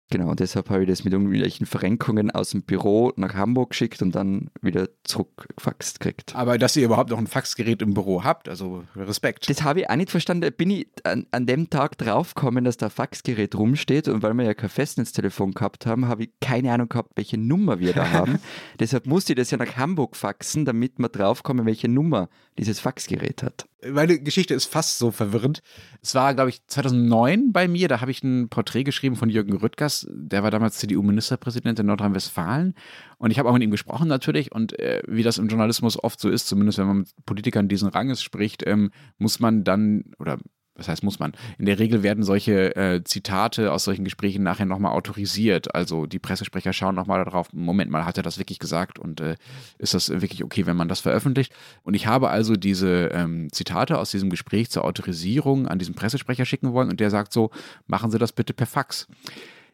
Genau, 0.10 0.36
deshalb 0.36 0.70
habe 0.70 0.84
ich 0.84 0.89
das 0.89 1.04
mit 1.04 1.14
irgendwelchen 1.14 1.66
Verrenkungen 1.66 2.30
aus 2.30 2.51
dem 2.51 2.62
Büro 2.62 3.12
nach 3.16 3.34
Hamburg 3.34 3.72
geschickt 3.72 4.01
und 4.01 4.14
dann 4.14 4.51
wieder 4.62 4.88
zurückgefaxt 5.04 5.99
gekriegt. 5.99 6.36
Aber 6.36 6.58
dass 6.58 6.76
ihr 6.76 6.86
überhaupt 6.86 7.10
noch 7.10 7.18
ein 7.18 7.26
Faxgerät 7.26 7.82
im 7.82 7.93
Büro 7.93 8.24
habt, 8.24 8.47
also 8.47 8.84
Respekt. 8.95 9.49
Das 9.49 9.64
habe 9.64 9.82
ich 9.82 9.89
auch 9.89 9.95
nicht 9.95 10.12
verstanden. 10.12 10.41
Da 10.41 10.49
bin 10.51 10.70
ich 10.70 10.88
an, 11.04 11.26
an 11.32 11.47
dem 11.47 11.70
Tag 11.70 11.97
draufgekommen, 11.97 12.64
dass 12.64 12.78
da 12.78 12.88
ein 12.88 12.91
Faxgerät 12.91 13.56
rumsteht 13.56 14.08
und 14.08 14.22
weil 14.22 14.34
wir 14.36 14.45
ja 14.45 14.54
kein 14.54 14.70
Festnetztelefon 14.70 15.54
gehabt 15.54 15.86
haben, 15.86 16.08
habe 16.08 16.26
ich 16.26 16.30
keine 16.39 16.72
Ahnung 16.72 16.89
gehabt, 16.89 17.14
welche 17.16 17.39
Nummer 17.39 17.80
wir 17.80 17.93
da 17.93 18.12
haben. 18.12 18.39
deshalb 18.80 19.08
musste 19.08 19.34
ich 19.34 19.38
das 19.38 19.49
ja 19.51 19.58
nach 19.58 19.78
Hamburg 19.78 20.16
faxen, 20.16 20.66
damit 20.66 20.99
wir 20.99 21.10
draufkommen, 21.10 21.66
welche 21.66 21.88
Nummer 21.88 22.30
dieses 22.58 22.80
Faxgerät 22.80 23.41
hat 23.41 23.66
meine 23.92 24.20
Geschichte 24.20 24.54
ist 24.54 24.66
fast 24.66 24.98
so 24.98 25.12
verwirrend. 25.12 25.62
Es 26.02 26.16
war, 26.16 26.34
glaube 26.34 26.50
ich, 26.50 26.66
2009 26.68 27.52
bei 27.52 27.68
mir, 27.68 27.88
da 27.88 28.02
habe 28.02 28.12
ich 28.12 28.24
ein 28.24 28.50
Porträt 28.50 28.84
geschrieben 28.84 29.16
von 29.16 29.30
Jürgen 29.30 29.54
Rüttgers, 29.54 30.08
der 30.10 30.44
war 30.44 30.52
damals 30.52 30.78
CDU-Ministerpräsident 30.78 31.80
in 31.80 31.86
Nordrhein-Westfalen. 31.88 32.76
Und 33.18 33.32
ich 33.32 33.40
habe 33.40 33.50
auch 33.50 33.54
mit 33.54 33.64
ihm 33.64 33.72
gesprochen 33.72 34.08
natürlich. 34.08 34.52
Und 34.52 34.78
äh, 34.80 35.02
wie 35.08 35.24
das 35.24 35.38
im 35.38 35.48
Journalismus 35.48 36.02
oft 36.02 36.20
so 36.20 36.30
ist, 36.30 36.48
zumindest 36.48 36.78
wenn 36.78 36.88
man 36.88 36.98
mit 37.00 37.10
Politikern 37.26 37.68
diesen 37.68 37.90
Ranges 37.90 38.22
spricht, 38.22 38.66
ähm, 38.66 38.92
muss 39.18 39.40
man 39.40 39.64
dann, 39.64 40.12
oder 40.20 40.38
was 40.76 40.88
heißt 40.88 41.03
muss 41.03 41.19
man? 41.19 41.34
In 41.57 41.65
der 41.65 41.78
Regel 41.78 42.01
werden 42.01 42.24
solche 42.24 42.76
äh, 42.76 43.03
Zitate 43.03 43.71
aus 43.71 43.84
solchen 43.84 44.03
Gesprächen 44.03 44.43
nachher 44.43 44.65
nochmal 44.65 44.93
autorisiert. 44.93 45.76
Also 45.76 46.07
die 46.07 46.19
Pressesprecher 46.19 46.74
schauen 46.74 46.95
nochmal 46.95 47.24
darauf, 47.24 47.53
Moment 47.53 47.91
mal, 47.91 48.05
hat 48.05 48.17
er 48.17 48.24
das 48.24 48.39
wirklich 48.39 48.59
gesagt 48.59 48.97
und 48.97 49.21
äh, 49.21 49.36
ist 49.78 49.93
das 49.93 50.09
wirklich 50.09 50.43
okay, 50.43 50.65
wenn 50.65 50.76
man 50.76 50.88
das 50.88 50.99
veröffentlicht? 50.99 51.53
Und 51.84 51.93
ich 51.93 52.07
habe 52.07 52.30
also 52.30 52.55
diese 52.55 53.09
ähm, 53.13 53.51
Zitate 53.51 53.99
aus 53.99 54.11
diesem 54.11 54.30
Gespräch 54.30 54.71
zur 54.71 54.86
Autorisierung 54.86 55.67
an 55.67 55.78
diesen 55.78 55.93
Pressesprecher 55.93 56.45
schicken 56.45 56.74
wollen 56.74 56.89
und 56.89 56.99
der 56.99 57.11
sagt 57.11 57.34
so, 57.34 57.51
machen 57.86 58.09
Sie 58.09 58.17
das 58.17 58.32
bitte 58.32 58.53
per 58.53 58.67
Fax. 58.67 59.07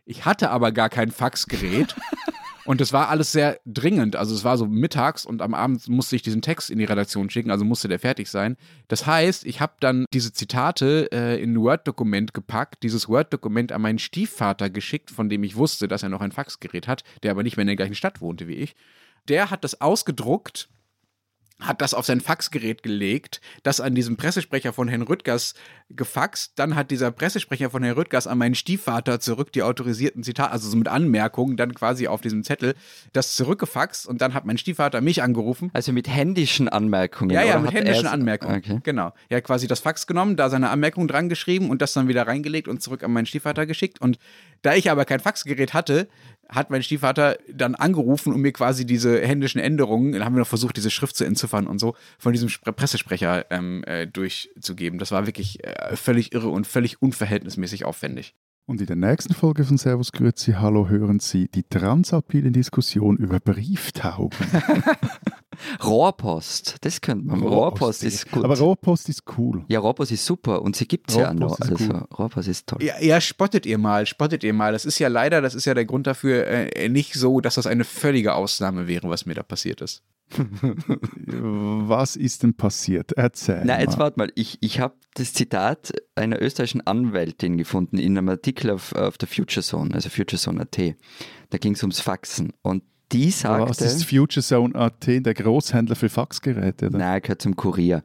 Ich 0.05 0.25
hatte 0.25 0.49
aber 0.49 0.71
gar 0.71 0.89
kein 0.89 1.11
Faxgerät. 1.11 1.95
Und 2.69 2.81
es 2.81 2.93
war 2.93 3.09
alles 3.09 3.31
sehr 3.31 3.59
dringend. 3.65 4.15
Also 4.15 4.35
es 4.35 4.43
war 4.43 4.55
so 4.55 4.67
mittags 4.67 5.25
und 5.25 5.41
am 5.41 5.55
Abend 5.55 5.89
musste 5.89 6.15
ich 6.15 6.21
diesen 6.21 6.43
Text 6.43 6.69
in 6.69 6.77
die 6.77 6.85
Redaktion 6.85 7.31
schicken, 7.31 7.49
also 7.49 7.65
musste 7.65 7.87
der 7.87 7.97
fertig 7.97 8.29
sein. 8.29 8.57
Das 8.87 9.07
heißt, 9.07 9.43
ich 9.47 9.59
habe 9.59 9.73
dann 9.79 10.05
diese 10.13 10.33
Zitate 10.33 11.11
äh, 11.11 11.41
in 11.41 11.53
ein 11.53 11.61
Word-Dokument 11.61 12.31
gepackt, 12.31 12.83
dieses 12.83 13.09
Word-Dokument 13.09 13.71
an 13.71 13.81
meinen 13.81 13.97
Stiefvater 13.97 14.69
geschickt, 14.69 15.09
von 15.09 15.29
dem 15.29 15.43
ich 15.43 15.55
wusste, 15.55 15.87
dass 15.87 16.03
er 16.03 16.09
noch 16.09 16.21
ein 16.21 16.31
Faxgerät 16.31 16.87
hat, 16.87 17.03
der 17.23 17.31
aber 17.31 17.41
nicht 17.41 17.57
mehr 17.57 17.63
in 17.63 17.69
der 17.69 17.75
gleichen 17.75 17.95
Stadt 17.95 18.21
wohnte 18.21 18.47
wie 18.47 18.53
ich. 18.53 18.75
Der 19.29 19.49
hat 19.49 19.63
das 19.63 19.81
ausgedruckt 19.81 20.69
hat 21.59 21.81
das 21.81 21.93
auf 21.93 22.05
sein 22.05 22.21
Faxgerät 22.21 22.83
gelegt, 22.83 23.41
das 23.63 23.81
an 23.81 23.93
diesem 23.93 24.17
Pressesprecher 24.17 24.71
von 24.71 24.87
Herrn 24.87 25.01
Rüttgers 25.01 25.55
gefaxt. 25.89 26.53
Dann 26.55 26.75
hat 26.75 26.91
dieser 26.91 27.11
Pressesprecher 27.11 27.69
von 27.69 27.83
Herrn 27.83 27.95
Rüttgers 27.95 28.27
an 28.27 28.37
meinen 28.37 28.55
Stiefvater 28.55 29.19
zurück 29.19 29.51
die 29.51 29.63
autorisierten 29.63 30.23
Zitate, 30.23 30.51
also 30.51 30.69
so 30.69 30.77
mit 30.77 30.87
Anmerkungen, 30.87 31.57
dann 31.57 31.73
quasi 31.73 32.07
auf 32.07 32.21
diesem 32.21 32.43
Zettel, 32.43 32.75
das 33.11 33.35
zurückgefaxt 33.35 34.07
und 34.07 34.21
dann 34.21 34.33
hat 34.33 34.45
mein 34.45 34.57
Stiefvater 34.57 35.01
mich 35.01 35.21
angerufen. 35.21 35.69
Also 35.73 35.91
mit 35.91 36.07
händischen 36.07 36.69
Anmerkungen. 36.69 37.31
Ja, 37.31 37.43
ja, 37.43 37.59
mit 37.59 37.73
händischen 37.73 38.07
Anmerkungen. 38.07 38.57
Okay. 38.57 38.79
Genau. 38.83 39.13
Er 39.27 39.37
hat 39.37 39.43
quasi 39.43 39.67
das 39.67 39.81
Fax 39.81 40.07
genommen, 40.07 40.37
da 40.37 40.49
seine 40.49 40.69
Anmerkung 40.69 41.07
dran 41.07 41.27
geschrieben 41.27 41.69
und 41.69 41.81
das 41.81 41.93
dann 41.93 42.07
wieder 42.07 42.25
reingelegt 42.25 42.67
und 42.67 42.81
zurück 42.81 43.03
an 43.03 43.11
meinen 43.11 43.25
Stiefvater 43.25 43.65
geschickt. 43.65 43.99
Und 43.99 44.17
da 44.61 44.75
ich 44.75 44.89
aber 44.91 45.05
kein 45.05 45.19
Faxgerät 45.19 45.73
hatte, 45.73 46.07
hat 46.49 46.71
mein 46.71 46.81
Stiefvater 46.81 47.37
dann 47.51 47.75
angerufen 47.75 48.33
und 48.33 48.41
mir 48.41 48.51
quasi 48.51 48.85
diese 48.85 49.21
händischen 49.21 49.61
Änderungen, 49.61 50.13
dann 50.13 50.25
haben 50.25 50.35
wir 50.35 50.39
noch 50.39 50.47
versucht, 50.47 50.77
diese 50.77 50.89
Schrift 50.89 51.15
zu 51.15 51.23
entziffern 51.23 51.67
und 51.67 51.79
so, 51.79 51.95
von 52.17 52.33
diesem 52.33 52.49
Pressesprecher 52.49 53.45
ähm, 53.51 53.83
äh, 53.85 54.07
durchzugeben. 54.07 54.97
Das 54.97 55.11
war 55.11 55.27
wirklich 55.27 55.63
äh, 55.63 55.95
völlig 55.95 56.33
irre 56.33 56.49
und 56.49 56.65
völlig 56.65 57.01
unverhältnismäßig 57.01 57.85
aufwendig. 57.85 58.33
Und 58.65 58.81
in 58.81 58.87
der 58.87 58.95
nächsten 58.95 59.33
Folge 59.33 59.63
von 59.63 59.77
Servus 59.77 60.11
Grüezi 60.11 60.53
Hallo 60.53 60.89
hören 60.89 61.19
Sie 61.19 61.47
die 61.47 61.63
transalpine 61.63 62.51
Diskussion 62.51 63.17
über 63.17 63.39
Brieftauben. 63.39 64.37
Rohrpost, 65.83 66.77
das 66.81 67.01
könnte 67.01 67.25
man. 67.25 67.41
Rohrpost, 67.41 67.53
Rohrpost 67.53 68.03
ist 68.03 68.31
gut. 68.31 68.43
Aber 68.43 68.57
Rohrpost 68.57 69.09
ist 69.09 69.23
cool. 69.37 69.65
Ja, 69.67 69.79
Rohrpost 69.79 70.11
ist 70.11 70.25
super 70.25 70.61
und 70.61 70.75
sie 70.75 70.87
gibt 70.87 71.09
es 71.09 71.17
ja 71.17 71.33
noch. 71.33 71.59
Also 71.59 71.75
cool. 71.79 72.05
Rohrpost 72.17 72.47
ist 72.47 72.67
toll. 72.67 72.83
Ja, 72.83 72.99
ja, 73.01 73.21
spottet 73.21 73.65
ihr 73.65 73.77
mal, 73.77 74.05
spottet 74.05 74.43
ihr 74.43 74.53
mal. 74.53 74.71
Das 74.71 74.85
ist 74.85 74.99
ja 74.99 75.07
leider, 75.07 75.41
das 75.41 75.55
ist 75.55 75.65
ja 75.65 75.73
der 75.73 75.85
Grund 75.85 76.07
dafür, 76.07 76.47
äh, 76.47 76.89
nicht 76.89 77.13
so, 77.13 77.41
dass 77.41 77.55
das 77.55 77.67
eine 77.67 77.83
völlige 77.83 78.33
Ausnahme 78.33 78.87
wäre, 78.87 79.09
was 79.09 79.25
mir 79.25 79.33
da 79.33 79.43
passiert 79.43 79.81
ist. 79.81 80.03
Was 81.25 82.15
ist 82.15 82.43
denn 82.43 82.53
passiert? 82.53 83.13
Erzähl. 83.13 83.63
Na, 83.65 83.79
jetzt 83.79 83.97
warte 83.97 84.19
mal. 84.19 84.31
Ich, 84.35 84.57
ich 84.61 84.79
habe 84.79 84.93
das 85.15 85.33
Zitat 85.33 85.91
einer 86.15 86.41
österreichischen 86.41 86.85
Anwältin 86.85 87.57
gefunden 87.57 87.97
in 87.97 88.17
einem 88.17 88.29
Artikel 88.29 88.69
auf, 88.69 88.93
auf 88.93 89.17
der 89.17 89.27
Future 89.27 89.63
Zone, 89.63 89.93
also 89.93 90.09
FutureZone.at. 90.09 90.95
Da 91.49 91.57
ging 91.57 91.73
es 91.73 91.81
ums 91.81 91.99
Faxen. 91.99 92.53
Und 92.61 92.83
die 93.11 93.31
sagte. 93.31 93.69
Was 93.69 93.81
ist 93.81 94.05
FutureZone.at, 94.05 95.07
der 95.07 95.33
Großhändler 95.33 95.95
für 95.95 96.09
Faxgeräte? 96.09 96.87
Oder? 96.87 96.97
Nein, 96.97 97.21
gehört 97.21 97.41
zum 97.41 97.55
Kurier. 97.55 98.03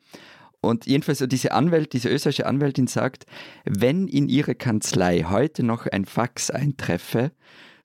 Und 0.60 0.86
jedenfalls, 0.86 1.22
diese 1.28 1.52
Anwält, 1.52 1.92
diese 1.92 2.08
österreichische 2.08 2.46
Anwältin 2.46 2.86
sagt, 2.86 3.26
wenn 3.64 4.08
in 4.08 4.28
ihrer 4.28 4.54
Kanzlei 4.54 5.24
heute 5.28 5.62
noch 5.62 5.86
ein 5.86 6.06
Fax 6.06 6.50
eintreffe, 6.50 7.32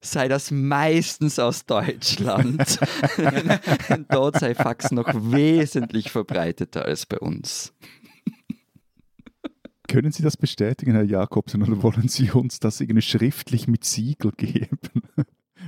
sei 0.01 0.29
das 0.29 0.49
meistens 0.51 1.39
aus 1.39 1.65
Deutschland. 1.65 2.79
Dort 4.09 4.39
sei 4.39 4.55
Fax 4.55 4.91
noch 4.91 5.09
wesentlich 5.13 6.09
verbreiteter 6.11 6.85
als 6.85 7.05
bei 7.05 7.19
uns. 7.19 7.73
Können 9.89 10.11
Sie 10.11 10.21
das 10.21 10.37
bestätigen, 10.37 10.91
Herr 10.91 11.03
Jakobsen, 11.03 11.63
oder 11.63 11.81
wollen 11.81 12.07
Sie 12.07 12.29
uns 12.29 12.59
das 12.59 12.79
irgendwie 12.79 13.01
schriftlich 13.01 13.67
mit 13.67 13.83
Siegel 13.83 14.31
geben? 14.37 14.77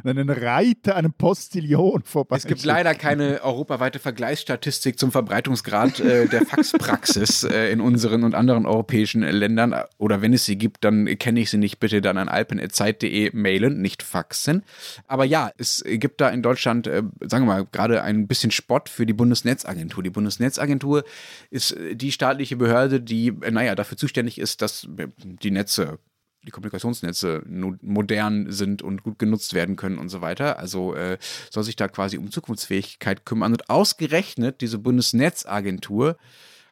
Einen 0.04 0.30
Reiter, 0.30 0.96
einen 0.96 1.14
Postillion 1.14 2.04
vorbei. 2.04 2.38
Es 2.38 2.46
gibt 2.46 2.64
leider 2.64 2.94
keine 2.96 3.42
europaweite 3.44 4.00
Vergleichsstatistik 4.00 4.98
zum 5.00 5.12
Verbreitungsgrad 5.12 6.00
äh, 6.00 6.28
der 6.28 6.46
Faxpraxis 6.46 7.44
äh, 7.44 7.72
in 7.72 7.82
unseren 7.82 8.24
und 8.24 8.36
anderen 8.36 8.66
europäischen 8.66 9.22
Ländern. 9.22 9.76
Oder 9.98 10.22
wenn 10.22 10.34
es 10.34 10.46
sie 10.46 10.58
gibt, 10.58 10.84
dann 10.84 11.06
kenne 11.18 11.40
ich 11.40 11.50
sie 11.50 11.58
nicht. 11.58 11.80
Bitte 11.80 12.02
dann 12.02 12.18
an 12.18 12.30
alpen.zeit.de 12.30 13.32
mailen, 13.34 13.82
nicht 13.82 14.04
faxen. 14.04 14.64
Aber 15.08 15.26
ja, 15.26 15.52
es 15.58 15.84
gibt 15.86 16.22
da 16.22 16.30
in 16.30 16.42
Deutschland, 16.42 16.88
äh, 16.88 17.04
sagen 17.22 17.46
wir 17.46 17.54
mal, 17.54 17.68
gerade 17.72 18.04
ein 18.04 18.28
bisschen 18.28 18.52
Spott 18.52 18.90
für 18.90 19.06
die 19.06 19.14
Bundesnetzagentur. 19.14 20.04
Die 20.04 20.10
Bundesnetzagentur 20.10 21.04
ist 21.50 21.72
äh, 21.72 21.96
die 21.96 22.12
staatliche 22.12 22.56
Behörde, 22.56 23.02
die, 23.02 23.28
äh, 23.42 23.52
naja, 23.52 23.76
dafür 23.76 23.98
zuständig 23.98 24.40
ist, 24.40 24.62
dass 24.62 24.88
äh, 24.98 25.08
die 25.18 25.52
Netze 25.52 26.00
die 26.46 26.52
Kommunikationsnetze 26.52 27.44
modern 27.46 28.52
sind 28.52 28.82
und 28.82 29.04
gut 29.04 29.20
genutzt 29.20 29.54
werden 29.54 29.76
können 29.76 29.98
und 29.98 30.10
so 30.10 30.22
weiter. 30.22 30.58
Also 30.58 30.96
äh, 30.96 31.18
soll 31.50 31.64
sich 31.64 31.76
da 31.76 31.88
quasi 31.88 32.18
um 32.18 32.32
Zukunftsfähigkeit 32.32 33.26
kümmern. 33.26 33.52
Und 33.52 33.70
ausgerechnet 33.70 34.62
diese 34.62 34.80
Bundesnetzagentur 34.80 36.18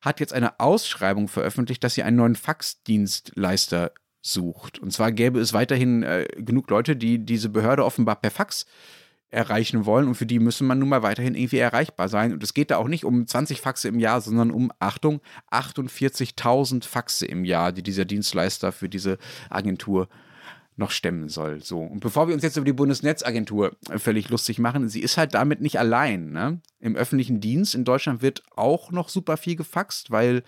hat 0.02 0.20
jetzt 0.20 0.34
eine 0.34 0.60
Ausschreibung 0.60 1.28
veröffentlicht, 1.28 1.84
dass 1.84 1.94
sie 1.94 2.04
einen 2.04 2.18
neuen 2.18 2.36
Faxdienstleister 2.36 3.92
sucht. 4.22 4.80
Und 4.80 4.92
zwar 4.92 5.12
gäbe 5.12 5.40
es 5.40 5.54
weiterhin 5.54 6.04
äh, 6.04 6.26
genug 6.38 6.70
Leute, 6.70 6.96
die 6.96 7.26
diese 7.26 7.50
Behörde 7.50 7.86
offenbar 7.86 8.16
per 8.16 8.32
Fax 8.32 8.66
erreichen 9.32 9.86
wollen 9.86 10.08
und 10.08 10.16
für 10.16 10.26
die 10.26 10.40
müssen 10.40 10.66
man 10.66 10.80
nun 10.80 10.90
mal 10.90 11.04
weiterhin 11.04 11.36
irgendwie 11.36 11.60
erreichbar 11.60 12.10
sein. 12.10 12.34
Und 12.34 12.44
es 12.44 12.54
geht 12.54 12.72
da 12.72 12.78
auch 12.78 12.88
nicht 12.88 13.06
um 13.06 13.28
20 13.28 13.62
Faxe 13.62 13.88
im 13.88 14.00
Jahr, 14.00 14.22
sondern 14.22 14.52
um, 14.52 14.72
Achtung, 14.80 15.22
48.000 15.52 16.84
Faxe 16.84 17.26
im 17.26 17.46
Jahr, 17.46 17.72
die 17.72 17.84
dieser 17.84 18.06
Dienstleister 18.06 18.72
für 18.72 18.90
diese 18.90 19.18
Agentur 19.50 20.10
noch 20.80 20.92
stemmen 20.92 21.30
soll. 21.30 21.62
So. 21.62 21.80
Und 21.82 22.00
bevor 22.00 22.28
wir 22.28 22.34
uns 22.34 22.42
jetzt 22.42 22.58
über 22.58 22.66
die 22.66 22.74
Bundesnetzagentur 22.74 23.76
völlig 23.98 24.30
lustig 24.30 24.58
machen, 24.58 24.90
sie 24.90 25.02
ist 25.02 25.18
halt 25.18 25.36
damit 25.36 25.62
nicht 25.62 25.78
allein. 25.78 26.32
Ne? 26.32 26.62
Im 26.80 26.96
öffentlichen 26.96 27.42
Dienst 27.42 27.76
in 27.76 27.84
Deutschland 27.84 28.22
wird 28.24 28.44
auch 28.56 28.92
noch 28.92 29.10
super 29.10 29.38
viel 29.38 29.56
gefaxt, 29.56 30.10
weil 30.10 30.44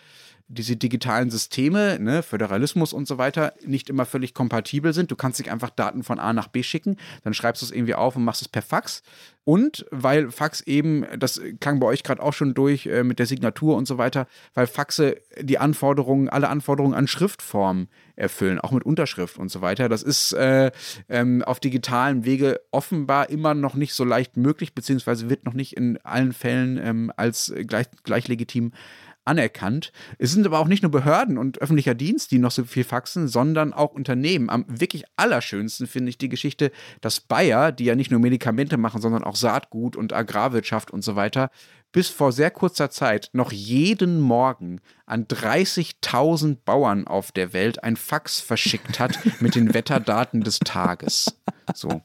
diese 0.51 0.75
digitalen 0.75 1.29
Systeme, 1.29 1.97
ne, 1.99 2.23
Föderalismus 2.23 2.93
und 2.93 3.07
so 3.07 3.17
weiter, 3.17 3.53
nicht 3.65 3.89
immer 3.89 4.05
völlig 4.05 4.33
kompatibel 4.33 4.93
sind. 4.93 5.11
Du 5.11 5.15
kannst 5.15 5.39
dich 5.39 5.49
einfach 5.49 5.69
Daten 5.69 6.03
von 6.03 6.19
A 6.19 6.33
nach 6.33 6.47
B 6.47 6.61
schicken, 6.63 6.97
dann 7.23 7.33
schreibst 7.33 7.61
du 7.61 7.65
es 7.65 7.71
irgendwie 7.71 7.95
auf 7.95 8.15
und 8.15 8.23
machst 8.23 8.41
es 8.41 8.47
per 8.49 8.61
Fax. 8.61 9.01
Und 9.43 9.85
weil 9.89 10.29
Fax 10.29 10.61
eben, 10.61 11.05
das 11.17 11.41
klang 11.59 11.79
bei 11.79 11.87
euch 11.87 12.03
gerade 12.03 12.21
auch 12.21 12.33
schon 12.33 12.53
durch 12.53 12.85
äh, 12.85 13.03
mit 13.03 13.17
der 13.17 13.25
Signatur 13.25 13.75
und 13.75 13.87
so 13.87 13.97
weiter, 13.97 14.27
weil 14.53 14.67
Faxe 14.67 15.15
die 15.39 15.57
Anforderungen, 15.57 16.29
alle 16.29 16.49
Anforderungen 16.49 16.93
an 16.93 17.07
Schriftform 17.07 17.87
erfüllen, 18.15 18.59
auch 18.59 18.71
mit 18.71 18.83
Unterschrift 18.83 19.39
und 19.39 19.49
so 19.49 19.61
weiter. 19.61 19.89
Das 19.89 20.03
ist 20.03 20.33
äh, 20.33 20.71
ähm, 21.09 21.41
auf 21.43 21.59
digitalen 21.59 22.23
Wege 22.23 22.61
offenbar 22.69 23.29
immer 23.29 23.55
noch 23.55 23.73
nicht 23.73 23.95
so 23.95 24.03
leicht 24.03 24.37
möglich, 24.37 24.75
beziehungsweise 24.75 25.29
wird 25.29 25.45
noch 25.45 25.53
nicht 25.53 25.75
in 25.75 25.97
allen 26.03 26.33
Fällen 26.33 26.77
ähm, 26.77 27.11
als 27.17 27.51
gleich, 27.65 27.87
gleich 28.03 28.27
legitim 28.27 28.73
anerkannt. 29.25 29.91
Es 30.17 30.31
sind 30.31 30.45
aber 30.45 30.59
auch 30.59 30.67
nicht 30.67 30.83
nur 30.83 30.91
Behörden 30.91 31.37
und 31.37 31.59
öffentlicher 31.59 31.95
Dienst, 31.95 32.31
die 32.31 32.39
noch 32.39 32.51
so 32.51 32.63
viel 32.63 32.83
faxen, 32.83 33.27
sondern 33.27 33.73
auch 33.73 33.91
Unternehmen. 33.91 34.49
Am 34.49 34.65
wirklich 34.67 35.03
allerschönsten 35.15 35.87
finde 35.87 36.09
ich 36.09 36.17
die 36.17 36.29
Geschichte, 36.29 36.71
dass 37.01 37.19
Bayer, 37.19 37.71
die 37.71 37.85
ja 37.85 37.95
nicht 37.95 38.11
nur 38.11 38.19
Medikamente 38.19 38.77
machen, 38.77 39.01
sondern 39.01 39.23
auch 39.23 39.35
Saatgut 39.35 39.95
und 39.95 40.13
Agrarwirtschaft 40.13 40.91
und 40.91 41.03
so 41.03 41.15
weiter, 41.15 41.51
bis 41.91 42.09
vor 42.09 42.31
sehr 42.31 42.51
kurzer 42.51 42.89
Zeit 42.89 43.29
noch 43.33 43.51
jeden 43.51 44.19
Morgen 44.19 44.79
an 45.05 45.25
30.000 45.25 46.57
Bauern 46.63 47.05
auf 47.05 47.31
der 47.31 47.53
Welt 47.53 47.83
ein 47.83 47.97
Fax 47.97 48.39
verschickt 48.39 48.99
hat 48.99 49.19
mit 49.41 49.55
den 49.55 49.73
Wetterdaten 49.73 50.41
des 50.41 50.59
Tages. 50.59 51.37
So. 51.75 52.01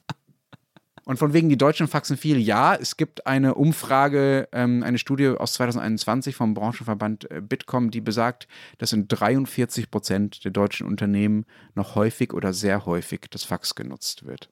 Und 1.06 1.18
von 1.20 1.32
wegen 1.32 1.48
die 1.48 1.56
Deutschen 1.56 1.86
faxen 1.86 2.16
viel. 2.16 2.36
Ja, 2.36 2.74
es 2.74 2.96
gibt 2.96 3.28
eine 3.28 3.54
Umfrage, 3.54 4.48
ähm, 4.50 4.82
eine 4.82 4.98
Studie 4.98 5.28
aus 5.28 5.52
2021 5.52 6.34
vom 6.34 6.52
Branchenverband 6.52 7.30
äh, 7.30 7.40
Bitkom, 7.40 7.92
die 7.92 8.00
besagt, 8.00 8.48
dass 8.78 8.92
in 8.92 9.06
43 9.06 9.92
Prozent 9.92 10.44
der 10.44 10.50
deutschen 10.50 10.84
Unternehmen 10.84 11.44
noch 11.76 11.94
häufig 11.94 12.34
oder 12.34 12.52
sehr 12.52 12.86
häufig 12.86 13.26
das 13.30 13.44
Fax 13.44 13.76
genutzt 13.76 14.26
wird. 14.26 14.50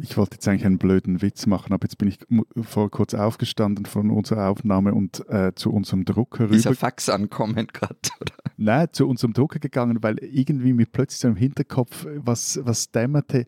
Ich 0.00 0.16
wollte 0.16 0.36
jetzt 0.36 0.48
eigentlich 0.48 0.64
einen 0.64 0.78
blöden 0.78 1.20
Witz 1.20 1.44
machen, 1.44 1.74
aber 1.74 1.84
jetzt 1.84 1.98
bin 1.98 2.08
ich 2.08 2.18
vor 2.62 2.90
kurz 2.90 3.12
aufgestanden 3.12 3.84
von 3.84 4.10
unserer 4.10 4.48
Aufnahme 4.48 4.94
und 4.94 5.28
äh, 5.28 5.52
zu 5.54 5.70
unserem 5.70 6.06
Drucker 6.06 6.44
rüber. 6.44 6.56
Ist 6.56 6.66
ein 6.66 6.76
Fax 6.76 7.10
ankommen 7.10 7.66
gerade, 7.70 7.96
oder? 8.22 8.32
Nein, 8.56 8.88
zu 8.92 9.06
unserem 9.06 9.34
Drucker 9.34 9.58
gegangen, 9.58 9.98
weil 10.02 10.18
irgendwie 10.20 10.72
mir 10.72 10.86
plötzlich 10.86 11.20
so 11.20 11.28
im 11.28 11.36
Hinterkopf 11.36 12.06
was, 12.16 12.58
was 12.62 12.90
dämmerte 12.90 13.46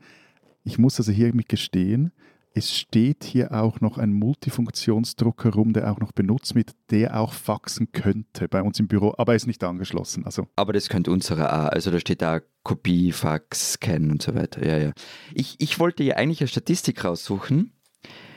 ich 0.64 0.78
muss 0.78 0.98
also 0.98 1.12
hiermit 1.12 1.48
gestehen, 1.48 2.12
es 2.52 2.76
steht 2.76 3.22
hier 3.22 3.52
auch 3.52 3.80
noch 3.80 3.96
ein 3.96 4.12
Multifunktionsdrucker 4.12 5.50
rum, 5.50 5.72
der 5.72 5.92
auch 5.92 6.00
noch 6.00 6.11
benutzt 6.11 6.56
wird, 6.56 6.72
der 6.90 7.20
auch 7.20 7.32
faxen 7.32 7.92
könnte 7.92 8.48
bei 8.48 8.61
uns 8.62 8.80
im 8.80 8.88
Büro, 8.88 9.14
aber 9.16 9.32
er 9.32 9.36
ist 9.36 9.46
nicht 9.46 9.62
angeschlossen. 9.62 10.24
Also. 10.26 10.48
Aber 10.56 10.72
das 10.72 10.88
könnte 10.88 11.12
unsere 11.12 11.52
auch. 11.52 11.68
Also 11.68 11.92
da 11.92 12.00
steht 12.00 12.22
da 12.22 12.40
Kopie, 12.64 13.12
Fax, 13.12 13.74
Scan 13.74 14.11
und 14.11 14.22
so 14.22 14.34
weiter. 14.34 14.66
Ja, 14.66 14.78
ja. 14.78 14.92
Ich, 15.32 15.56
ich 15.61 15.78
wollte 15.78 16.02
ja 16.02 16.16
eigentlich 16.16 16.40
eine 16.40 16.48
Statistik 16.48 17.04
raussuchen, 17.04 17.72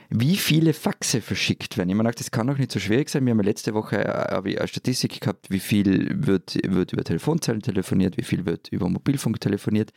wie 0.10 0.38
viele 0.38 0.74
Faxe 0.74 1.22
verschickt 1.22 1.78
werden. 1.80 1.90
Ich 1.90 1.96
meine, 1.96 2.12
das 2.12 2.30
kann 2.30 2.46
doch 2.46 2.60
nicht 2.60 2.72
so 2.72 2.80
schwierig 2.80 3.10
sein. 3.10 3.26
Wir 3.26 3.32
haben 3.32 3.40
ja 3.40 3.46
letzte 3.46 3.74
Woche 3.74 4.06
äh, 4.06 4.38
eine 4.38 4.68
Statistik 4.68 5.22
gehabt, 5.22 5.50
wie 5.50 5.60
viel 5.60 6.28
wird, 6.28 6.56
wird 6.64 6.94
über 6.94 7.04
Telefonzellen 7.04 7.62
telefoniert, 7.62 8.18
wie 8.18 8.24
viel 8.24 8.46
wird 8.46 8.68
über 8.68 8.88
Mobilfunk 8.90 9.42
telefoniert. 9.42 9.92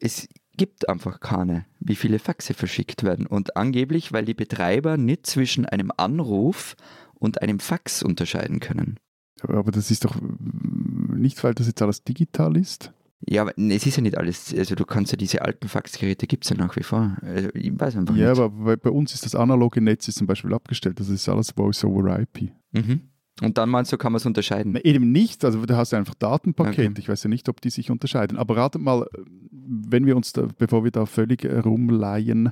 Es 0.00 0.28
gibt 0.58 0.90
einfach 0.90 1.20
keine, 1.20 1.64
wie 1.80 1.96
viele 1.96 2.18
Faxe 2.18 2.52
verschickt 2.52 3.02
werden. 3.02 3.26
Und 3.26 3.56
angeblich, 3.56 4.12
weil 4.12 4.26
die 4.26 4.34
Betreiber 4.34 4.98
nicht 4.98 5.24
zwischen 5.24 5.64
einem 5.64 5.90
Anruf 5.96 6.76
und 7.14 7.40
einem 7.40 7.60
Fax 7.60 8.02
unterscheiden 8.02 8.60
können. 8.60 8.98
Aber 9.42 9.70
das 9.70 9.90
ist 9.90 10.04
doch 10.04 10.16
nicht, 10.20 11.42
weil 11.42 11.54
das 11.54 11.66
jetzt 11.66 11.80
alles 11.80 12.04
digital 12.04 12.56
ist? 12.56 12.92
Ja, 13.26 13.42
aber 13.42 13.58
es 13.58 13.86
ist 13.86 13.96
ja 13.96 14.02
nicht 14.02 14.16
alles, 14.16 14.54
also 14.56 14.74
du 14.74 14.84
kannst 14.84 15.12
ja 15.12 15.16
diese 15.16 15.42
alten 15.42 15.68
Faxgeräte 15.68 16.26
gibt 16.26 16.44
es 16.44 16.50
ja 16.50 16.56
nach 16.56 16.76
wie 16.76 16.84
vor. 16.84 17.16
Also 17.22 17.48
ich 17.54 17.72
weiß 17.74 17.96
einfach 17.96 18.14
ja, 18.14 18.30
nicht. 18.30 18.38
aber 18.38 18.50
bei, 18.50 18.76
bei, 18.76 18.90
uns 18.90 19.12
ist 19.14 19.24
das 19.24 19.34
analoge 19.34 19.80
Netz 19.80 20.06
ist 20.06 20.18
zum 20.18 20.26
Beispiel 20.26 20.54
abgestellt, 20.54 21.00
das 21.00 21.08
ist 21.08 21.28
alles 21.28 21.50
Voice 21.50 21.84
over 21.84 22.20
IP. 22.20 22.52
Mhm. 22.72 23.08
Und 23.40 23.58
dann 23.58 23.68
meinst 23.68 23.92
du, 23.92 23.96
kann 23.96 24.12
man 24.12 24.18
es 24.18 24.26
unterscheiden? 24.26 24.72
Na, 24.72 24.80
eben 24.80 25.12
nicht, 25.12 25.44
also 25.44 25.64
da 25.64 25.76
hast 25.76 25.92
du 25.92 25.96
einfach 25.96 26.14
Datenpakete. 26.14 26.90
Okay. 26.90 27.00
Ich 27.00 27.08
weiß 27.08 27.22
ja 27.22 27.28
nicht, 27.28 27.48
ob 27.48 27.60
die 27.60 27.70
sich 27.70 27.90
unterscheiden. 27.90 28.36
Aber 28.36 28.56
ratet 28.56 28.82
mal, 28.82 29.06
wenn 29.50 30.06
wir 30.06 30.16
uns, 30.16 30.32
da, 30.32 30.48
bevor 30.58 30.84
wir 30.84 30.90
da 30.90 31.06
völlig 31.06 31.44
rumleihen, 31.44 32.50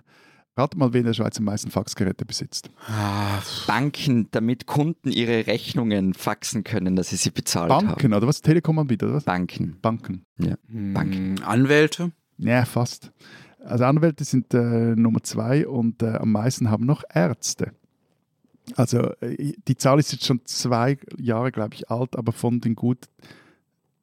ratet 0.57 0.78
mal, 0.78 0.93
wer 0.93 1.01
in 1.01 1.07
der 1.07 1.14
Schweiz 1.14 1.39
am 1.39 1.45
meisten 1.45 1.70
Faxgeräte 1.70 2.24
besitzt. 2.24 2.70
Ah, 2.89 3.41
Banken, 3.66 4.28
damit 4.30 4.66
Kunden 4.66 5.11
ihre 5.11 5.47
Rechnungen 5.47 6.14
faxen 6.14 6.64
können, 6.64 6.97
dass 6.97 7.11
sie 7.11 7.16
sie 7.16 7.30
bezahlt 7.30 7.68
Banken, 7.68 7.89
haben. 7.89 7.95
Banken, 7.97 8.14
oder 8.14 8.26
was? 8.28 8.43
Telekom-Anbieter, 8.43 9.07
oder 9.07 9.16
was? 9.16 9.24
Banken. 9.24 9.78
Banken. 9.82 10.24
Ja, 10.39 10.55
Banken. 10.68 11.37
Hm, 11.39 11.45
Anwälte? 11.45 12.12
Ja, 12.39 12.64
fast. 12.64 13.12
Also 13.64 13.84
Anwälte 13.84 14.24
sind 14.24 14.55
äh, 14.55 14.95
Nummer 14.95 15.22
zwei 15.22 15.66
und 15.66 16.03
äh, 16.03 16.14
am 16.14 16.30
meisten 16.32 16.70
haben 16.70 16.87
noch 16.87 17.03
Ärzte. 17.12 17.72
Also 18.74 19.12
äh, 19.20 19.54
die 19.68 19.76
Zahl 19.76 19.98
ist 19.98 20.12
jetzt 20.12 20.26
schon 20.26 20.40
zwei 20.44 20.98
Jahre, 21.18 21.52
glaube 21.52 21.74
ich, 21.74 21.90
alt, 21.90 22.16
aber 22.16 22.32
von 22.32 22.60
den 22.60 22.74
gut 22.74 23.06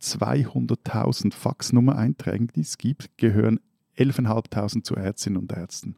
200.000 0.02 1.34
Faxnummer-Einträgen, 1.34 2.50
die 2.56 2.62
es 2.62 2.78
gibt, 2.78 3.18
gehören 3.18 3.60
11.500 3.98 4.84
zu 4.84 4.96
Ärztinnen 4.96 5.42
und 5.42 5.52
Ärzten. 5.52 5.96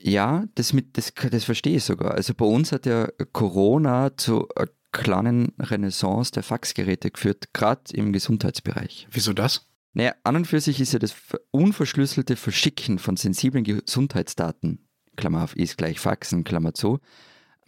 Ja, 0.00 0.44
das, 0.54 0.72
mit, 0.72 0.96
das, 0.96 1.12
das 1.30 1.44
verstehe 1.44 1.76
ich 1.76 1.84
sogar. 1.84 2.12
Also 2.12 2.34
bei 2.34 2.44
uns 2.44 2.72
hat 2.72 2.86
ja 2.86 3.08
Corona 3.32 4.16
zu 4.16 4.48
einer 4.54 4.68
kleinen 4.92 5.52
Renaissance 5.58 6.32
der 6.32 6.42
Faxgeräte 6.42 7.10
geführt, 7.10 7.52
gerade 7.52 7.82
im 7.92 8.12
Gesundheitsbereich. 8.12 9.08
Wieso 9.10 9.32
das? 9.32 9.66
Naja, 9.92 10.14
an 10.22 10.36
und 10.36 10.46
für 10.46 10.60
sich 10.60 10.80
ist 10.80 10.92
ja 10.92 10.98
das 10.98 11.14
unverschlüsselte 11.50 12.36
Verschicken 12.36 12.98
von 12.98 13.16
sensiblen 13.16 13.64
Gesundheitsdaten, 13.64 14.86
Klammer 15.16 15.42
auf, 15.42 15.56
ist 15.56 15.76
gleich 15.76 15.98
Faxen, 15.98 16.44
Klammer 16.44 16.74
zu, 16.74 17.00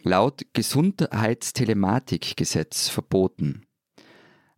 laut 0.03 0.41
Gesundheitstelematikgesetz 0.53 2.89
verboten. 2.89 3.65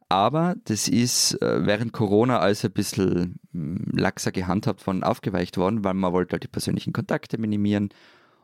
Aber 0.09 0.55
das 0.65 0.87
ist 0.87 1.41
äh, 1.41 1.65
während 1.65 1.91
Corona 1.91 2.37
alles 2.39 2.63
ein 2.63 2.71
bisschen 2.71 3.39
hm, 3.51 3.87
laxer 3.93 4.31
gehandhabt 4.31 4.81
von 4.81 5.03
aufgeweicht 5.03 5.57
worden, 5.57 5.83
weil 5.83 5.95
man 5.95 6.13
wollte 6.13 6.33
halt 6.33 6.43
die 6.43 6.49
persönlichen 6.49 6.93
Kontakte 6.93 7.39
minimieren. 7.39 7.89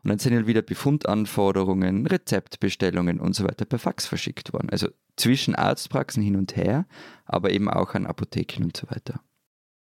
Und 0.04 0.10
dann 0.10 0.18
sind 0.18 0.34
halt 0.34 0.48
wieder 0.48 0.62
Befundanforderungen, 0.62 2.08
Rezeptbestellungen 2.08 3.20
und 3.20 3.36
so 3.36 3.44
weiter 3.44 3.66
per 3.66 3.78
Fax 3.78 4.08
verschickt 4.08 4.54
worden. 4.54 4.70
Also 4.72 4.88
zwischen 5.18 5.54
Arztpraxen 5.54 6.24
hin 6.24 6.38
und 6.38 6.56
her, 6.56 6.88
aber 7.26 7.52
eben 7.52 7.70
auch 7.70 7.94
an 7.94 8.08
Apotheken 8.08 8.64
und 8.64 8.78
so 8.78 8.90
weiter. 8.90 9.22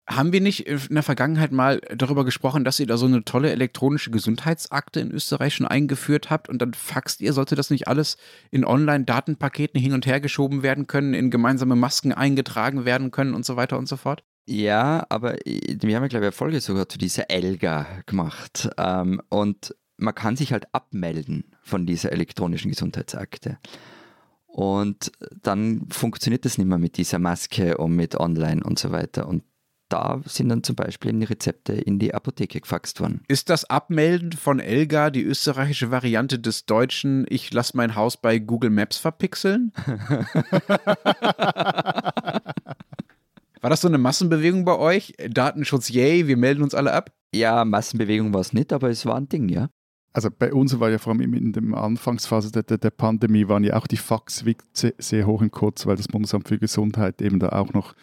Haben 0.09 0.33
wir 0.33 0.41
nicht 0.41 0.67
in 0.67 0.95
der 0.95 1.03
Vergangenheit 1.03 1.51
mal 1.51 1.81
darüber 1.97 2.25
gesprochen, 2.25 2.63
dass 2.63 2.79
ihr 2.79 2.87
da 2.87 2.97
so 2.97 3.07
eine 3.07 3.25
tolle 3.25 3.51
elektronische 3.51 4.13
Gesundheitsakte 4.13 5.01
in 5.01 5.11
Österreich 5.11 5.55
schon 5.55 5.67
eingeführt 5.67 6.31
habt 6.31 6.49
und 6.49 6.63
dann 6.63 6.75
faxt 6.75 7.21
ihr, 7.21 7.33
sollte 7.33 7.57
das 7.57 7.71
nicht 7.71 7.89
alles 7.89 8.17
in 8.53 8.65
Online-Datenpaketen 8.65 9.81
hin 9.81 9.93
und 9.93 10.07
her 10.07 10.21
geschoben 10.21 10.63
werden 10.63 10.87
können, 10.87 11.13
in 11.13 11.31
gemeinsame 11.31 11.75
Masken 11.75 12.13
eingetragen 12.13 12.85
werden 12.85 13.11
können 13.11 13.35
und 13.35 13.45
so 13.45 13.57
weiter 13.57 13.79
und 13.79 13.89
so 13.89 13.97
fort? 13.97 14.23
Ja, 14.47 15.05
aber 15.09 15.35
wir 15.45 15.97
haben 15.97 16.05
ja, 16.05 16.09
glaube 16.09 16.25
ich, 16.25 16.29
eine 16.29 16.33
Folge 16.33 16.61
sogar 16.61 16.89
zu 16.89 16.99
dieser 16.99 17.29
Elga 17.31 17.87
gemacht. 18.07 18.69
Ähm, 18.79 19.21
und 19.29 19.75
man 19.97 20.15
kann 20.15 20.37
sich 20.37 20.53
halt 20.53 20.73
abmelden 20.73 21.57
von 21.63 21.85
dieser 21.85 22.13
elektronischen 22.13 22.71
Gesundheitsakte. 22.71 23.59
Und 24.47 25.11
dann 25.43 25.87
funktioniert 25.91 26.45
das 26.45 26.59
nicht 26.59 26.67
mehr 26.69 26.79
mit 26.79 26.97
dieser 26.97 27.19
Maske 27.19 27.77
und 27.77 27.97
mit 27.97 28.15
Online 28.15 28.63
und 28.63 28.79
so 28.79 28.93
weiter. 28.93 29.29
Und 29.29 29.43
da 29.89 30.21
sind 30.25 30.49
dann 30.49 30.63
zum 30.63 30.77
Beispiel 30.77 31.13
die 31.13 31.25
Rezepte 31.25 31.73
in 31.73 31.99
die 31.99 32.15
Apotheke 32.15 32.61
gefaxt 32.61 33.01
worden. 33.01 33.23
Ist 33.29 33.51
das 33.51 33.65
Abmelden 33.65 34.33
von 34.33 34.61
Elga 34.61 35.11
die 35.11 35.23
österreichische 35.23 35.91
Variante 35.91 36.39
des 36.39 36.67
deutschen 36.67 37.27
Ich 37.29 37.53
lasse 37.53 37.77
mein 37.77 37.95
Haus 37.95 38.17
bei 38.17 38.39
Google 38.39 38.71
Maps 38.71 38.99
verpixeln? 38.99 39.73
War 43.61 43.71
das 43.71 43.81
so 43.81 43.89
eine 43.89 43.99
Massenbewegung 43.99 44.65
bei 44.65 44.79
euch? 44.79 45.15
Datenschutz, 45.29 45.89
yay, 45.89 46.29
wir 46.29 46.37
melden 46.37 46.63
uns 46.63 46.75
alle 46.75 46.93
ab? 46.93 47.13
Ja, 47.35 47.65
Massenbewegung 47.65 48.33
war 48.33 48.41
es 48.41 48.53
nicht, 48.53 48.73
aber 48.73 48.91
es 48.91 49.05
war 49.07 49.17
ein 49.17 49.29
Ding, 49.29 49.49
ja. 49.49 49.69
Also 50.13 50.31
bei 50.31 50.53
uns 50.53 50.79
war 50.81 50.89
ja 50.89 50.99
vor 50.99 51.13
allem 51.13 51.35
in 51.35 51.53
der 51.53 51.63
Anfangsphase 51.77 52.51
der, 52.51 52.63
der, 52.63 52.79
der 52.79 52.91
Pandemie 52.91 53.49
waren 53.49 53.65
ja 53.65 53.77
auch 53.77 53.87
die 53.87 53.99
Faxwitze 53.99 54.95
sehr 54.99 55.27
hoch 55.27 55.43
im 55.43 55.51
Kurs, 55.51 55.85
weil 55.85 55.97
das 55.97 56.09
Bundesamt 56.09 56.49
für 56.49 56.59
Gesundheit 56.59 57.21
eben 57.21 57.39
da 57.39 57.51
auch 57.51 57.73
noch 57.75 57.95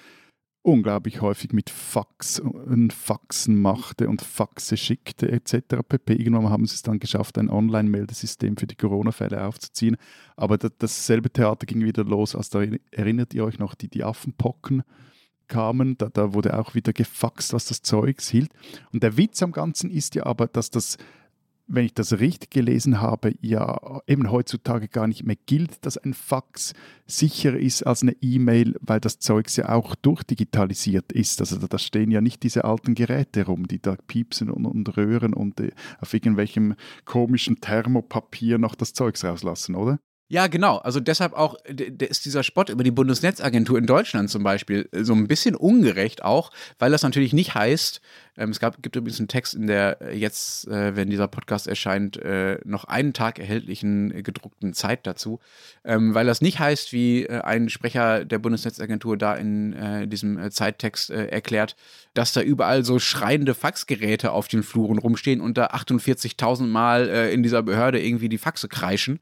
unglaublich 0.63 1.21
häufig 1.21 1.51
mit 1.51 1.69
Fax 1.69 2.39
und 2.39 2.93
Faxen 2.93 3.61
machte 3.61 4.09
und 4.09 4.21
Faxe 4.21 4.77
schickte 4.77 5.31
etc. 5.31 5.83
pp. 5.87 6.13
Irgendwann 6.13 6.49
haben 6.49 6.65
sie 6.65 6.75
es 6.75 6.81
dann 6.81 6.99
geschafft, 6.99 7.37
ein 7.37 7.49
Online-Meldesystem 7.49 8.57
für 8.57 8.65
die 8.65 8.75
Corona-Fälle 8.75 9.45
aufzuziehen. 9.45 9.97
Aber 10.35 10.57
das, 10.57 10.71
dasselbe 10.79 11.29
Theater 11.29 11.65
ging 11.65 11.81
wieder 11.81 12.05
los, 12.05 12.35
als 12.35 12.49
da 12.49 12.63
erinnert 12.91 13.33
ihr 13.33 13.43
euch 13.43 13.59
noch, 13.59 13.75
die, 13.75 13.89
die 13.89 14.03
Affenpocken 14.03 14.83
kamen, 15.47 15.97
da, 15.97 16.09
da 16.09 16.33
wurde 16.33 16.57
auch 16.57 16.73
wieder 16.73 16.93
gefaxt, 16.93 17.53
was 17.53 17.65
das 17.65 17.81
Zeugs 17.81 18.29
hielt. 18.29 18.51
Und 18.93 19.03
der 19.03 19.17
Witz 19.17 19.43
am 19.43 19.51
Ganzen 19.51 19.91
ist 19.91 20.15
ja 20.15 20.25
aber, 20.25 20.47
dass 20.47 20.71
das 20.71 20.97
wenn 21.67 21.85
ich 21.85 21.93
das 21.93 22.19
richtig 22.19 22.51
gelesen 22.51 23.01
habe, 23.01 23.33
ja 23.41 24.01
eben 24.05 24.29
heutzutage 24.31 24.87
gar 24.87 25.07
nicht 25.07 25.23
mehr 25.23 25.37
gilt, 25.45 25.85
dass 25.85 25.97
ein 25.97 26.13
Fax 26.13 26.73
sicherer 27.05 27.57
ist 27.57 27.83
als 27.83 28.01
eine 28.01 28.15
E-Mail, 28.21 28.75
weil 28.81 28.99
das 28.99 29.19
Zeugs 29.19 29.55
ja 29.55 29.69
auch 29.69 29.95
durchdigitalisiert 29.95 31.11
ist. 31.11 31.39
Also 31.39 31.57
da, 31.57 31.77
stehen 31.77 32.11
ja 32.11 32.21
nicht 32.21 32.43
diese 32.43 32.65
alten 32.65 32.95
Geräte 32.95 33.45
rum, 33.45 33.67
die 33.67 33.81
da 33.81 33.95
piepsen 34.07 34.49
und, 34.49 34.65
und 34.65 34.97
röhren 34.97 35.33
und 35.33 35.59
äh, 35.59 35.71
auf 35.99 36.13
irgendwelchem 36.13 36.75
komischen 37.05 37.61
Thermopapier 37.61 38.57
noch 38.57 38.75
das 38.75 38.93
Zeugs 38.93 39.23
rauslassen, 39.23 39.75
oder? 39.75 39.99
Ja, 40.33 40.47
genau. 40.47 40.77
Also 40.77 40.99
deshalb 40.99 41.33
auch 41.33 41.57
ist 41.63 42.25
dieser 42.25 42.41
Spot 42.41 42.63
über 42.67 42.83
die 42.83 42.89
Bundesnetzagentur 42.89 43.77
in 43.77 43.85
Deutschland 43.85 44.31
zum 44.31 44.41
Beispiel 44.41 44.89
äh, 44.91 45.03
so 45.03 45.13
ein 45.13 45.27
bisschen 45.27 45.55
ungerecht 45.55 46.23
auch, 46.23 46.49
weil 46.79 46.89
das 46.89 47.03
natürlich 47.03 47.33
nicht 47.33 47.53
heißt, 47.53 48.01
ähm, 48.37 48.49
es 48.49 48.59
gab, 48.59 48.81
gibt 48.81 48.95
übrigens 48.95 49.19
einen 49.19 49.27
Text 49.27 49.53
in 49.53 49.67
der 49.67 50.01
äh, 50.01 50.17
jetzt, 50.17 50.67
äh, 50.69 50.95
wenn 50.95 51.11
dieser 51.11 51.27
Podcast 51.27 51.67
erscheint, 51.67 52.19
noch 52.65 52.85
einen 52.85 53.13
Tag 53.13 53.37
erhältlichen 53.37 54.23
gedruckten 54.23 54.73
Zeit 54.73 55.05
dazu, 55.05 55.39
ähm, 55.83 56.15
weil 56.15 56.25
das 56.25 56.41
nicht 56.41 56.57
heißt, 56.57 56.93
wie 56.93 57.29
ein 57.29 57.69
Sprecher 57.69 58.25
der 58.25 58.39
Bundesnetzagentur 58.39 59.17
da 59.17 59.35
in 59.35 60.09
diesem 60.09 60.51
Zeittext 60.51 61.09
erklärt, 61.09 61.75
dass 62.13 62.33
da 62.33 62.41
überall 62.41 62.83
so 62.83 62.99
schreiende 62.99 63.53
Faxgeräte 63.53 64.31
auf 64.31 64.47
den 64.47 64.63
Fluren 64.63 64.97
rumstehen 64.97 65.41
und 65.41 65.57
da 65.57 65.67
48.000 65.67 66.65
Mal 66.65 67.07
in 67.07 67.43
dieser 67.43 67.61
Behörde 67.61 68.01
irgendwie 68.03 68.29
die 68.29 68.37
Faxe 68.37 68.67
kreischen 68.67 69.19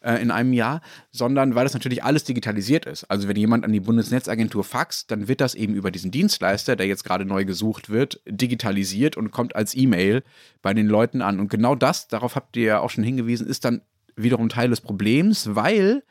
äh, 0.00 0.20
in 0.20 0.30
einem 0.30 0.52
Jahr, 0.52 0.80
sondern 1.10 1.54
weil 1.54 1.64
das 1.64 1.74
natürlich 1.74 2.02
alles 2.02 2.24
digitalisiert 2.24 2.86
ist. 2.86 3.04
Also 3.04 3.28
wenn 3.28 3.36
jemand 3.36 3.64
an 3.64 3.72
die 3.72 3.80
Bundesnetzagentur 3.80 4.64
faxt, 4.64 5.10
dann 5.10 5.28
wird 5.28 5.40
das 5.40 5.54
eben 5.54 5.74
über 5.74 5.90
diesen 5.90 6.10
Dienstleister, 6.10 6.76
der 6.76 6.86
jetzt 6.86 7.04
gerade 7.04 7.24
neu 7.24 7.44
gesucht 7.44 7.90
wird, 7.90 8.20
digitalisiert 8.26 9.16
und 9.16 9.30
kommt 9.30 9.54
als 9.56 9.76
E-Mail 9.76 10.22
bei 10.62 10.74
den 10.74 10.86
Leuten 10.86 11.22
an. 11.22 11.40
Und 11.40 11.50
genau 11.50 11.74
das, 11.74 12.08
darauf 12.08 12.36
habt 12.36 12.56
ihr 12.56 12.64
ja 12.64 12.80
auch 12.80 12.90
schon 12.90 13.04
hingewiesen, 13.04 13.46
ist 13.46 13.64
dann 13.64 13.82
wiederum 14.16 14.48
Teil 14.48 14.70
des 14.70 14.80
Problems, 14.80 15.54
weil 15.54 16.02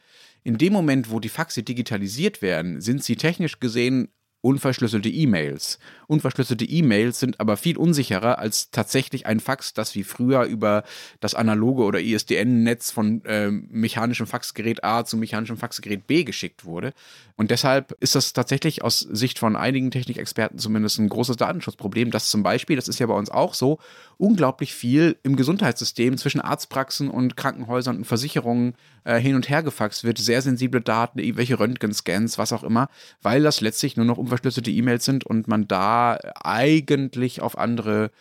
in 0.44 0.58
dem 0.58 0.74
Moment, 0.74 1.12
wo 1.12 1.20
die 1.20 1.30
Faxe 1.30 1.64
digitalisiert 1.64 2.42
werden, 2.42 2.82
sind 2.82 3.04
sie 3.04 3.16
technisch 3.16 3.60
gesehen 3.60 4.10
unverschlüsselte 4.42 5.10
E-Mails. 5.10 5.80
Unverschlüsselte 6.08 6.66
E-Mails 6.66 7.20
sind 7.20 7.40
aber 7.40 7.58
viel 7.58 7.78
unsicherer 7.78 8.40
als 8.40 8.72
tatsächlich 8.72 9.26
ein 9.26 9.40
Fax, 9.40 9.74
das 9.74 9.96
wie 9.96 10.04
früher 10.04 10.44
über 10.44 10.84
das 11.20 11.36
analoge 11.36 11.84
oder 11.84 12.00
ISDN-Netz 12.00 12.92
von 12.92 13.24
äh, 13.26 13.52
mechanischem 13.52 14.28
Faxgerät 14.28 14.84
A 14.84 15.04
zu 15.04 15.18
mechanischem 15.18 15.58
Faxgerät 15.58 16.08
B 16.08 16.24
geschickt 16.24 16.66
wurde. 16.66 16.94
Und 17.36 17.52
deshalb 17.52 17.96
ist 18.00 18.16
das 18.16 18.34
tatsächlich 18.34 18.84
aus 18.84 19.00
Sicht 19.00 19.40
von 19.40 19.56
einigen 19.56 19.92
Technikexperten 19.92 20.58
zumindest 20.58 21.00
ein 21.00 21.10
großes 21.10 21.38
Datenschutzproblem, 21.38 22.12
dass 22.12 22.30
zum 22.30 22.44
Beispiel, 22.44 22.76
das 22.76 22.88
ist 22.88 23.00
ja 23.00 23.08
bei 23.08 23.14
uns 23.14 23.30
auch 23.30 23.54
so, 23.54 23.80
unglaublich 24.18 24.74
viel 24.74 25.18
im 25.24 25.36
Gesundheitssystem 25.36 26.18
zwischen 26.18 26.42
Arztpraxen 26.42 27.10
und 27.10 27.38
Krankenhäusern 27.38 27.98
und 27.98 28.06
Versicherungen 28.06 28.76
äh, 29.06 29.20
hin 29.20 29.36
und 29.36 29.50
her 29.50 29.64
gefaxt 29.64 30.04
wird. 30.04 30.18
Sehr 30.18 30.42
sensible 30.42 30.82
Daten, 30.82 31.20
irgendwelche 31.20 31.60
Röntgenscans, 31.60 32.38
was 32.38 32.52
auch 32.52 32.64
immer, 32.64 32.90
weil 33.22 33.44
das 33.44 33.62
letztlich 33.62 33.96
nur 33.96 34.06
noch 34.06 34.18
unverschlüsselte 34.30 34.71
E-Mails 34.71 35.05
sind 35.05 35.25
und 35.25 35.47
man 35.47 35.67
da 35.67 36.19
eigentlich 36.36 37.41
auf 37.41 37.57
andere 37.57 38.11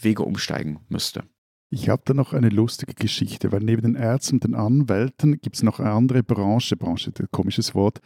Wege 0.00 0.22
umsteigen 0.22 0.80
müsste. 0.88 1.24
Ich 1.68 1.88
habe 1.88 2.02
da 2.04 2.14
noch 2.14 2.32
eine 2.32 2.48
lustige 2.48 2.94
Geschichte, 2.94 3.50
weil 3.50 3.60
neben 3.60 3.82
den 3.82 3.94
Ärzten 3.96 4.36
und 4.36 4.44
den 4.44 4.54
Anwälten 4.54 5.40
gibt 5.40 5.56
es 5.56 5.64
noch 5.64 5.80
eine 5.80 5.90
andere 5.90 6.22
Branche, 6.22 6.76
Branche, 6.76 7.12
komisches 7.32 7.74
Wort, 7.74 7.98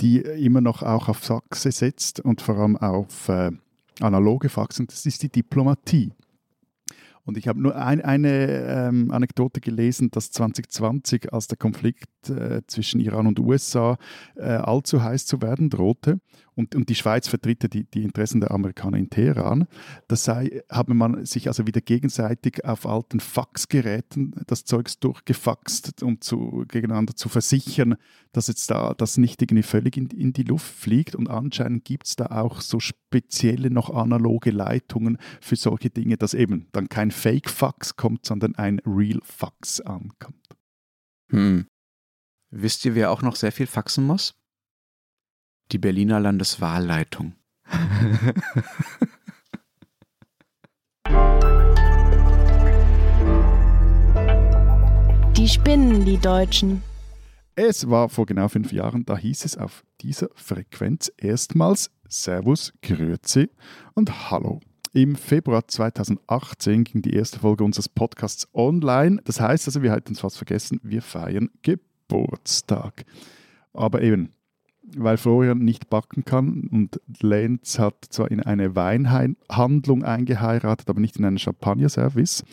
die 0.00 0.20
immer 0.20 0.62
noch 0.62 0.82
auch 0.82 1.08
auf 1.08 1.18
Faxe 1.18 1.70
setzt 1.70 2.20
und 2.20 2.40
vor 2.40 2.56
allem 2.56 2.76
auf 2.78 3.28
äh, 3.28 3.50
analoge 4.00 4.48
Faxen, 4.48 4.86
das 4.86 5.04
ist 5.04 5.22
die 5.22 5.28
Diplomatie. 5.28 6.12
Und 7.24 7.36
ich 7.36 7.46
habe 7.46 7.60
nur 7.60 7.76
ein, 7.76 8.00
eine 8.00 8.88
ähm, 8.88 9.10
Anekdote 9.12 9.60
gelesen, 9.60 10.10
dass 10.10 10.32
2020, 10.32 11.32
als 11.32 11.46
der 11.46 11.56
Konflikt 11.56 12.08
äh, 12.28 12.62
zwischen 12.66 13.00
Iran 13.00 13.28
und 13.28 13.38
USA 13.38 13.96
äh, 14.34 14.42
allzu 14.42 15.02
heiß 15.02 15.26
zu 15.26 15.40
werden 15.40 15.70
drohte, 15.70 16.18
und, 16.54 16.74
und 16.74 16.88
die 16.88 16.94
Schweiz 16.94 17.28
vertritt 17.28 17.72
die, 17.72 17.84
die 17.84 18.02
Interessen 18.02 18.40
der 18.40 18.50
Amerikaner 18.50 18.98
in 18.98 19.08
Teheran. 19.08 19.66
Sei, 20.10 20.62
habe 20.70 20.94
man 20.94 21.24
sich 21.24 21.48
also 21.48 21.66
wieder 21.66 21.80
gegenseitig 21.80 22.64
auf 22.64 22.86
alten 22.86 23.20
Faxgeräten 23.20 24.34
das 24.46 24.64
Zeugs 24.64 24.98
durchgefaxt, 24.98 26.02
um 26.02 26.20
zu, 26.20 26.64
gegeneinander 26.68 27.16
zu 27.16 27.28
versichern, 27.28 27.96
dass 28.32 28.48
jetzt 28.48 28.70
da 28.70 28.92
das 28.94 29.16
nicht 29.16 29.40
irgendwie 29.40 29.62
völlig 29.62 29.96
in, 29.96 30.08
in 30.08 30.32
die 30.32 30.42
Luft 30.42 30.74
fliegt. 30.74 31.14
Und 31.14 31.28
anscheinend 31.28 31.84
gibt 31.84 32.06
es 32.06 32.16
da 32.16 32.26
auch 32.26 32.60
so 32.60 32.80
spezielle 32.80 33.70
noch 33.70 33.88
analoge 33.88 34.50
Leitungen 34.50 35.18
für 35.40 35.56
solche 35.56 35.88
Dinge, 35.88 36.18
dass 36.18 36.34
eben 36.34 36.68
dann 36.72 36.88
kein 36.88 37.10
Fake-Fax 37.10 37.96
kommt, 37.96 38.26
sondern 38.26 38.54
ein 38.56 38.80
Real-Fax 38.84 39.80
ankommt. 39.80 40.36
Hm. 41.30 41.66
Wisst 42.50 42.84
ihr, 42.84 42.94
wer 42.94 43.10
auch 43.10 43.22
noch 43.22 43.36
sehr 43.36 43.52
viel 43.52 43.66
faxen 43.66 44.06
muss? 44.06 44.34
Die 45.72 45.78
Berliner 45.78 46.20
Landeswahlleitung. 46.20 47.34
Die 55.36 55.48
spinnen, 55.48 56.04
die 56.04 56.18
Deutschen. 56.18 56.82
Es 57.54 57.88
war 57.90 58.08
vor 58.08 58.26
genau 58.26 58.48
fünf 58.48 58.72
Jahren, 58.72 59.04
da 59.04 59.16
hieß 59.16 59.44
es 59.44 59.56
auf 59.56 59.84
dieser 60.00 60.28
Frequenz 60.34 61.10
erstmals 61.16 61.90
Servus, 62.08 62.72
Grüezi 62.82 63.50
und 63.94 64.30
Hallo. 64.30 64.60
Im 64.92 65.16
Februar 65.16 65.66
2018 65.66 66.84
ging 66.84 67.00
die 67.00 67.14
erste 67.14 67.38
Folge 67.38 67.64
unseres 67.64 67.88
Podcasts 67.88 68.46
online. 68.52 69.20
Das 69.24 69.40
heißt 69.40 69.66
also, 69.66 69.82
wir 69.82 69.90
hatten 69.90 70.10
uns 70.10 70.20
fast 70.20 70.36
vergessen, 70.36 70.80
wir 70.82 71.00
feiern 71.00 71.50
Geburtstag. 71.62 73.04
Aber 73.72 74.02
eben, 74.02 74.34
weil 74.96 75.16
Florian 75.16 75.58
nicht 75.58 75.90
backen 75.90 76.24
kann. 76.24 76.68
Und 76.70 77.00
Lenz 77.20 77.78
hat 77.78 78.06
zwar 78.10 78.30
in 78.30 78.40
eine 78.40 78.74
Weinhandlung 78.76 80.04
eingeheiratet, 80.04 80.88
aber 80.88 81.00
nicht 81.00 81.16
in 81.16 81.24
einen 81.24 81.38
Champagner-Service 81.38 82.44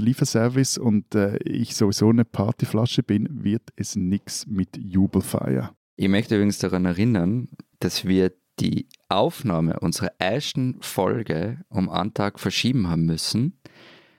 Lieferservice. 0.00 0.78
Und 0.78 1.14
äh, 1.14 1.36
ich 1.38 1.74
sowieso 1.74 2.10
eine 2.10 2.24
Partyflasche 2.24 3.02
bin, 3.02 3.44
wird 3.44 3.70
es 3.76 3.96
nichts 3.96 4.46
mit 4.46 4.76
Jubelfeier. 4.76 5.74
Ich 5.96 6.08
möchte 6.08 6.36
übrigens 6.36 6.58
daran 6.58 6.84
erinnern, 6.84 7.48
dass 7.80 8.06
wir 8.06 8.32
die 8.60 8.86
Aufnahme 9.08 9.80
unserer 9.80 10.12
ersten 10.18 10.76
Folge 10.80 11.60
um 11.68 11.88
einen 11.90 12.14
Tag 12.14 12.40
verschieben 12.40 12.88
haben 12.88 13.04
müssen, 13.04 13.58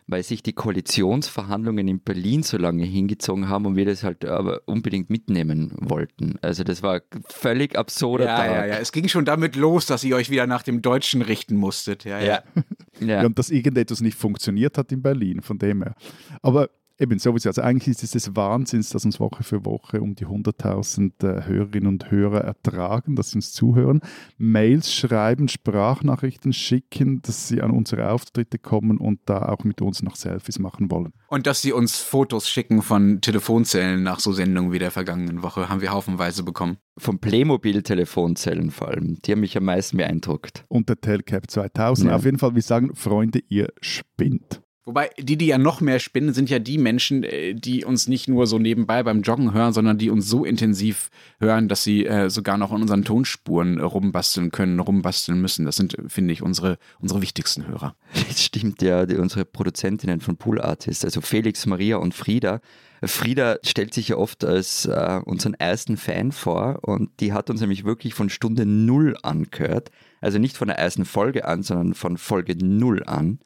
weil 0.07 0.23
sich 0.23 0.41
die 0.41 0.53
Koalitionsverhandlungen 0.53 1.87
in 1.87 1.99
Berlin 1.99 2.41
so 2.41 2.57
lange 2.57 2.85
hingezogen 2.85 3.49
haben 3.49 3.65
und 3.65 3.75
wir 3.75 3.85
das 3.85 4.03
halt 4.03 4.23
aber 4.25 4.61
unbedingt 4.65 5.09
mitnehmen 5.09 5.73
wollten. 5.79 6.39
Also 6.41 6.63
das 6.63 6.81
war 6.81 7.01
völlig 7.29 7.77
absurder 7.77 8.25
ja, 8.25 8.37
Tag. 8.37 8.51
ja, 8.51 8.65
ja. 8.65 8.75
Es 8.75 8.93
ging 8.93 9.09
schon 9.09 9.25
damit 9.25 9.55
los, 9.57 9.85
dass 9.85 10.03
ihr 10.03 10.15
euch 10.15 10.29
wieder 10.29 10.47
nach 10.47 10.63
dem 10.63 10.81
Deutschen 10.81 11.21
richten 11.21 11.57
musstet. 11.57 12.05
Ja, 12.05 12.19
ja. 12.19 12.25
Ja. 12.25 12.43
Ja. 12.99 13.23
und 13.23 13.37
dass 13.37 13.51
irgendetwas 13.51 14.01
nicht 14.01 14.17
funktioniert 14.17 14.75
hat 14.75 14.91
in 14.91 15.03
Berlin, 15.03 15.43
von 15.43 15.59
dem 15.59 15.83
her. 15.83 15.93
Aber 16.41 16.71
eben 16.99 17.19
sowieso, 17.19 17.49
also 17.49 17.61
eigentlich 17.61 17.89
ist 17.89 18.03
es 18.03 18.11
des 18.11 18.35
Wahnsinns, 18.35 18.89
dass 18.89 19.05
uns 19.05 19.19
Woche 19.19 19.43
für 19.43 19.65
Woche 19.65 20.01
um 20.01 20.15
die 20.15 20.25
100.000 20.25 21.23
äh, 21.23 21.45
Hörerinnen 21.45 21.87
und 21.87 22.11
Hörer 22.11 22.41
ertragen, 22.41 23.15
dass 23.15 23.31
sie 23.31 23.37
uns 23.37 23.51
zuhören, 23.51 24.01
Mails 24.37 24.93
schreiben, 24.93 25.47
Sprachnachrichten 25.47 26.53
schicken, 26.53 27.21
dass 27.21 27.47
sie 27.47 27.61
an 27.61 27.71
unsere 27.71 28.11
Auftritte 28.11 28.57
kommen 28.57 28.97
und 28.97 29.19
da 29.25 29.49
auch 29.49 29.63
mit 29.63 29.81
uns 29.81 30.01
noch 30.01 30.15
Selfies 30.15 30.59
machen 30.59 30.89
wollen. 30.89 31.13
Und 31.27 31.45
dass 31.45 31.61
sie 31.61 31.73
uns 31.73 31.97
Fotos 31.97 32.49
schicken 32.49 32.81
von 32.81 33.21
Telefonzellen 33.21 34.03
nach 34.03 34.19
so 34.19 34.31
Sendungen 34.31 34.71
wie 34.71 34.79
der 34.79 34.91
vergangenen 34.91 35.43
Woche, 35.43 35.69
haben 35.69 35.81
wir 35.81 35.91
haufenweise 35.91 36.43
bekommen. 36.43 36.77
Von 36.97 37.19
Playmobil-Telefonzellen 37.19 38.71
vor 38.71 38.87
allem. 38.87 39.19
Die 39.23 39.31
haben 39.31 39.41
mich 39.41 39.55
am 39.55 39.65
meisten 39.65 39.97
beeindruckt. 39.97 40.65
Und 40.67 40.89
der 40.89 40.99
Telcap 40.99 41.49
2000. 41.49 42.09
Ja. 42.09 42.15
Auf 42.15 42.25
jeden 42.25 42.39
Fall, 42.39 42.55
wir 42.55 42.61
sagen, 42.61 42.95
Freunde, 42.95 43.41
ihr 43.49 43.67
spinnt. 43.81 44.61
Wobei, 44.87 45.09
die, 45.19 45.37
die 45.37 45.47
ja 45.47 45.57
noch 45.57 45.81
mehr 45.81 45.99
spinnen, 45.99 46.33
sind 46.33 46.49
ja 46.49 46.59
die 46.59 46.77
Menschen, 46.77 47.25
äh, 47.25 47.53
die 47.53 47.83
uns 47.83 48.07
nicht 48.07 48.29
nur 48.29 48.47
so 48.47 48.57
nebenbei 48.57 49.03
beim 49.03 49.21
Joggen 49.21 49.53
hören, 49.53 49.73
sondern 49.73 49.97
die 49.97 50.09
uns 50.09 50.29
so 50.29 50.45
intensiv 50.45 51.09
hören, 51.41 51.67
dass 51.67 51.83
sie 51.83 52.05
äh, 52.05 52.29
sogar 52.29 52.57
noch 52.57 52.71
an 52.71 52.81
unseren 52.81 53.03
Tonspuren 53.03 53.81
rumbasteln 53.81 54.49
können, 54.49 54.79
rumbasteln 54.79 55.41
müssen. 55.41 55.65
Das 55.65 55.75
sind, 55.75 55.97
finde 56.07 56.31
ich, 56.31 56.41
unsere, 56.41 56.77
unsere 56.99 57.21
wichtigsten 57.21 57.67
Hörer. 57.67 57.97
Das 58.29 58.41
stimmt 58.41 58.81
ja, 58.81 59.05
die, 59.05 59.17
unsere 59.17 59.43
Produzentinnen 59.43 60.21
von 60.21 60.37
Pool 60.37 60.61
Artists, 60.61 61.03
also 61.03 61.19
Felix, 61.19 61.65
Maria 61.65 61.97
und 61.97 62.13
Frieda. 62.13 62.61
Frieda 63.03 63.57
stellt 63.63 63.93
sich 63.93 64.07
ja 64.07 64.15
oft 64.15 64.45
als 64.45 64.85
äh, 64.85 65.19
unseren 65.25 65.53
ersten 65.55 65.97
Fan 65.97 66.31
vor 66.31 66.79
und 66.83 67.09
die 67.19 67.33
hat 67.33 67.49
uns 67.49 67.59
nämlich 67.59 67.83
wirklich 67.83 68.13
von 68.13 68.29
Stunde 68.29 68.65
Null 68.65 69.17
angehört. 69.21 69.91
Also 70.21 70.39
nicht 70.39 70.55
von 70.55 70.69
der 70.69 70.77
ersten 70.77 71.03
Folge 71.03 71.43
an, 71.43 71.61
sondern 71.61 71.93
von 71.93 72.17
Folge 72.17 72.55
Null 72.55 73.03
an. 73.03 73.39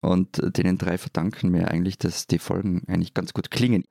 Und 0.00 0.40
denen 0.56 0.78
drei 0.78 0.98
verdanken 0.98 1.50
mir 1.50 1.70
eigentlich, 1.70 1.98
dass 1.98 2.26
die 2.26 2.38
Folgen 2.38 2.82
eigentlich 2.86 3.14
ganz 3.14 3.34
gut 3.34 3.50
klingen. 3.50 3.84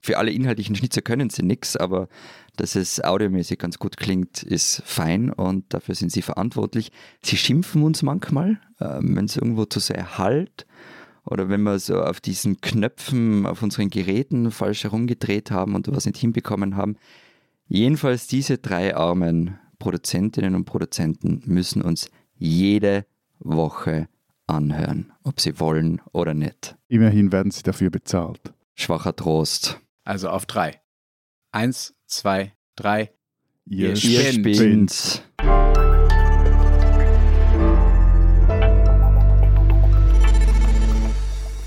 Für 0.00 0.18
alle 0.18 0.30
inhaltlichen 0.30 0.76
Schnitzer 0.76 1.02
können 1.02 1.30
sie 1.30 1.42
nichts, 1.42 1.76
aber 1.76 2.08
dass 2.56 2.76
es 2.76 3.02
audiomäßig 3.02 3.58
ganz 3.58 3.78
gut 3.78 3.96
klingt, 3.96 4.42
ist 4.42 4.82
fein 4.84 5.30
und 5.30 5.64
dafür 5.74 5.94
sind 5.94 6.12
sie 6.12 6.22
verantwortlich. 6.22 6.92
Sie 7.22 7.36
schimpfen 7.36 7.82
uns 7.82 8.02
manchmal, 8.02 8.60
äh, 8.78 8.98
wenn 9.00 9.24
es 9.24 9.36
irgendwo 9.36 9.64
zu 9.64 9.80
sehr 9.80 10.18
halt 10.18 10.66
oder 11.24 11.48
wenn 11.48 11.62
wir 11.62 11.78
so 11.78 12.00
auf 12.02 12.20
diesen 12.20 12.60
Knöpfen 12.60 13.46
auf 13.46 13.62
unseren 13.62 13.90
Geräten 13.90 14.50
falsch 14.52 14.84
herumgedreht 14.84 15.50
haben 15.50 15.74
und 15.74 15.88
was 15.88 16.06
nicht 16.06 16.18
hinbekommen 16.18 16.76
haben. 16.76 16.96
Jedenfalls 17.66 18.28
diese 18.28 18.58
drei 18.58 18.94
armen 18.94 19.58
Produzentinnen 19.80 20.54
und 20.54 20.66
Produzenten 20.66 21.42
müssen 21.46 21.82
uns 21.82 22.08
jede 22.36 23.06
Woche 23.40 24.08
anhören, 24.46 25.12
ob 25.22 25.40
sie 25.40 25.58
wollen 25.60 26.00
oder 26.12 26.34
nicht. 26.34 26.76
Immerhin 26.88 27.32
werden 27.32 27.50
sie 27.50 27.62
dafür 27.62 27.90
bezahlt. 27.90 28.52
Schwacher 28.74 29.14
Trost. 29.16 29.80
Also 30.04 30.28
auf 30.28 30.46
drei. 30.46 30.80
Eins, 31.52 31.94
zwei, 32.06 32.52
drei. 32.76 33.10
Ihr, 33.64 33.90
Ihr 33.90 33.96
spinnt. 33.96 34.56
spinnt. 34.92 35.22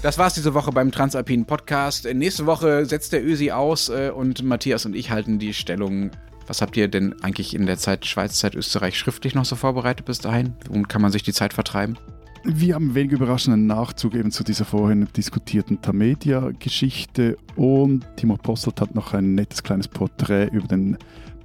Das 0.01 0.17
war's 0.17 0.33
diese 0.33 0.53
Woche 0.53 0.71
beim 0.71 0.93
Transalpinen 0.93 1.45
Podcast. 1.45 2.05
Nächste 2.05 2.45
Woche 2.45 2.85
setzt 2.85 3.11
der 3.11 3.25
Ösi 3.25 3.51
aus 3.51 3.89
äh, 3.89 4.11
und 4.15 4.43
Matthias 4.43 4.85
und 4.85 4.95
ich 4.95 5.11
halten 5.11 5.39
die 5.39 5.53
Stellung. 5.53 6.11
Was 6.47 6.61
habt 6.61 6.77
ihr 6.77 6.87
denn 6.87 7.21
eigentlich 7.21 7.53
in 7.53 7.65
der 7.65 7.77
Zeit 7.77 8.05
Schweiz, 8.05 8.39
Zeit 8.39 8.55
Österreich 8.55 8.97
schriftlich 8.97 9.35
noch 9.35 9.43
so 9.43 9.57
vorbereitet 9.57 10.05
bis 10.05 10.19
dahin? 10.19 10.53
Und 10.69 10.87
kann 10.87 11.01
man 11.01 11.11
sich 11.11 11.23
die 11.23 11.33
Zeit 11.33 11.53
vertreiben? 11.53 11.97
Wir 12.43 12.75
haben 12.75 12.95
wenig 12.95 13.11
überraschenden 13.11 13.67
Nachzug 13.67 14.15
eben 14.15 14.31
zu 14.31 14.43
dieser 14.43 14.63
vorhin 14.63 15.07
diskutierten 15.15 15.81
Tamedia-Geschichte 15.81 17.37
und 17.57 18.05
Timo 18.15 18.37
Posselt 18.37 18.79
hat 18.79 18.95
noch 18.95 19.13
ein 19.13 19.35
nettes 19.35 19.61
kleines 19.61 19.87
Porträt 19.87 20.47
über 20.51 20.67
den 20.67 20.97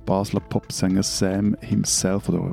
Basler 0.07 0.41
Popsänger 0.41 1.03
Sam 1.03 1.57
himself 1.61 2.29
oder 2.29 2.51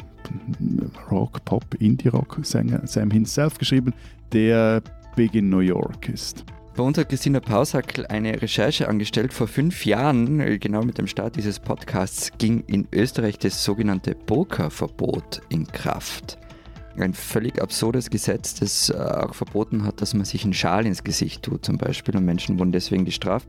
Rock, 1.12 1.46
Pop, 1.46 1.64
Indie-Rock-Sänger 1.80 2.88
Sam 2.88 3.12
himself 3.12 3.58
geschrieben, 3.58 3.94
der 4.32 4.82
big 5.16 5.36
in 5.36 5.50
New 5.50 5.60
York 5.60 6.10
ist. 6.10 6.44
Bei 6.76 6.84
uns 6.84 6.98
hat 6.98 7.10
Christina 7.10 7.42
Pausackel 7.42 8.08
eine 8.08 8.42
Recherche 8.42 8.88
angestellt. 8.88 9.34
Vor 9.34 9.48
fünf 9.48 9.86
Jahren, 9.86 10.60
genau 10.60 10.84
mit 10.84 10.98
dem 10.98 11.06
Start 11.06 11.36
dieses 11.36 11.60
Podcasts, 11.60 12.32
ging 12.38 12.64
in 12.66 12.88
Österreich 12.92 13.38
das 13.38 13.64
sogenannte 13.64 14.16
Burka-Verbot 14.16 15.42
in 15.50 15.68
Kraft. 15.68 16.38
Ein 16.98 17.14
völlig 17.14 17.62
absurdes 17.62 18.10
Gesetz, 18.10 18.56
das 18.56 18.90
äh, 18.90 18.98
auch 18.98 19.34
verboten 19.34 19.84
hat, 19.84 20.02
dass 20.02 20.14
man 20.14 20.26
sich 20.26 20.44
einen 20.44 20.54
Schal 20.54 20.86
ins 20.86 21.04
Gesicht 21.04 21.44
tut, 21.44 21.66
zum 21.66 21.78
Beispiel, 21.78 22.16
und 22.18 22.26
Menschen 22.26 22.60
wurden 22.60 22.72
deswegen 22.72 23.06
gestraft. 23.06 23.48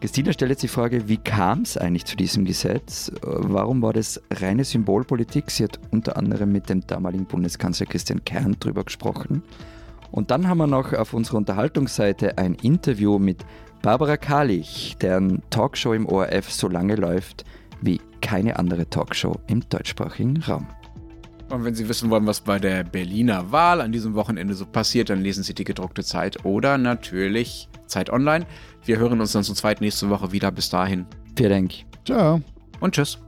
Christina 0.00 0.32
stellt 0.32 0.50
jetzt 0.50 0.62
die 0.62 0.68
Frage, 0.68 1.08
wie 1.08 1.16
kam 1.16 1.62
es 1.62 1.78
eigentlich 1.78 2.04
zu 2.04 2.16
diesem 2.16 2.44
Gesetz? 2.44 3.08
Äh, 3.08 3.12
Warum 3.22 3.80
war 3.82 3.92
das 3.92 4.20
reine 4.30 4.64
Symbolpolitik? 4.64 5.50
Sie 5.50 5.64
hat 5.64 5.80
unter 5.90 6.16
anderem 6.16 6.52
mit 6.52 6.68
dem 6.68 6.86
damaligen 6.86 7.24
Bundeskanzler 7.24 7.86
Christian 7.86 8.24
Kern 8.24 8.56
drüber 8.60 8.84
gesprochen. 8.84 9.42
Und 10.12 10.30
dann 10.30 10.48
haben 10.48 10.58
wir 10.58 10.66
noch 10.66 10.92
auf 10.92 11.14
unserer 11.14 11.38
Unterhaltungsseite 11.38 12.38
ein 12.38 12.54
Interview 12.56 13.18
mit 13.18 13.44
Barbara 13.82 14.16
Kalich, 14.16 14.96
deren 15.00 15.42
Talkshow 15.50 15.92
im 15.92 16.06
ORF 16.06 16.50
so 16.52 16.68
lange 16.68 16.96
läuft 16.96 17.44
wie 17.80 18.00
keine 18.20 18.58
andere 18.58 18.88
Talkshow 18.88 19.36
im 19.46 19.68
deutschsprachigen 19.68 20.42
Raum. 20.42 20.66
Und 21.48 21.64
wenn 21.64 21.74
Sie 21.74 21.88
wissen 21.88 22.10
wollen, 22.10 22.26
was 22.26 22.40
bei 22.40 22.58
der 22.58 22.82
Berliner 22.82 23.52
Wahl 23.52 23.80
an 23.80 23.92
diesem 23.92 24.14
Wochenende 24.14 24.54
so 24.54 24.66
passiert, 24.66 25.10
dann 25.10 25.20
lesen 25.20 25.44
Sie 25.44 25.54
die 25.54 25.64
gedruckte 25.64 26.02
Zeit 26.02 26.44
oder 26.44 26.76
natürlich 26.76 27.68
Zeit 27.86 28.10
Online. 28.10 28.46
Wir 28.84 28.98
hören 28.98 29.20
uns 29.20 29.32
dann 29.32 29.44
zu 29.44 29.54
zweit 29.54 29.80
nächste 29.80 30.10
Woche 30.10 30.32
wieder. 30.32 30.50
Bis 30.50 30.70
dahin 30.70 31.06
Vielen 31.36 31.50
Dank. 31.50 31.72
Ciao. 32.04 32.40
und 32.80 32.94
tschüss. 32.94 33.18